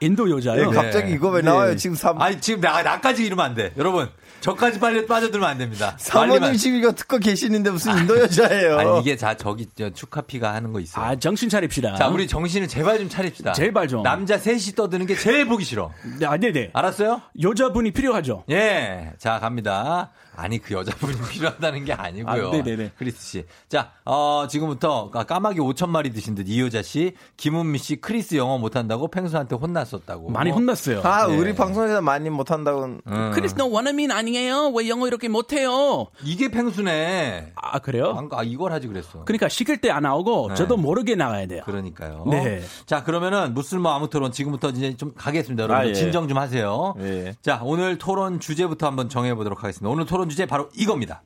[0.00, 0.70] 인도 여자요?
[0.70, 1.76] 네, 갑자기 이거 왜 나와요?
[1.76, 2.20] 지금 삼...
[2.20, 3.72] 아니, 지금 나, 나까지 이러면 안 돼.
[3.76, 4.08] 여러분,
[4.40, 5.94] 저까지 빨리 빠져들면 안 됩니다.
[5.98, 8.78] 사모님 지금 이거 듣고 계시는데 무슨 인도 여자예요?
[8.78, 11.04] 아니, 이게 자, 저기, 저, 축하피가 하는 거 있어요.
[11.04, 11.96] 아, 정신 차립시다.
[11.96, 13.52] 자, 우리 정신을 제발 좀 차립시다.
[13.52, 14.02] 제발 좀.
[14.02, 15.90] 남자 셋이 떠드는 게 제일 보기 싫어.
[16.26, 16.70] 아, 네네.
[16.72, 17.20] 알았어요?
[17.40, 18.44] 여자분이 필요하죠.
[18.50, 19.12] 예.
[19.18, 20.10] 자, 갑니다.
[20.40, 22.48] 아니, 그 여자분이 필요하다는 게 아니고요.
[22.48, 22.92] 아, 네네네.
[22.96, 23.44] 크리스 씨.
[23.68, 29.08] 자, 어, 지금부터 까마귀 5천 마리 드신 듯 이효자 씨, 김은미 씨, 크리스 영어 못한다고
[29.08, 30.30] 펭수한테 혼났었다고.
[30.30, 31.02] 많이 혼났어요.
[31.04, 31.36] 아, 네.
[31.36, 32.84] 우리 방송에서 많이 못한다고.
[33.06, 33.30] 음.
[33.34, 34.68] 크리스 너 원어민 아니에요?
[34.74, 36.06] 왜 영어 이렇게 못해요?
[36.24, 37.52] 이게 펭수네.
[37.54, 38.28] 아, 그래요?
[38.32, 39.24] 아, 이걸 하지 그랬어.
[39.24, 40.54] 그러니까 시킬 때 안 나오고 네.
[40.54, 41.62] 저도 모르게 나가야 돼요.
[41.66, 42.24] 그러니까요.
[42.30, 42.62] 네.
[42.86, 45.64] 자, 그러면은 무슬모 아무 토론 지금부터 이제 좀 가겠습니다.
[45.64, 45.92] 여러분 아, 예.
[45.92, 46.94] 진정 좀 하세요.
[47.00, 47.34] 예.
[47.42, 49.90] 자, 오늘 토론 주제부터 한번 정해 보도록 하겠습니다.
[49.92, 51.22] 오늘 토론 주제 바로 이겁니다.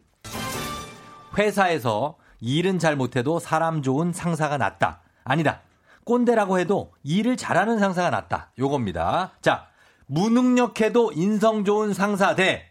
[1.36, 5.00] 회사에서 일은 잘 못해도 사람 좋은 상사가 낫다.
[5.24, 5.60] 아니다.
[6.04, 8.52] 꼰대라고 해도 일을 잘하는 상사가 낫다.
[8.58, 9.32] 요겁니다.
[9.40, 9.66] 자,
[10.06, 12.70] 무능력해도 인성 좋은 상사 대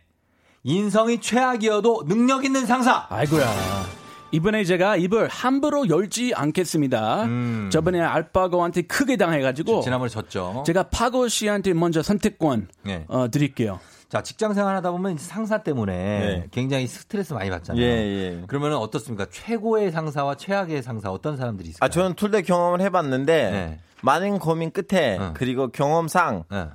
[0.63, 3.07] 인성이 최악이어도 능력 있는 상사.
[3.09, 3.47] 아이고야.
[4.31, 7.23] 이번에 제가 입을 함부로 열지 않겠습니다.
[7.25, 7.69] 음.
[7.71, 10.63] 저번에 알파고한테 크게 당해가지고 지난번에 졌죠.
[10.65, 13.05] 제가 파고 씨한테 먼저 선택권 네.
[13.09, 13.79] 어, 드릴게요.
[14.13, 16.45] 자, 직장 생활 하다 보면 상사 때문에 네.
[16.51, 17.83] 굉장히 스트레스 많이 받잖아요.
[17.83, 18.43] 예, 예.
[18.45, 19.25] 그러면 어떻습니까?
[19.31, 21.87] 최고의 상사와 최악의 상사 어떤 사람들이 있을까요?
[21.87, 23.79] 아, 저는 둘 다 경험을 해봤는데, 네.
[24.03, 25.33] 많은 고민 끝에, 응.
[25.35, 26.67] 그리고 경험상, 네.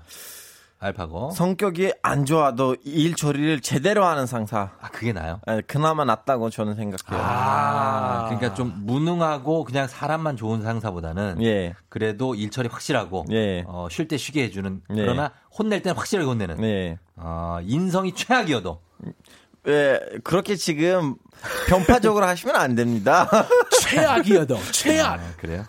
[0.81, 1.33] 알파고.
[1.33, 4.70] 성격이 안 좋아도 일 처리를 제대로 하는 상사.
[4.81, 5.41] 아, 그게 나요?
[5.47, 7.20] 아, 그나마 낫다고 저는 생각해요.
[7.20, 11.74] 아, 그러니까 좀 무능하고 그냥 사람만 좋은 상사보다는 예.
[11.89, 13.64] 그래도 일 처리 확실하고 예.
[13.66, 14.95] 어, 쉴 때 쉬게 해주는 예.
[14.95, 16.99] 그러나 혼낼 때는 확실하게 혼내는 네.
[17.16, 18.81] 어, 인성이 최악이어도
[19.66, 21.16] 예, 그렇게 지금
[21.68, 23.29] 편파적으로 하시면 안 됩니다.
[23.83, 25.20] 최악이어도 최악.
[25.20, 25.64] 아, 그래요?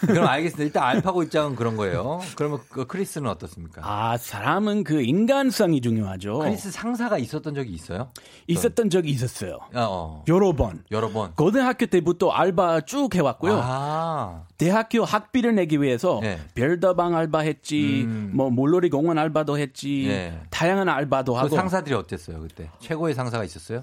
[0.00, 0.64] 그럼 알겠습니다.
[0.64, 2.20] 일단 알파고 입장은 그런 거예요.
[2.36, 3.82] 그러면 그 크리스는 어떻습니까?
[3.84, 6.38] 아 사람은 그 인간성이 중요하죠.
[6.40, 8.10] 크리스 상사가 있었던 적이 있어요?
[8.46, 9.54] 있었던 적이 있었어요.
[9.74, 10.24] 어, 어.
[10.28, 10.84] 여러 번.
[10.90, 11.32] 여러 번.
[11.34, 13.60] 고등학교 때부터 알바 쭉 해왔고요.
[13.62, 16.38] 아, 대학교 학비를 내기 위해서 네.
[16.54, 18.30] 별다방 알바했지, 음.
[18.34, 20.40] 뭐 물놀이 공원 알바도 했지, 네.
[20.50, 21.56] 다양한 알바도 그 하고.
[21.56, 22.70] 상사들이 어땠어요 그때?
[22.80, 23.82] 최고의 상사가 있었어요?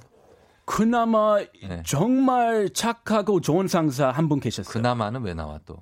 [0.65, 1.83] 그나마 네.
[1.85, 4.71] 정말 착하고 좋은 상사 한 분 계셨어요.
[4.73, 5.77] 그나마는 왜 나와 또?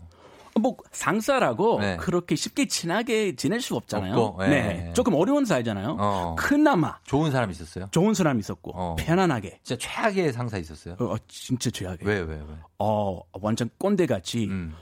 [0.59, 1.95] 뭐 상사라고 네.
[1.97, 4.13] 그렇게 쉽게 친하게 지낼 수 없잖아요.
[4.17, 4.49] 없고, 예.
[4.49, 5.95] 네, 조금 어려운 사이잖아요.
[5.99, 6.35] 어.
[6.37, 7.87] 그나마 좋은 사람 있었어요?
[7.91, 8.95] 좋은 사람 있었고 어.
[8.99, 9.59] 편안하게.
[9.63, 10.95] 진짜 최악의 상사 있었어요?
[10.99, 11.99] 어, 진짜 최악에.
[12.05, 12.43] 왜, 왜, 왜?
[12.79, 14.73] 어, 완전 꼰대 같이 음.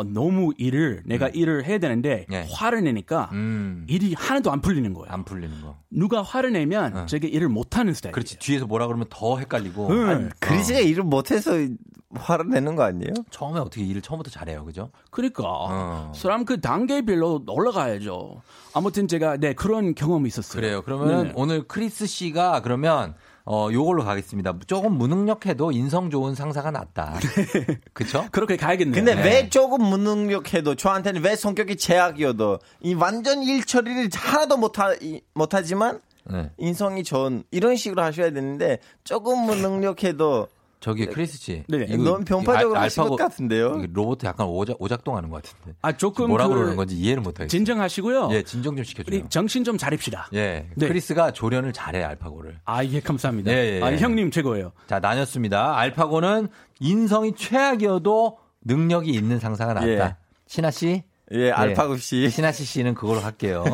[0.00, 2.46] 어, 너무 일을 내가 일을 해야 되는데 네.
[2.50, 3.84] 화를 내니까 음.
[3.88, 5.12] 일이 하나도 안 풀리는 거예요.
[5.12, 5.76] 안 풀리는 거.
[5.90, 7.06] 누가 화를 내면 어.
[7.06, 8.12] 저게 일을 못 하는 스타일.
[8.12, 8.38] 그렇지.
[8.38, 9.90] 뒤에서 뭐라 그러면 더 헷갈리고.
[9.90, 10.08] 응.
[10.08, 11.52] 아니, 그리스가 일을 못 해서
[12.14, 13.12] 화를 내는 거 아니에요?
[13.30, 14.90] 처음에 어떻게 일을 처음부터 잘해요, 그죠?
[15.10, 16.12] 그러니까 어.
[16.14, 18.42] 사람 그 단계별로 올라가야죠.
[18.74, 20.60] 아무튼 제가 네 그런 경험이 있었어요.
[20.60, 20.82] 그래요.
[20.82, 21.32] 그러면 네네.
[21.36, 23.14] 오늘 크리스 씨가 그러면
[23.52, 24.54] 어 요걸로 가겠습니다.
[24.68, 27.18] 조금 무능력해도 인성 좋은 상사가 낫다.
[27.92, 28.24] 그쵸?
[28.30, 28.94] 그렇게 가야겠네요.
[28.94, 29.22] 근데 네.
[29.24, 36.00] 왜 조금 무능력해도 저한테는 왜 성격이 제약이어도 이 완전 일 처리를 하나도 못하, 이- 못하지만
[36.30, 36.48] 네.
[36.58, 40.46] 인성이 좋은 이런 식으로 하셔야 되는데 조금 무능력해도
[40.80, 41.62] 저기 크리스 씨.
[41.68, 41.84] 네.
[41.88, 43.84] 이거- 너무 편파적으로 알- 하신 것 같은데요?
[43.92, 45.76] 로봇 약간 오작, 오작동하는 것 같은데.
[45.82, 47.48] 아 조금 뭐라 그 그러는 건지 이해를 못 하겠어요.
[47.48, 48.28] 진정하시고요.
[48.32, 49.20] 예, 진정 좀 시켜줘요.
[49.20, 50.28] 우리 정신 좀 차립시다.
[50.32, 50.88] 예, 네.
[50.88, 52.60] 크리스가 조련을 잘해 알파고를.
[52.64, 53.52] 아, 예, 감사합니다.
[53.52, 53.98] 예, 예, 아, 예.
[53.98, 54.72] 형님 최고예요.
[54.88, 55.76] 자 나뉘었습니다.
[55.78, 56.48] 알파고는
[56.80, 59.86] 인성이 최악이어도 능력이 있는 상사가 낫다.
[59.88, 60.16] 예.
[60.46, 61.02] 신하 씨.
[61.32, 62.28] 예, 알파고 씨.
[62.28, 63.64] 신하 씨 씨는 그걸로 할게요.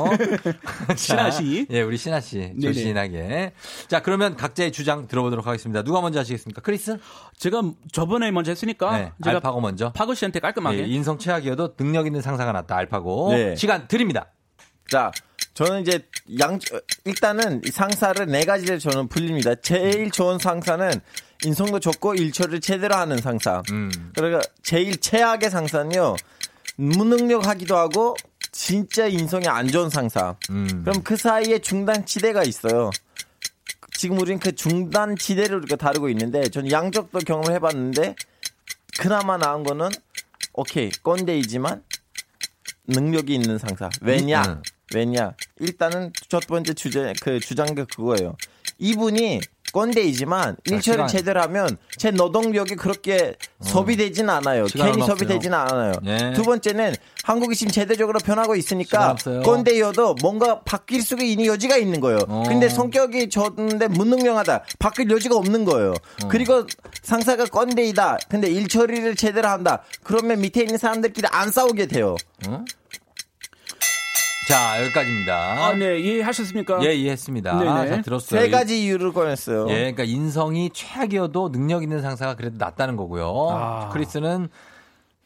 [0.96, 1.66] 신하 자, 씨.
[1.70, 2.52] 예, 우리 신하 씨.
[2.60, 3.52] 조신하게.
[3.88, 5.82] 자, 그러면 각자의 주장 들어보도록 하겠습니다.
[5.82, 6.60] 누가 먼저 하시겠습니까?
[6.60, 6.98] 크리스?
[7.38, 7.62] 제가
[7.92, 9.90] 저번에 먼저 했으니까 네, 제가 알파고 먼저.
[9.92, 12.76] 파고 씨한테 깔끔하게 예, 인성 최악이어도 능력 있는 상사가 낫다.
[12.76, 13.32] 알파고.
[13.32, 13.56] 네.
[13.56, 14.26] 시간 드립니다.
[14.88, 15.10] 자,
[15.54, 16.06] 저는 이제
[16.38, 16.58] 양
[17.06, 19.54] 일단은 이 상사를 네 가지를 저는 불립니다.
[19.54, 20.90] 제일 좋은 상사는
[21.44, 23.62] 인성도 좋고 일처리를 제대로 하는 상사.
[23.70, 23.90] 음.
[24.14, 26.16] 그러니까 제일 최악의 상사는요.
[26.76, 28.16] 무능력하기도 하고
[28.52, 30.36] 진짜 인성이 안 좋은 상사.
[30.50, 30.82] 음.
[30.84, 32.90] 그럼 그 사이에 중단 지대가 있어요.
[33.96, 38.14] 지금 우리는 그 중단 지대를 우리가 다루고 있는데 저는 양쪽도 경험을 해봤는데
[38.98, 39.88] 그나마 나은 거는
[40.52, 41.82] 오케이 꼰대이지만
[42.88, 43.90] 능력이 있는 상사.
[44.00, 44.42] 왜냐?
[44.42, 44.62] 음.
[44.94, 45.34] 왜냐?
[45.58, 48.36] 일단은 첫 번째 주제 그 주장가 그거예요.
[48.78, 49.40] 이분이
[49.72, 53.64] 꼰대이지만 일처를 아, 제대로 하면 제 노동력이 그렇게 어.
[53.64, 54.64] 소비되지는 않아요.
[54.66, 55.92] 괜히 소비되지는 않아요.
[56.06, 56.32] 예.
[56.34, 56.94] 두 번째는
[57.24, 62.20] 한국이 지금 제대적으로 변하고 있으니까 꼰대여도 뭔가 바뀔 수 있는 여지가 있는 거예요.
[62.28, 62.44] 어.
[62.46, 64.64] 근데 성격이 좋은데 무능력하다.
[64.78, 65.92] 바뀔 여지가 없는 거예요.
[65.92, 66.28] 어.
[66.28, 66.66] 그리고
[67.02, 68.18] 상사가 꼰대이다.
[68.30, 69.82] 근데 일 처리를 제대로 한다.
[70.02, 72.16] 그러면 밑에 있는 사람들끼리 안 싸우게 돼요.
[74.46, 74.48] 어?
[74.48, 75.66] 자, 여기까지입니다.
[75.66, 75.98] 아, 네.
[75.98, 76.84] 이해하셨습니까?
[76.84, 77.58] 예, 이해했습니다.
[77.58, 77.88] 네네.
[77.88, 78.40] 자, 들었어요.
[78.40, 79.68] 세 가지 이유를 꺼냈어요.
[79.70, 83.48] 예, 그러니까 인성이 최악이어도 능력 있는 상사가 그래도 낫다는 거고요.
[83.50, 83.88] 아.
[83.92, 84.48] 크리스는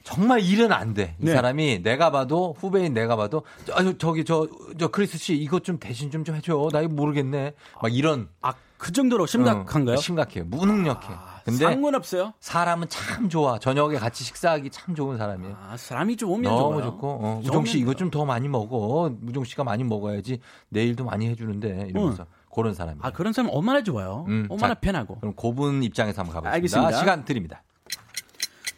[0.02, 1.14] 정말 일은 안 돼.
[1.20, 1.32] 이 네.
[1.34, 3.42] 사람이 내가 봐도 후배인 내가 봐도
[3.72, 4.48] 아, 저기 저
[4.78, 6.68] 저 크리스 씨 이것 좀 대신 좀 좀 해줘.
[6.72, 7.52] 나 이거 모르겠네.
[7.82, 8.28] 막 이런.
[8.40, 9.96] 아, 그 정도로 심각한가요?
[9.96, 10.44] 어, 심각해요.
[10.46, 11.06] 무능력해.
[11.10, 11.29] 아.
[11.44, 12.32] 근데 상관없어요.
[12.40, 13.58] 사람은 참 좋아.
[13.58, 15.56] 저녁에 같이 식사하기 참 좋은 사람이에요.
[15.60, 16.90] 아, 사람이 좋으면 너무 좋아요.
[16.90, 17.08] 좋고.
[17.08, 19.10] 어, 우정 씨 이거 좀 더 많이 먹어.
[19.26, 22.22] 우정 씨가 많이 먹어야지 내일도 많이 해주는데 이러면서.
[22.24, 22.40] 응.
[22.52, 22.98] 그런 사람이.
[23.02, 24.24] 아 그런 사람 얼마나 좋아요.
[24.28, 25.18] 음, 얼마나 자, 편하고.
[25.20, 26.54] 그럼 고분 입장에서 한번 가보겠습니다.
[26.56, 26.98] 알겠습니다.
[26.98, 27.62] 시간 드립니다.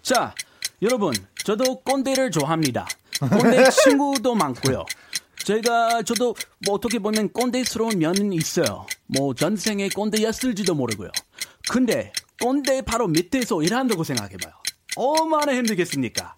[0.03, 0.35] 자,
[0.83, 1.13] 여러분,
[1.45, 2.87] 저도 꼰대를 좋아합니다.
[3.21, 4.85] 꼰대 친구도 많고요.
[5.45, 6.35] 제가 저도
[6.67, 8.87] 뭐 어떻게 보면 꼰대스러운 면은 있어요.
[9.07, 11.11] 뭐 전생에 꼰대였을지도 모르고요.
[11.71, 14.53] 근데 꼰대 바로 밑에서 일한다고 생각해봐요.
[14.97, 16.37] 얼마나 힘들겠습니까?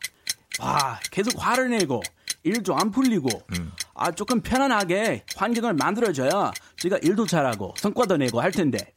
[0.61, 2.03] 와, 계속 화를 내고
[2.45, 3.73] 일도 안 풀리고 음.
[3.95, 8.95] 아 조금 편안하게 환경을 만들어줘야 제가 일도 잘하고 성과도 내고 할 텐데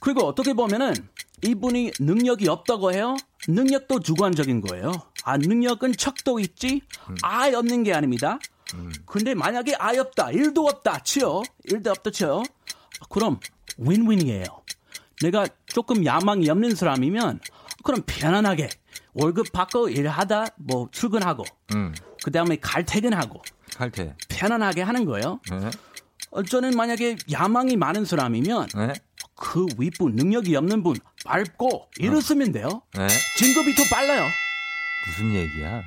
[0.00, 0.94] 그리고 어떻게 보면은
[1.42, 3.16] 이분이 능력이 없다고 해요.
[3.48, 4.92] 능력도 주관적인 거예요.
[5.24, 7.14] 아 능력은 척도 있지 음.
[7.22, 8.38] 아예 없는 게 아닙니다.
[8.74, 8.92] 음.
[9.06, 12.42] 근데 만약에 아예 없다 일도 없다 치요 일도 없다 치요
[13.08, 13.40] 그럼
[13.78, 14.44] 윈윈이에요.
[15.22, 17.40] 내가 조금 야망이 없는 사람이면
[17.84, 18.68] 그럼 편안하게
[19.14, 21.44] 월급 받고 일하다 뭐 출근하고
[21.74, 21.94] 음.
[22.22, 23.42] 그 다음에 갈퇴근하고
[23.76, 25.40] 갈퇴 편안하게 하는 거예요.
[25.50, 25.70] 네.
[26.30, 28.92] 어, 저는 만약에 야망이 많은 사람이면 네.
[29.34, 32.82] 그 윗분 능력이 없는 분 밟고 일을 쓰면 돼요.
[32.94, 33.08] 네.
[33.38, 34.26] 진급이 더 빨라요.
[35.06, 35.82] 무슨 얘기야?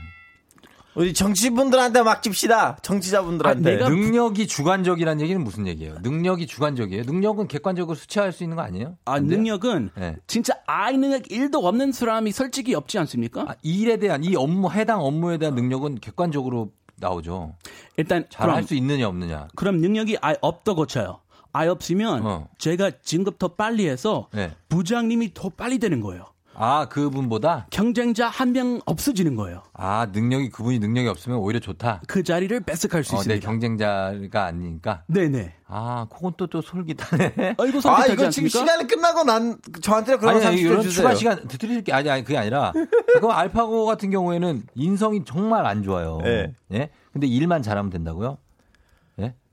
[0.95, 2.77] 우리 정치분들한테 맡깁시다.
[2.81, 3.83] 정치자분들한테.
[3.83, 5.95] 아, 능력이 주관적이라는 얘기는 무슨 얘기예요?
[6.01, 7.03] 능력이 주관적이에요?
[7.03, 8.97] 능력은 객관적으로 수치할 수 있는 거 아니에요?
[9.05, 10.15] 아, 능력은 네.
[10.27, 13.41] 진짜 아이 능력 1도 없는 사람이 솔직히 없지 않습니까?
[13.41, 17.55] 아, 일에 대한 이 업무 해당 업무에 대한 능력은 객관적으로 나오죠.
[17.97, 19.47] 일단 잘할 수 있느냐 없느냐.
[19.55, 21.19] 그럼 능력이 아예 없다 고 쳐요.
[21.51, 22.47] 아예 없으면 어.
[22.57, 24.51] 제가 진급 더 빨리 해서 네.
[24.69, 26.25] 부장님이 더 빨리 되는 거예요.
[26.55, 27.67] 아, 그분보다?
[27.71, 29.63] 경쟁자 한 명 없어지는 거예요.
[29.73, 32.01] 아, 능력이, 그분이 능력이 없으면 오히려 좋다?
[32.07, 33.39] 그 자리를 뺏어갈 수 어, 있습니다.
[33.39, 35.03] 네, 경쟁자가 아니니까?
[35.07, 35.55] 네네.
[35.67, 37.55] 아, 그건 또, 또 솔깃하네.
[37.57, 41.83] 아, 이거 아, 이거 지금 시간이 끝나고 난, 저한테 그런 거 이런 추가 시간 드릴
[41.83, 42.71] 게, 아니, 아니, 그게 아니라,
[43.13, 46.19] 그거 알파고 같은 경우에는 인성이 정말 안 좋아요.
[46.23, 46.53] 네.
[46.73, 46.89] 예?
[47.11, 48.37] 근데 일만 잘하면 된다고요?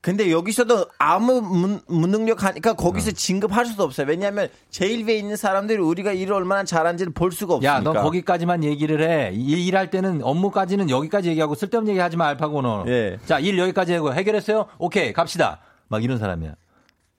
[0.03, 3.13] 근데 여기서도 아무 문, 무능력 하니까 거기서 어.
[3.13, 4.07] 진급할 수도 없어요.
[4.07, 7.77] 왜냐하면 제일 위에 있는 사람들이 우리가 일을 얼마나 잘하는지를 볼 수가 없으니까.
[7.77, 9.31] 야, 너 거기까지만 얘기를 해.
[9.35, 12.85] 일, 일할 때는 업무까지는 여기까지 얘기하고 쓸데없는 얘기 하지 마, 알파고는.
[12.89, 13.19] 예.
[13.27, 14.69] 자, 일 여기까지 하고 해결했어요?
[14.79, 15.61] 오케이, 갑시다.
[15.89, 16.55] 막 이런 사람이야.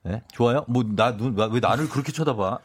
[0.07, 0.23] 예?
[0.33, 0.65] 좋아요?
[0.67, 1.15] 뭐, 나,
[1.51, 2.57] 왜 나를 그렇게 쳐다봐?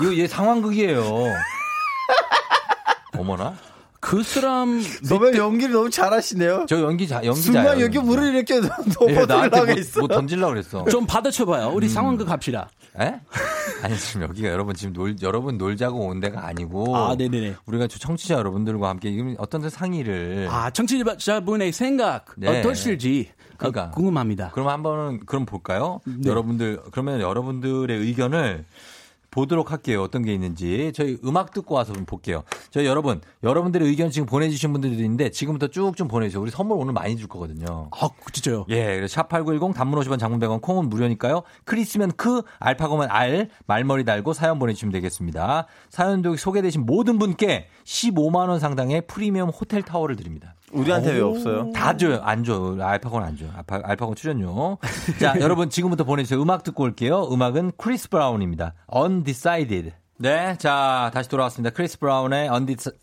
[0.00, 1.04] 이거 얘 상황극이에요.
[3.16, 3.54] 어머나?
[4.02, 6.66] 그 사람 너무 연기를 너무 잘하시네요.
[6.68, 7.52] 저 연기 자 연기 잘.
[7.54, 10.00] 순간 여기 물을 이렇게 넘어들려고 예, 했어.
[10.00, 10.84] 뭐, 뭐 던질라 그랬어.
[10.86, 11.68] 좀 받아쳐봐요.
[11.68, 11.88] 우리 음.
[11.88, 12.68] 상황극 합시다.
[13.00, 13.14] 에?
[13.80, 16.96] 아니 지금 여기가 여러분 지금 놀 여러분 놀자고 온 데가 아니고.
[16.96, 17.54] 아 네네네.
[17.64, 20.48] 우리가 청취자 여러분들과 함께 어떤 상의를.
[20.50, 22.58] 아 청취자분의 생각 네.
[22.58, 23.30] 어떠실지.
[23.56, 24.50] 그러니까 궁금합니다.
[24.50, 26.00] 그럼 한번은 그럼 볼까요?
[26.04, 26.28] 네.
[26.28, 28.64] 여러분들 그러면 여러분들의 의견을
[29.32, 30.02] 보도록 할게요.
[30.02, 30.92] 어떤 게 있는지.
[30.94, 32.44] 저희 음악 듣고 와서 좀 볼게요.
[32.70, 36.40] 저희 여러분, 여러분들의 의견 지금 보내주신 분들도 있는데 지금부터 쭉 좀 보내주세요.
[36.40, 37.88] 우리 선물 오늘 많이 줄 거거든요.
[37.90, 38.66] 아, 진짜요?
[38.68, 39.00] 예.
[39.02, 41.42] 샵8910 단문 50원 장문 100원 콩은 무료니까요.
[41.64, 45.66] 크리스면 크, 알파고면 알, 말머리 달고 사연 보내주시면 되겠습니다.
[45.90, 50.54] 사연도 소개되신 모든 분께 15만원 상당의 프리미엄 호텔 타월을 드립니다.
[50.72, 51.70] 우리한테 왜 없어요?
[51.72, 52.20] 다 줘요.
[52.22, 52.76] 안 줘.
[52.80, 53.50] 알파고는 안 줘요.
[53.54, 54.78] 알파, 알파고 출연료.
[55.20, 56.40] 자, 여러분 지금부터 보내주세요.
[56.40, 57.28] 음악 듣고 올게요.
[57.30, 58.74] 음악은 크리스 브라운입니다.
[58.94, 59.92] Undecided.
[60.18, 61.74] 네, 자 다시 돌아왔습니다.
[61.74, 62.48] 크리스 브라운의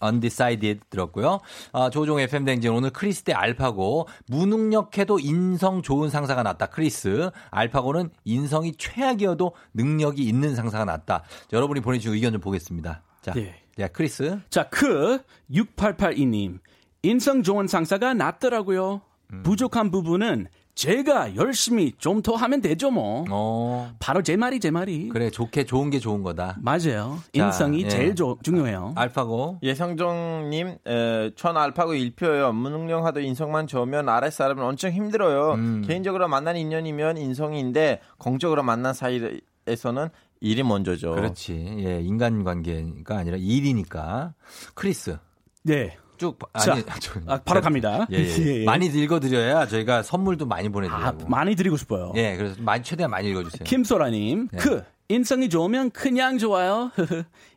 [0.01, 1.39] Undecided 들었고요.
[1.73, 6.67] 아, 조우종의 FM 대행진 오늘 크리스 대 알파고 무능력해도 인성 좋은 상사가 낫다.
[6.67, 11.23] 크리스 알파고는 인성이 최악이어도 능력이 있는 상사가 낫다.
[11.51, 13.01] 여러분이 보내주신 의견 좀 보겠습니다.
[13.21, 14.39] 자, 네, 네 크리스.
[14.49, 15.21] 자, 크
[15.51, 16.59] 6882님
[17.03, 19.01] 인성 좋은 상사가 낫더라고요.
[19.31, 19.43] 음.
[19.43, 23.25] 부족한 부분은 제가 열심히 좀 더 하면 되죠, 뭐.
[23.29, 23.91] 어.
[23.99, 25.09] 바로 제 말이 제 말이.
[25.09, 26.57] 그래, 좋게 좋은 게 좋은 거다.
[26.61, 27.19] 맞아요.
[27.33, 27.89] 인성이 자, 예.
[27.89, 28.93] 제일 조, 중요해요.
[28.95, 29.59] 알파고.
[29.61, 32.53] 예성정님, 에, 천 알파고 1표예요.
[32.55, 35.53] 무능력하도 인성만 좋으면 아랫사람은 엄청 힘들어요.
[35.55, 35.83] 음.
[35.85, 40.09] 개인적으로 만난 인연이면 인성인데 공적으로 만난 사이에서는
[40.41, 41.15] 일이 먼저죠.
[41.15, 41.75] 그렇지.
[41.79, 44.33] 예, 인간관계가 아니라 일이니까.
[44.75, 45.17] 크리스.
[45.63, 45.97] 네.
[46.19, 48.05] 쭉 아니 자, 아, 바로 갑니다.
[48.11, 48.23] 예, 예.
[48.23, 48.65] 예, 예.
[48.65, 51.05] 많이 읽어드려야 저희가 선물도 많이 보내드려요.
[51.05, 52.11] 아, 많이 드리고 싶어요.
[52.15, 53.63] 예, 그래서 많이 최대한 많이 읽어주세요.
[53.63, 54.57] 김소라님, 네.
[54.59, 56.91] 그 인성이 좋으면 그냥 좋아요.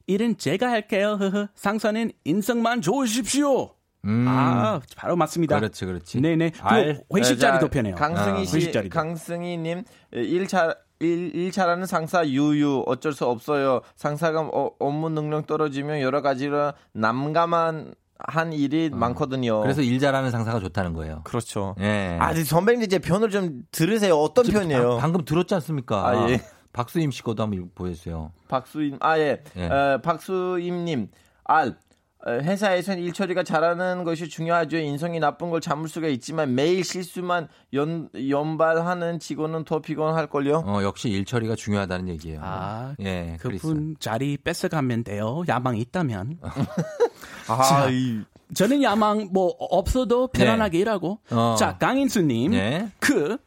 [0.07, 1.19] 일은 제가 할게요.
[1.55, 3.75] 상사는 인성만 좋으십시오.
[4.05, 4.27] 음.
[4.29, 5.59] 아, 바로 맞습니다.
[5.59, 6.21] 그렇지, 그렇지.
[6.21, 6.53] 네네.
[6.61, 7.95] 알, 회식 자리도 편해요.
[7.97, 13.81] 강승희 아, 씨, 강승희님, 일차 일, 일 잘하는 상사 유유 어쩔 수 없어요.
[13.97, 17.95] 상사가 어, 업무 능력 떨어지면 여러 가지로 남감한
[18.27, 18.97] 한 일이 어.
[18.97, 19.61] 많거든요.
[19.61, 21.23] 그래서 일 잘하는 상사가 좋다는 거예요.
[21.25, 21.75] 그렇죠.
[21.81, 22.17] 예.
[22.21, 24.17] 아, 선배님 이제 편을 좀 들으세요.
[24.17, 24.99] 어떤 편이에요?
[24.99, 26.09] 방, 금 들었지 않습니까?
[26.09, 26.41] 아, 예.
[26.73, 28.33] 박수임 씨 것도 한번 보여주세요.
[28.49, 29.43] 박수임, 아, 예.
[29.57, 29.67] 예.
[29.67, 31.09] 어, 박수임님,
[31.45, 31.77] 알.
[32.27, 34.79] 회사에서는 일 처리가 잘하는 것이 중요하죠.
[34.79, 40.65] 인성이 나쁜 걸 참을 수가 있지만 매일 실수만 연, 연발하는 직원은 더 피곤할걸요.
[40.67, 42.41] 어, 역시 일 처리가 중요하다는 얘기예요.
[42.43, 43.37] 아, 예.
[43.41, 43.95] 그분 크리스.
[43.99, 45.43] 자리 뺏어가면 돼요.
[45.49, 46.39] 야망 있다면.
[47.49, 48.21] 아, 자, 이...
[48.55, 50.83] 저는 야망 뭐 없어도 편안하게 네.
[50.83, 51.19] 일하고.
[51.31, 51.57] 어.
[51.59, 52.53] 자, 강인수님.
[52.53, 52.89] 네.
[53.01, 53.39] 그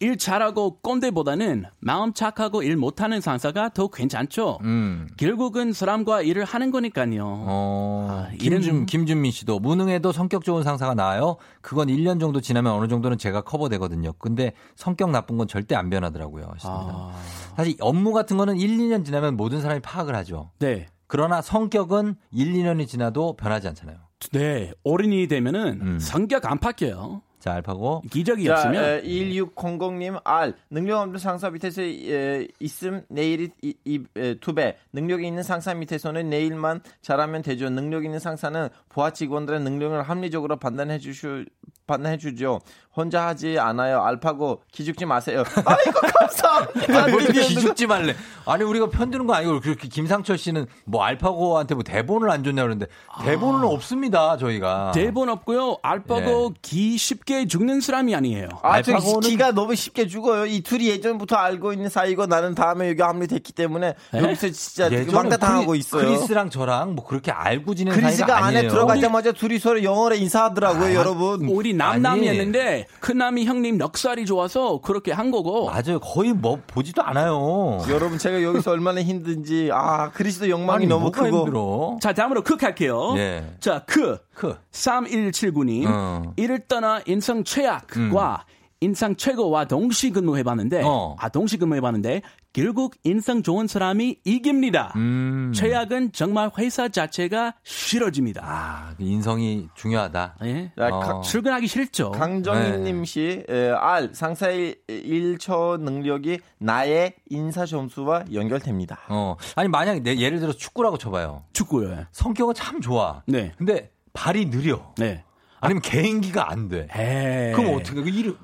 [0.00, 4.58] 일 잘하고 꼰대보다는 마음 착하고 일 못하는 상사가 더 괜찮죠.
[4.62, 5.06] 음.
[5.18, 7.22] 결국은 사람과 일을 하는 거니까요.
[7.22, 11.36] 어, 아, 김준, 김준민 씨도 무능해도 성격 좋은 상사가 나아요.
[11.60, 14.14] 그건 1년 정도 지나면 어느 정도는 제가 커버되거든요.
[14.14, 16.50] 근데 성격 나쁜 건 절대 안 변하더라고요.
[16.64, 17.12] 아.
[17.56, 20.50] 사실 업무 같은 거는 1, 2년 지나면 모든 사람이 파악을 하죠.
[20.60, 20.86] 네.
[21.08, 23.98] 그러나 성격은 1, 2년이 지나도 변하지 않잖아요.
[24.32, 24.72] 네.
[24.82, 25.98] 어른이 되면은 음.
[25.98, 27.20] 성격 안 바뀌어요.
[27.40, 28.02] 자, 알파고.
[28.10, 29.02] 기적이 자, 없으면.
[29.02, 30.54] 1600님, 알.
[30.68, 34.76] 능력 없는 상사 밑에서 에, 있음 내일이 이, 이, 에, 두 배.
[34.92, 37.70] 능력이 있는 상사 밑에서는 내일만 잘하면 되죠.
[37.70, 41.46] 능력 있는 상사는 부하 직원들의 능력을 합리적으로 판단해 주실
[41.86, 42.60] 판단해 주죠.
[42.96, 44.02] 혼자 하지 않아요.
[44.02, 45.44] 알파고 기죽지 마세요.
[45.64, 47.08] 아이고 감사합니다.
[47.08, 48.16] 뭘 기죽지 말래.
[48.46, 52.86] 아니 우리가 편드는 거 아니고 그렇게 김상철 씨는 뭐 알파고한테 뭐 대본을 안 줬냐 그러는데
[53.22, 53.66] 대본은 아.
[53.68, 54.90] 없습니다 저희가.
[54.92, 55.78] 대본 없고요.
[55.82, 56.58] 알파고 예.
[56.62, 58.48] 기 쉽게 죽는 사람이 아니에요.
[58.62, 60.46] 아, 알파고는 기가 너무 쉽게 죽어요.
[60.46, 64.20] 이 둘이 예전부터 알고 있는 사이고 나는 다음에 여기 합류됐기 때문에 네?
[64.20, 66.04] 여기서 진짜 왕따 당하고 있어요.
[66.06, 68.16] 크리스랑 저랑 뭐 그렇게 알고 지낸 사이가 아니에요.
[68.16, 71.48] 크리스가 안에 들어가자마자 둘이 서로 영어로 인사하더라고요, 아, 여러분.
[71.48, 75.66] 우리 남남이었는데 큰 남이 형님 넉살이 좋아서 그렇게 한 거고.
[75.66, 76.00] 맞아요.
[76.00, 77.78] 거의 뭐 보지도 않아요.
[77.88, 81.26] 여러분 제가 여기서 얼마나 힘든지 아 그리스도 영광이 아니, 너무 크고.
[81.26, 81.98] 힘들어.
[82.02, 83.12] 자 다음으로 크 할게요.
[83.14, 83.54] 네.
[83.60, 84.18] 자 크.
[84.34, 84.56] 크.
[84.72, 86.32] 3179님 어.
[86.36, 88.59] 이를 떠나 인성 최악과 음.
[88.82, 91.14] 인성 최고와 동시 근무해봤는데, 어.
[91.18, 92.22] 아, 동시 근무해봤는데,
[92.54, 94.94] 결국 인상 좋은 사람이 이깁니다.
[94.96, 95.52] 음.
[95.54, 98.42] 최악은 정말 회사 자체가 싫어집니다.
[98.42, 100.36] 아, 그 인성이 중요하다.
[100.44, 100.72] 예.
[100.78, 101.20] 어.
[101.20, 102.12] 출근하기 싫죠.
[102.12, 103.04] 강정희님 네.
[103.04, 109.00] 씨, 에, R, 상사의 일처 능력이 나의 인사 점수와 연결됩니다.
[109.10, 109.36] 어.
[109.56, 111.44] 아니, 만약 내, 예를 들어 축구라고 쳐봐요.
[111.52, 112.06] 축구요.
[112.12, 113.22] 성격은 참 좋아.
[113.26, 113.52] 네.
[113.58, 114.94] 근데 발이 느려.
[114.96, 115.22] 네.
[115.60, 116.88] 아니면 개인기가 안 돼.
[116.96, 117.52] 에이.
[117.52, 118.34] 그럼 어떻게, 그 일,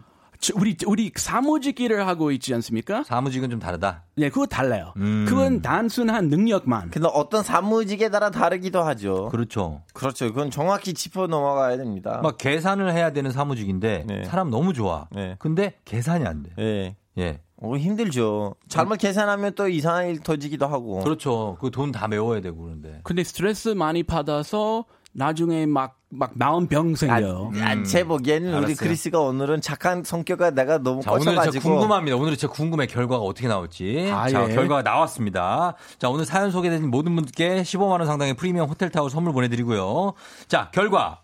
[0.55, 3.02] 우리 우리 사무직 일을 하고 있지 않습니까?
[3.05, 4.05] 사무직은 좀 다르다.
[4.16, 4.93] 네, 그거 달라요.
[4.97, 5.24] 음.
[5.28, 6.90] 그건 단순한 능력만.
[6.90, 9.28] 근데 어떤 사무직에 따라 다르기도 하죠.
[9.31, 9.82] 그렇죠.
[9.94, 10.27] 그렇죠.
[10.28, 12.20] 그건 정확히 짚어 넘어가야 됩니다.
[12.23, 14.24] 막 계산을 해야 되는 사무직인데 네.
[14.24, 15.09] 사람 너무 좋아.
[15.12, 15.36] 네.
[15.39, 16.51] 근데 계산이 안 돼.
[16.56, 16.97] 네.
[17.18, 17.40] 예.
[17.59, 18.55] 어, 힘들죠.
[18.68, 21.01] 잘못 계산하면 또 이상한 일 터지기도 하고.
[21.01, 21.56] 그렇죠.
[21.60, 23.01] 그 돈 다 메워야 되고 그런데.
[23.02, 27.52] 근데 스트레스 많이 받아서 나중에 막, 막 마음 병 생겨요.
[27.60, 27.84] 아, 음.
[27.84, 28.66] 제 보기에는 알았어요.
[28.66, 32.16] 우리 크리스가 오늘은 착한 성격가 내가 너무 자, 오늘 진짜 궁금합니다.
[32.16, 34.10] 오늘 진짜 궁금해 결과가 어떻게 나올지.
[34.12, 34.55] 아, 자, 예.
[34.55, 35.74] 결과가 나왔습니다.
[35.98, 40.14] 자, 오늘 사연 소개된 모든 분께 15만 원 상당의 프리미엄 호텔 타워 선물 보내드리고요.
[40.48, 41.20] 자, 결과.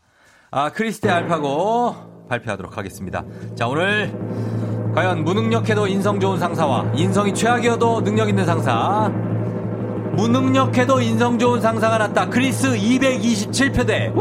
[0.51, 3.25] 아, 크리스테 알파고 발표하도록 하겠습니다.
[3.57, 4.13] 자, 오늘
[4.95, 9.11] 과연 무능력해도 인성 좋은 상사와 인성이 최악이어도 능력 있는 상사
[10.13, 12.29] 무능력해도 인성 좋은 상사가 났다.
[12.29, 14.13] 크리스 227표대.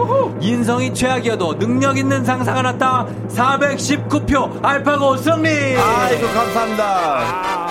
[0.41, 3.07] 인성이 최악이어도 능력 있는 상사가 났다.
[3.29, 4.63] 419표.
[4.63, 5.49] 알파고 승리.
[5.49, 6.83] 아이고 감사합니다.
[6.85, 7.67] 아,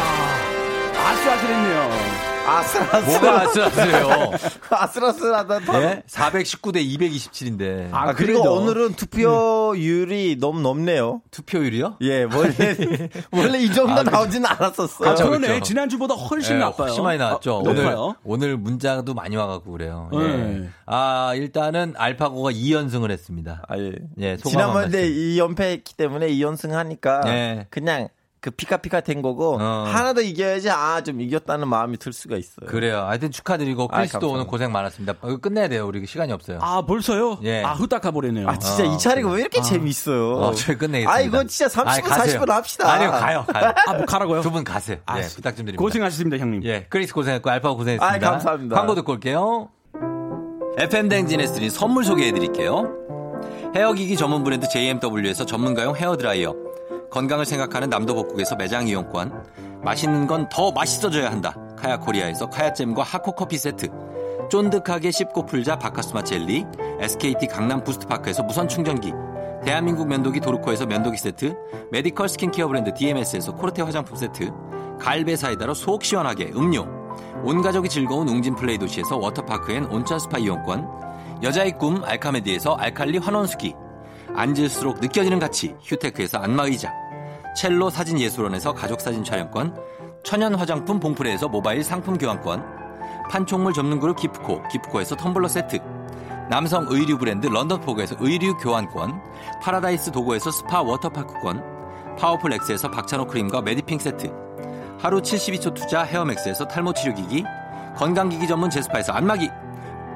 [1.08, 2.19] 아슬아슬했네요.
[2.46, 3.20] 아슬아슬.
[3.20, 4.32] 뭐가 아슬아슬해요?
[4.70, 5.82] 아슬아슬하다.
[5.82, 6.02] 예?
[6.06, 7.92] 419대 227인데.
[7.92, 10.40] 아, 아 그리고 오늘은 투표율이 음.
[10.40, 11.22] 너무 높네요.
[11.30, 11.96] 투표율이요?
[12.02, 12.54] 예, 원래,
[13.32, 15.10] 원래 이 정도 아, 나오지는 않았었어요.
[15.10, 15.46] 아, 그러네.
[15.46, 15.64] 그렇죠.
[15.64, 16.88] 지난주보다 훨씬 네, 나빠요.
[16.88, 17.56] 훨씬 많이 나왔죠.
[17.56, 20.10] 아, 오늘, 오늘 문자도 많이 와가고 그래요.
[20.12, 20.18] 네.
[20.18, 20.68] 예.
[20.86, 23.62] 아, 일단은 알파고가 2연승을 했습니다.
[23.68, 23.92] 아, 예.
[24.18, 27.22] 예 지난번에 2연패했기 때문에 2연승 하니까.
[27.26, 27.66] 예.
[27.70, 28.08] 그냥
[28.42, 29.84] 그 피카피카 된 거고 어.
[29.86, 32.66] 하나 더 이겨야지 아 좀 이겼다는 마음이 들 수가 있어요.
[32.66, 33.02] 그래요.
[33.06, 35.14] 하여튼 축하드리고 크리스도 아, 오늘 고생 많았습니다.
[35.24, 35.86] 이거 끝내야 돼요.
[35.86, 36.58] 우리 시간이 없어요.
[36.62, 37.38] 아 벌써요?
[37.42, 37.62] 예.
[37.62, 38.48] 아 후딱 가버리네요.
[38.48, 38.94] 아 진짜 어.
[38.94, 39.62] 이 차례가 왜 이렇게 아.
[39.62, 40.32] 재밌어요?
[40.38, 41.12] 어, 저희 끝내겠습니다.
[41.12, 42.90] 아 이거 진짜 30분 40분 합시다.
[42.92, 43.72] 아니요 가요 가요.
[43.86, 44.40] 아뭐 가라고요?
[44.42, 44.98] 두 분 가세요.
[45.06, 45.80] 아, 예 부탁 좀 드립니다.
[45.82, 46.64] 고생하셨습니다 형님.
[46.64, 48.26] 예 크리스 고생했고 알파 고생했습니다.
[48.26, 48.76] 아 감사합니다.
[48.76, 49.68] 광고 듣고 올게요.
[50.78, 52.90] FM 대행진에서 드린 선물 소개해드릴게요.
[53.74, 56.54] 헤어기기 전문 브랜드 JMW에서 전문가용 헤어드라이어.
[57.10, 61.54] 건강을 생각하는 남도복국에서 매장 이용권, 맛있는 건 더 맛있어져야 한다.
[61.76, 63.88] 카야코리아에서 카야잼과 하코커피 세트,
[64.50, 66.66] 쫀득하게 씹고 풀자 박카스맛 젤리,
[67.00, 69.12] SKT 강남 부스트파크에서 무선 충전기,
[69.64, 71.56] 대한민국 면도기 도르코에서 면도기 세트,
[71.90, 74.50] 메디컬 스킨케어 브랜드 DMS에서 코르테 화장품 세트,
[75.00, 76.86] 갈배 사이다로 속 시원하게 음료,
[77.42, 80.86] 온 가족이 즐거운 웅진 플레이 도시에서 워터파크 and 온천 스파 이용권,
[81.42, 83.74] 여자의 꿈 알카메디에서 알칼리 환원수기,
[84.34, 86.92] 앉을수록 느껴지는 가치 휴테크에서 안마의자
[87.56, 89.76] 첼로 사진예술원에서 가족사진 촬영권
[90.22, 92.64] 천연 화장품 봉프레에서 모바일 상품 교환권
[93.30, 95.80] 판촉물 전문 그룹 기프코 기프코에서 텀블러 세트
[96.48, 99.20] 남성 의류 브랜드 런던포그에서 의류 교환권
[99.62, 104.32] 파라다이스 도고에서 스파 워터파크권 파워풀 엑스에서 박찬호 크림과 메디핑 세트
[104.98, 107.44] 하루 72초 투자 헤어맥스에서 탈모 치료기기
[107.96, 109.48] 건강기기 전문 제스파에서 안마기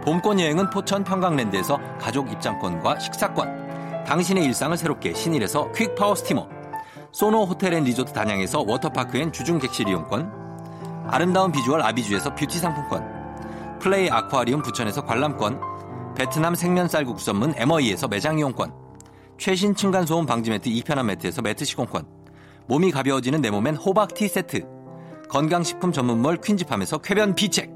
[0.04, 6.53] 봄권 여행은 포천 평강랜드에서 가족 입장권과 식사권 당신의 일상을 새롭게 신일에서 퀵 파워 스티머
[7.14, 13.78] 소노 호텔 앤 리조트 단양에서 워터파크 and 주중 객실 이용권 아름다운 비주얼 아비주에서 뷰티 상품권
[13.78, 15.60] 플레이 아쿠아리움 부천에서 관람권
[16.16, 18.74] 베트남 생면 쌀국수 전문 에머이에서 매장 이용권
[19.38, 22.04] 최신 층간소음 방지 매트 이편한 매트에서 매트 시공권
[22.66, 24.66] 몸이 가벼워지는 내 몸엔 호박 티 세트
[25.28, 27.74] 건강식품 전문몰 퀸즈팜에서 쾌변 비책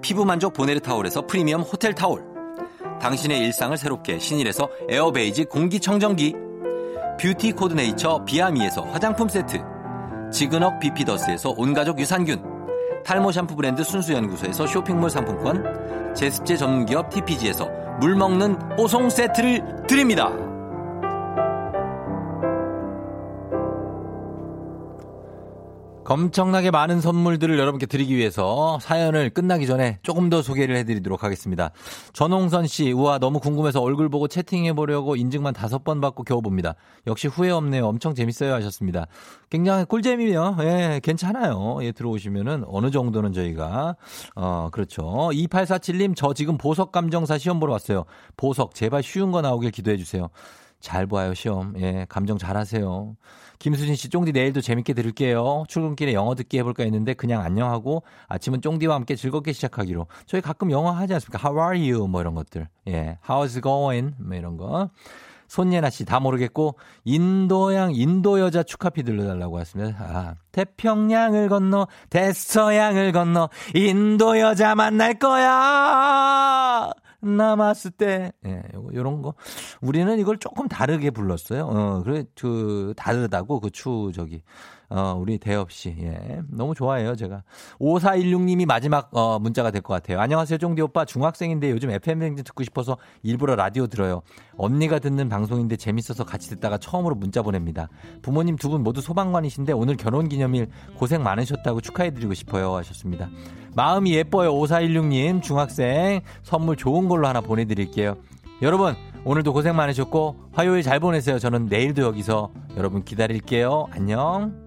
[0.00, 2.24] 피부 만족 보네르 타올에서 프리미엄 호텔 타올
[3.00, 6.49] 당신의 일상을 새롭게 신일에서 에어베이지 공기청정기
[7.20, 9.62] 뷰티 코드네이처 비아미에서 화장품 세트
[10.32, 12.42] 지그넉 비피더스에서 온가족 유산균
[13.04, 17.68] 탈모 샴푸 브랜드 순수연구소에서 쇼핑몰 상품권 제습제 전문기업 TPG에서
[18.00, 20.32] 물먹는 뽀송 세트를 드립니다.
[26.10, 31.70] 엄청나게 많은 선물들을 여러분께 드리기 위해서 사연을 끝나기 전에 조금 더 소개를 해드리도록 하겠습니다.
[32.14, 36.74] 전홍선 씨, 우와, 너무 궁금해서 얼굴 보고 채팅해보려고 인증만 다섯 번 받고 겨우 봅니다.
[37.06, 37.86] 역시 후회 없네요.
[37.86, 38.52] 엄청 재밌어요.
[38.54, 39.06] 하셨습니다.
[39.50, 41.78] 굉장히 꿀잼이며, 예, 괜찮아요.
[41.82, 43.94] 예, 들어오시면은 어느 정도는 저희가,
[44.34, 45.04] 어, 그렇죠.
[45.04, 48.04] 2847님, 저 지금 보석 감정사 시험 보러 왔어요.
[48.36, 50.28] 보석, 제발 쉬운 거 나오길 기도해주세요.
[50.80, 51.74] 잘 봐요, 시험.
[51.78, 53.14] 예, 감정 잘 하세요.
[53.60, 55.64] 김수진 씨, 쫑디 내일도 재밌게 들을게요.
[55.68, 60.06] 출근길에 영어 듣기 해볼까 했는데 그냥 안녕하고 아침은 쫑디와 함께 즐겁게 시작하기로.
[60.24, 61.38] 저희 가끔 영어 하지 않습니까?
[61.46, 62.08] How are you?
[62.08, 62.68] 뭐 이런 것들.
[62.88, 63.18] 예.
[63.26, 64.14] How's going?
[64.18, 64.88] 뭐 이런 거.
[65.46, 69.98] 손예나 씨, 다 모르겠고, 인도양, 인도 여자 축하피 들려달라고 했습니다.
[69.98, 76.92] 아, 태평양을 건너, 대서양을 건너, 인도 여자 만날 거야!
[77.90, 78.62] 때, 예,
[78.94, 79.34] 요런 거.
[79.80, 81.66] 우리는 이걸 조금 다르게 불렀어요.
[81.66, 84.42] 어, 그래, 그, 다르다고, 그 추, 저기.
[84.92, 85.94] 어, 우리 대엽 씨.
[86.00, 86.40] 예.
[86.48, 87.44] 너무 좋아해요, 제가.
[87.80, 90.18] 5416님이 마지막 어, 문자가 될 것 같아요.
[90.20, 91.04] 안녕하세요, 종디 오빠.
[91.04, 94.22] 중학생인데 요즘 FM 행진 듣고 싶어서 일부러 라디오 들어요.
[94.56, 97.88] 언니가 듣는 방송인데 재밌어서 같이 듣다가 처음으로 문자 보냅니다.
[98.22, 102.74] 부모님 두 분 모두 소방관이신데 오늘 결혼 기념일 고생 많으셨다고 축하해드리고 싶어요.
[102.76, 103.28] 하셨습니다.
[103.76, 105.40] 마음이 예뻐요, 5416님.
[105.42, 106.20] 중학생.
[106.42, 108.16] 선물 좋은 걸로 하나 보내드릴게요.
[108.62, 108.94] 여러분,
[109.24, 111.38] 오늘도 고생 많으셨고 화요일 잘 보내세요.
[111.38, 113.86] 저는 내일도 여기서 여러분 기다릴게요.
[113.92, 114.59] 안녕.